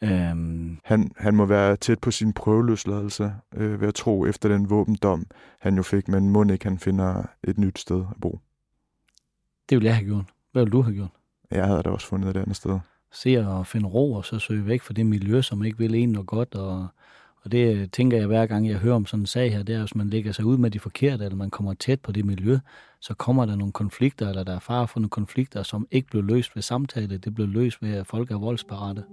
Um, 0.03 0.79
han, 0.85 1.11
han 1.17 1.35
må 1.35 1.47
være 1.47 1.77
tæt 1.77 1.99
på 1.99 2.11
sin 2.11 2.33
prøveløsladelse, 2.33 3.33
øh, 3.55 3.81
ved 3.81 3.89
at 3.89 3.95
tro, 3.95 4.27
efter 4.27 4.49
den 4.49 4.71
våbendom, 4.71 5.27
han 5.61 5.77
jo 5.77 5.83
fik, 5.83 6.09
men 6.09 6.31
må 6.31 6.45
ikke 6.45 6.65
han 6.65 6.79
finder 6.79 7.23
et 7.45 7.59
nyt 7.59 7.79
sted 7.79 8.05
at 8.11 8.21
bo. 8.21 8.41
Det 9.69 9.77
ville 9.77 9.87
jeg 9.87 9.97
have 9.97 10.07
gjort. 10.07 10.25
Hvad 10.53 10.63
ville 10.63 10.73
du 10.73 10.83
have 10.83 10.95
gjort? 10.95 11.11
Jeg 11.51 11.67
havde 11.67 11.83
da 11.83 11.91
også 11.91 12.07
fundet 12.07 12.31
et 12.31 12.37
andet 12.37 12.57
sted. 12.57 12.79
Se 13.13 13.31
at 13.39 13.67
finde 13.67 13.89
ro, 13.89 14.13
og 14.13 14.25
så 14.25 14.39
søge 14.39 14.67
væk 14.67 14.83
fra 14.83 14.95
det 14.95 15.07
miljø, 15.07 15.43
som 15.43 15.65
ikke 15.65 15.79
vil 15.79 15.95
en 15.95 16.13
noget 16.13 16.27
godt, 16.27 16.55
og, 16.55 16.87
og 17.43 17.53
det 17.53 17.93
tænker 17.93 18.17
jeg 18.17 18.27
hver 18.27 18.47
gang, 18.47 18.69
jeg 18.69 18.79
hører 18.79 18.95
om 18.95 19.07
sådan 19.07 19.23
en 19.23 19.27
sag 19.27 19.53
her, 19.53 19.63
det 19.63 19.73
er, 19.73 19.79
at 19.79 19.83
hvis 19.83 19.95
man 19.95 20.11
lægger 20.11 20.33
sig 20.33 20.45
ud 20.45 20.57
med 20.57 20.71
de 20.71 20.81
forkerte, 20.81 21.25
eller 21.25 21.37
man 21.37 21.51
kommer 21.51 21.75
tæt 21.75 22.01
på 22.01 22.13
det 22.13 22.25
miljø, 22.25 22.59
så 23.01 23.15
kommer 23.15 23.47
der 23.47 23.57
nogle 23.57 23.73
konflikter, 23.73 24.29
eller 24.29 24.45
der 24.45 24.55
er 24.55 24.59
far 24.59 24.87
for 24.87 25.01
nogle 25.01 25.11
konflikter, 25.11 25.63
som 25.63 25.87
ikke 25.91 26.09
bliver 26.09 26.25
løst 26.25 26.57
ved 26.57 26.63
samtale, 26.63 27.19
det 27.19 27.35
bliver 27.35 27.49
løst 27.49 27.83
ved, 27.83 27.95
at 27.95 28.07
folk 28.07 28.31
er 28.31 28.39
voldsparate. 28.39 29.05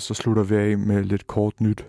Så 0.00 0.14
slutter 0.14 0.42
vi 0.42 0.54
af 0.54 0.78
med 0.78 1.04
lidt 1.04 1.26
kort 1.26 1.60
nyt. 1.60 1.86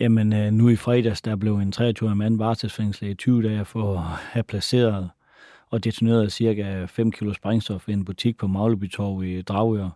Jamen, 0.00 0.32
øh, 0.32 0.52
nu 0.52 0.68
i 0.68 0.76
fredags, 0.76 1.22
der 1.22 1.36
blev 1.36 1.56
en 1.56 1.72
23-årig 1.76 2.16
mand 2.16 2.38
varetægtsfængslet 2.38 3.08
i 3.08 3.14
20 3.14 3.42
dage 3.42 3.64
for 3.64 3.98
at 3.98 4.04
have 4.04 4.42
placeret 4.42 5.10
og 5.70 5.84
detoneret 5.84 6.32
cirka 6.32 6.84
5 6.84 7.12
kg 7.12 7.34
sprængstof 7.34 7.88
i 7.88 7.92
en 7.92 8.04
butik 8.04 8.36
på 8.36 8.46
Maglebytorv 8.46 9.22
i 9.24 9.42
Dragør. 9.42 9.90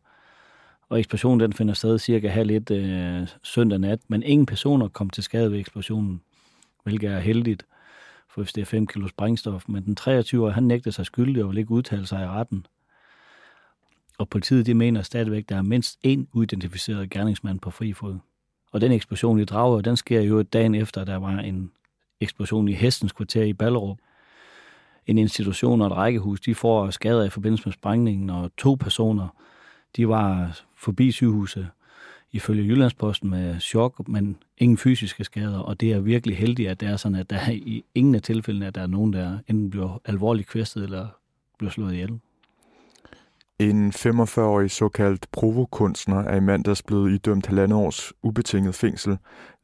Og 0.88 0.98
eksplosionen 0.98 1.40
den 1.40 1.52
finder 1.52 1.74
sted 1.74 1.98
cirka 1.98 2.28
halv 2.28 2.50
et 2.50 2.70
øh, 2.70 3.28
søndag 3.42 3.78
nat, 3.78 4.00
men 4.08 4.22
ingen 4.22 4.46
personer 4.46 4.88
kom 4.88 5.10
til 5.10 5.22
skade 5.22 5.52
ved 5.52 5.58
eksplosionen 5.58 6.20
hvilket 6.86 7.10
er 7.10 7.18
heldigt, 7.18 7.66
for 8.28 8.42
hvis 8.42 8.52
det 8.52 8.60
er 8.60 8.66
5 8.66 8.86
kilo 8.86 9.08
sprængstof. 9.08 9.64
Men 9.68 9.84
den 9.84 9.96
23-årige, 10.00 10.54
han 10.54 10.64
nægtede 10.64 10.94
sig 10.94 11.06
skyldig 11.06 11.42
og 11.42 11.48
ville 11.48 11.60
ikke 11.60 11.70
udtale 11.70 12.06
sig 12.06 12.22
i 12.22 12.26
retten. 12.26 12.66
Og 14.18 14.28
politiet 14.28 14.66
de 14.66 14.74
mener 14.74 15.02
stadigvæk, 15.02 15.48
der 15.48 15.56
er 15.56 15.62
mindst 15.62 15.98
én 16.06 16.24
uidentificeret 16.32 17.10
gerningsmand 17.10 17.60
på 17.60 17.70
fri 17.70 17.92
fod. 17.92 18.18
Og 18.72 18.80
den 18.80 18.92
eksplosion 18.92 19.40
i 19.40 19.44
Dragør, 19.44 19.80
den 19.80 19.96
sker 19.96 20.20
jo 20.20 20.42
dagen 20.42 20.74
efter, 20.74 21.04
der 21.04 21.16
var 21.16 21.38
en 21.38 21.70
eksplosion 22.20 22.68
i 22.68 22.72
Hestens 22.72 23.12
kvarter 23.12 23.42
i 23.42 23.52
Ballerup. 23.52 23.98
En 25.06 25.18
institution 25.18 25.80
og 25.80 25.86
et 25.86 25.92
rækkehus, 25.92 26.40
de 26.40 26.54
får 26.54 26.90
skader 26.90 27.24
i 27.24 27.30
forbindelse 27.30 27.62
med 27.66 27.72
sprængningen, 27.72 28.30
og 28.30 28.50
to 28.56 28.74
personer, 28.74 29.28
de 29.96 30.08
var 30.08 30.60
forbi 30.76 31.12
sygehuset 31.12 31.68
ifølge 32.32 32.64
Jyllandsposten 32.64 33.30
med 33.30 33.60
chok, 33.60 34.08
men 34.08 34.36
ingen 34.58 34.78
fysiske 34.78 35.24
skader, 35.24 35.58
og 35.58 35.80
det 35.80 35.92
er 35.92 36.00
virkelig 36.00 36.36
heldigt, 36.36 36.68
at 36.68 36.80
det 36.80 36.88
er 36.88 36.96
sådan, 36.96 37.18
at 37.18 37.30
der 37.30 37.50
i 37.50 37.84
ingen 37.94 38.14
af 38.14 38.22
tilfældene, 38.22 38.66
at 38.66 38.74
der 38.74 38.82
er 38.82 38.86
nogen, 38.86 39.12
der 39.12 39.38
enten 39.48 39.70
bliver 39.70 40.00
alvorligt 40.04 40.48
kvæstet 40.48 40.82
eller 40.82 41.08
bliver 41.58 41.70
slået 41.70 41.92
ihjel. 41.92 42.20
En 43.58 43.90
45-årig 43.90 44.70
såkaldt 44.70 45.26
provokunstner 45.32 46.18
er 46.18 46.36
i 46.36 46.40
mandags 46.40 46.82
blevet 46.82 47.12
idømt 47.12 47.46
halvandet 47.46 47.78
års 47.78 48.12
ubetinget 48.22 48.74
fængsel, 48.74 49.18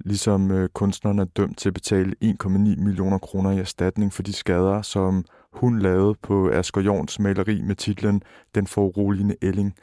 ligesom 0.05 0.51
øh, 0.51 0.69
kunstneren 0.69 1.19
er 1.19 1.25
dømt 1.25 1.59
til 1.59 1.69
at 1.69 1.75
betale 1.75 2.15
1,9 2.25 2.49
millioner 2.83 3.19
kroner 3.19 3.51
i 3.51 3.59
erstatning 3.59 4.13
for 4.13 4.23
de 4.23 4.33
skader, 4.33 4.83
som 4.83 5.25
hun 5.53 5.79
lavede 5.79 6.15
på 6.23 6.51
Asger 6.51 6.81
Jorns 6.81 7.19
maleri 7.19 7.63
med 7.63 7.77
titlen 7.77 8.23
Den 8.55 8.67
foruroligende 8.67 9.37
Elling 9.43 9.75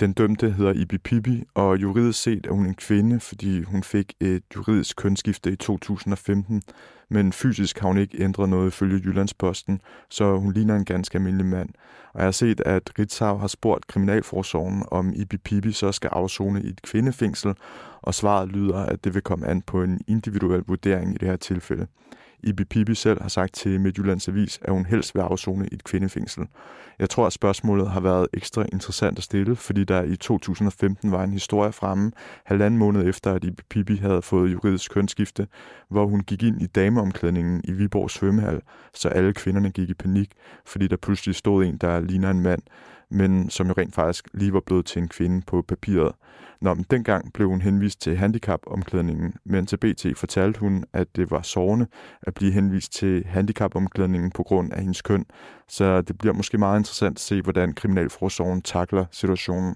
den 0.00 0.12
dømte 0.12 0.50
hedder 0.50 0.72
Ibi 0.72 0.98
Pibi, 0.98 1.44
og 1.54 1.82
juridisk 1.82 2.22
set 2.22 2.46
er 2.46 2.52
hun 2.52 2.66
en 2.66 2.74
kvinde, 2.74 3.20
fordi 3.20 3.62
hun 3.62 3.82
fik 3.82 4.14
et 4.20 4.42
juridisk 4.56 4.96
kønsskifte 4.96 5.52
i 5.52 5.56
2015, 5.56 6.62
men 7.10 7.32
fysisk 7.32 7.78
har 7.78 7.88
hun 7.88 7.98
ikke 7.98 8.22
ændret 8.22 8.48
noget 8.48 8.66
ifølge 8.66 9.02
Jyllandsposten, 9.04 9.80
så 10.10 10.36
hun 10.38 10.52
ligner 10.52 10.76
en 10.76 10.84
ganske 10.84 11.18
almindelig 11.18 11.46
mand. 11.46 11.68
Og 12.12 12.20
jeg 12.20 12.26
har 12.26 12.32
set, 12.32 12.60
at 12.60 12.90
Ritzau 12.98 13.36
har 13.36 13.46
spurgt 13.46 13.86
Kriminalforsorgen, 13.86 14.84
om 14.90 15.12
Ibi 15.16 15.36
Pibi 15.36 15.72
så 15.72 15.92
skal 15.92 16.10
afzone 16.12 16.62
i 16.62 16.68
et 16.68 16.82
kvindefængsel, 16.82 17.54
og 18.02 18.14
svaret 18.14 18.48
lyder, 18.48 18.78
at 18.78 19.04
det 19.04 19.14
vil 19.14 19.22
komme 19.22 19.46
an 19.46 19.62
på 19.62 19.82
en 19.82 20.00
individuel 20.08 20.62
vurdering 20.66 21.14
i 21.14 21.18
det 21.18 21.28
her 21.28 21.36
tilfælde. 21.36 21.86
Ibi 22.42 22.64
Pibi 22.64 22.94
selv 22.94 23.22
har 23.22 23.28
sagt 23.28 23.54
til 23.54 23.80
Midtjyllands 23.80 24.28
Avis, 24.28 24.58
at 24.62 24.72
hun 24.72 24.86
helst 24.86 25.14
vil 25.14 25.20
afzone 25.20 25.66
i 25.66 25.74
et 25.74 25.84
kvindefængsel. 25.84 26.46
Jeg 26.98 27.10
tror, 27.10 27.26
at 27.26 27.32
spørgsmålet 27.32 27.90
har 27.90 28.00
været 28.00 28.26
ekstra 28.34 28.64
interessant 28.72 29.18
at 29.18 29.24
stille, 29.24 29.56
fordi 29.56 29.84
der 29.84 30.02
i 30.02 30.16
2015 30.16 31.12
var 31.12 31.24
en 31.24 31.32
historie 31.32 31.72
fremme, 31.72 32.12
halvanden 32.44 32.78
måned 32.78 33.08
efter, 33.08 33.32
at 33.32 33.44
Ibi 33.44 33.62
Pibi 33.70 33.96
havde 33.96 34.22
fået 34.22 34.52
juridisk 34.52 34.90
kønsskifte, 34.90 35.46
hvor 35.88 36.06
hun 36.06 36.20
gik 36.20 36.42
ind 36.42 36.62
i 36.62 36.66
dameomklædningen 36.66 37.60
i 37.64 37.72
Viborg 37.72 38.10
svømmehal, 38.10 38.60
så 38.94 39.08
alle 39.08 39.32
kvinderne 39.32 39.70
gik 39.70 39.90
i 39.90 39.94
panik, 39.94 40.32
fordi 40.66 40.86
der 40.86 40.96
pludselig 40.96 41.34
stod 41.34 41.64
en, 41.64 41.76
der 41.76 42.00
ligner 42.00 42.30
en 42.30 42.40
mand, 42.40 42.62
men 43.10 43.50
som 43.50 43.66
jo 43.66 43.74
rent 43.78 43.94
faktisk 43.94 44.28
lige 44.34 44.52
var 44.52 44.60
blevet 44.60 44.86
til 44.86 45.02
en 45.02 45.08
kvinde 45.08 45.42
på 45.46 45.62
papiret. 45.62 46.12
Nå, 46.60 46.74
men 46.74 46.84
dengang 46.90 47.32
blev 47.32 47.48
hun 47.48 47.60
henvist 47.60 48.00
til 48.00 48.16
handicapomklædningen, 48.16 49.34
men 49.44 49.66
til 49.66 49.76
BT 49.76 50.06
fortalte 50.16 50.60
hun, 50.60 50.84
at 50.92 51.16
det 51.16 51.30
var 51.30 51.42
sårende 51.42 51.86
at 52.22 52.34
blive 52.34 52.52
henvist 52.52 52.92
til 52.92 53.24
handicapomklædningen 53.26 54.30
på 54.30 54.42
grund 54.42 54.72
af 54.72 54.80
hendes 54.80 55.02
køn. 55.02 55.24
Så 55.68 56.02
det 56.02 56.18
bliver 56.18 56.32
måske 56.34 56.58
meget 56.58 56.80
interessant 56.80 57.16
at 57.16 57.20
se, 57.20 57.42
hvordan 57.42 57.72
Kriminalforsorgen 57.72 58.62
takler 58.62 59.04
situationen. 59.10 59.74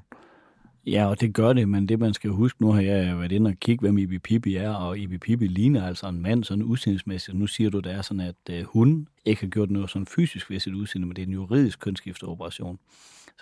Ja, 0.86 1.06
og 1.06 1.20
det 1.20 1.34
gør 1.34 1.52
det, 1.52 1.68
men 1.68 1.88
det 1.88 1.98
man 1.98 2.14
skal 2.14 2.30
huske, 2.30 2.62
nu 2.62 2.72
har 2.72 2.80
jeg 2.80 3.18
været 3.18 3.32
inde 3.32 3.48
og 3.48 3.54
kigge, 3.60 3.80
hvem 3.80 3.98
Ibi 3.98 4.18
Pibi 4.18 4.56
er, 4.56 4.70
og 4.70 4.98
Ibi 4.98 5.18
Pibi 5.18 5.46
ligner 5.46 5.86
altså 5.86 6.08
en 6.08 6.22
mand 6.22 6.44
sådan 6.44 6.64
udseendemæssigt. 6.64 7.38
Nu 7.38 7.46
siger 7.46 7.70
du, 7.70 7.80
det 7.80 7.92
er 7.92 8.02
sådan, 8.02 8.20
at 8.20 8.34
øh, 8.50 8.64
hun 8.64 9.08
ikke 9.24 9.40
har 9.40 9.48
gjort 9.48 9.70
noget 9.70 9.90
sådan 9.90 10.06
fysisk 10.06 10.50
ved 10.50 10.60
sit 10.60 10.74
udseende, 10.74 11.06
men 11.06 11.16
det 11.16 11.22
er 11.22 11.26
en 11.26 11.32
juridisk 11.32 11.80
kønsskifteoperation. 11.80 12.78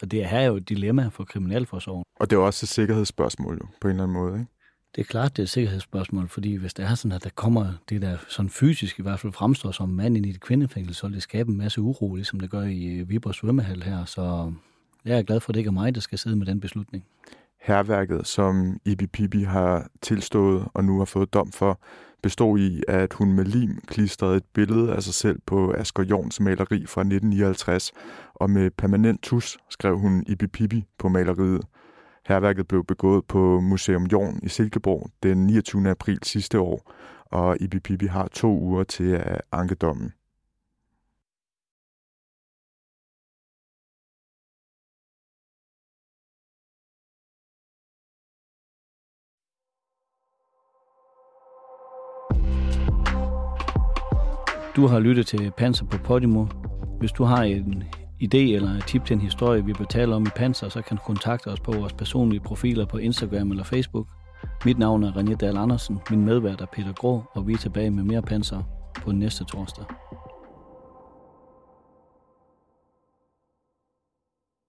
Så 0.01 0.07
det 0.07 0.29
her 0.29 0.39
er 0.39 0.47
jo 0.47 0.57
et 0.57 0.69
dilemma 0.69 1.09
for 1.13 1.25
kriminalforsorgen. 1.25 2.05
Og 2.21 2.31
det 2.31 2.37
er 2.37 2.41
også 2.41 2.65
et 2.65 2.69
sikkerhedsspørgsmål 2.69 3.59
jo, 3.63 3.67
på 3.81 3.89
en 3.89 3.91
eller 3.91 4.03
anden 4.03 4.17
måde, 4.17 4.35
ikke? 4.41 4.53
Det 4.97 5.01
er 5.01 5.05
klart, 5.07 5.37
det 5.37 5.43
er 5.43 5.45
et 5.45 5.51
sikkerhedsspørgsmål, 5.51 6.29
fordi 6.29 6.55
hvis 6.55 6.75
det 6.75 6.85
er 6.85 6.95
sådan, 6.95 7.13
at 7.13 7.25
der 7.25 7.31
kommer 7.35 7.73
det, 7.89 8.03
der 8.03 8.17
sådan 8.29 8.51
fysisk 8.51 8.99
i 8.99 9.03
hvert 9.03 9.21
fald 9.21 9.33
fremstår 9.33 9.71
som 9.71 9.89
mand 9.89 10.17
ind 10.17 10.27
i 10.27 10.31
et 10.31 10.41
kvindefængsel, 10.41 10.95
så 10.95 11.07
vil 11.07 11.15
det 11.15 11.23
skabe 11.23 11.51
en 11.51 11.59
masse 11.59 11.81
uro, 11.81 12.15
ligesom 12.15 12.41
det 12.41 12.51
gør 12.51 12.63
i 12.63 13.05
Viborg 13.07 13.35
svømmehal 13.35 13.83
her. 13.83 14.05
Så 14.05 14.53
jeg 15.05 15.19
er 15.19 15.23
glad 15.23 15.41
for, 15.41 15.51
at 15.51 15.55
det 15.55 15.61
ikke 15.61 15.69
er 15.69 15.73
mig, 15.73 15.95
der 15.95 16.01
skal 16.01 16.19
sidde 16.19 16.37
med 16.37 16.47
den 16.47 16.61
beslutning. 16.61 17.05
Herværket, 17.61 18.27
som 18.27 18.81
Ibi 18.85 19.07
Pibi 19.07 19.43
har 19.43 19.89
tilstået 20.03 20.69
og 20.75 20.85
nu 20.85 20.99
har 20.99 21.05
fået 21.05 21.35
dom 21.35 21.53
for, 21.53 21.81
bestod 22.23 22.59
i, 22.59 22.83
at 22.89 23.13
hun 23.13 23.33
med 23.33 23.45
lim 23.45 23.81
klistrede 23.87 24.37
et 24.37 24.45
billede 24.55 24.95
af 24.95 25.03
sig 25.03 25.15
selv 25.15 25.41
på 25.47 25.73
Asger 25.73 26.03
Jorns 26.05 26.41
maleri 26.41 26.87
fra 26.87 27.01
1959, 27.01 27.93
og 28.35 28.51
med 28.51 28.71
permanent 28.71 29.23
tus 29.23 29.59
skrev 29.71 29.99
hun 29.99 30.25
Ibi 30.27 30.47
Pibi 30.47 30.85
på 30.99 31.09
maleriet. 31.09 31.63
Herværket 32.27 32.69
blev 32.69 32.85
begået 32.85 33.25
på 33.25 33.61
Museum 33.61 34.05
Jorn 34.05 34.41
i 34.43 34.49
Silkeborg 34.49 35.11
den 35.23 35.47
29. 35.47 35.91
april 35.91 36.19
sidste 36.23 36.61
år, 36.61 36.93
og 37.25 37.57
Ibi 37.61 37.79
Pibi 37.79 38.07
har 38.07 38.29
to 38.29 38.59
uger 38.59 38.85
til 38.85 39.11
at 39.11 39.41
anke 39.53 39.75
dommen. 39.75 40.13
Du 54.79 54.87
har 54.87 54.99
lyttet 54.99 55.27
til 55.27 55.51
Panser 55.57 55.87
på 55.87 55.99
Podimo. 55.99 56.47
Hvis 56.99 57.12
du 57.12 57.25
har 57.25 57.43
en 57.43 57.85
idé 58.23 58.38
eller 58.38 58.71
et 58.71 58.85
tip 58.87 59.05
til 59.05 59.14
en 59.14 59.21
historie, 59.21 59.64
vi 59.64 59.73
bør 59.73 59.85
tale 59.85 60.14
om 60.14 60.23
i 60.23 60.31
Panser, 60.37 60.69
så 60.69 60.83
kan 60.83 60.97
du 60.97 61.03
kontakte 61.03 61.47
os 61.47 61.61
på 61.61 61.73
vores 61.73 61.93
personlige 61.93 62.41
profiler 62.41 62.87
på 62.87 62.97
Instagram 62.97 63.51
eller 63.51 63.64
Facebook. 63.64 64.07
Mit 64.64 64.79
navn 64.79 65.05
er 65.05 65.12
René 65.12 65.35
Dahl 65.35 65.57
Andersen, 65.57 65.99
min 66.11 66.25
medvært 66.25 66.61
er 66.61 66.67
Peter 66.73 66.93
Grå, 66.93 67.23
og 67.35 67.47
vi 67.47 67.53
er 67.53 67.57
tilbage 67.57 67.91
med 67.91 68.05
mere 68.05 68.23
Panser 68.23 68.62
på 68.95 69.12
næste 69.12 69.45
torsdag. 69.45 69.85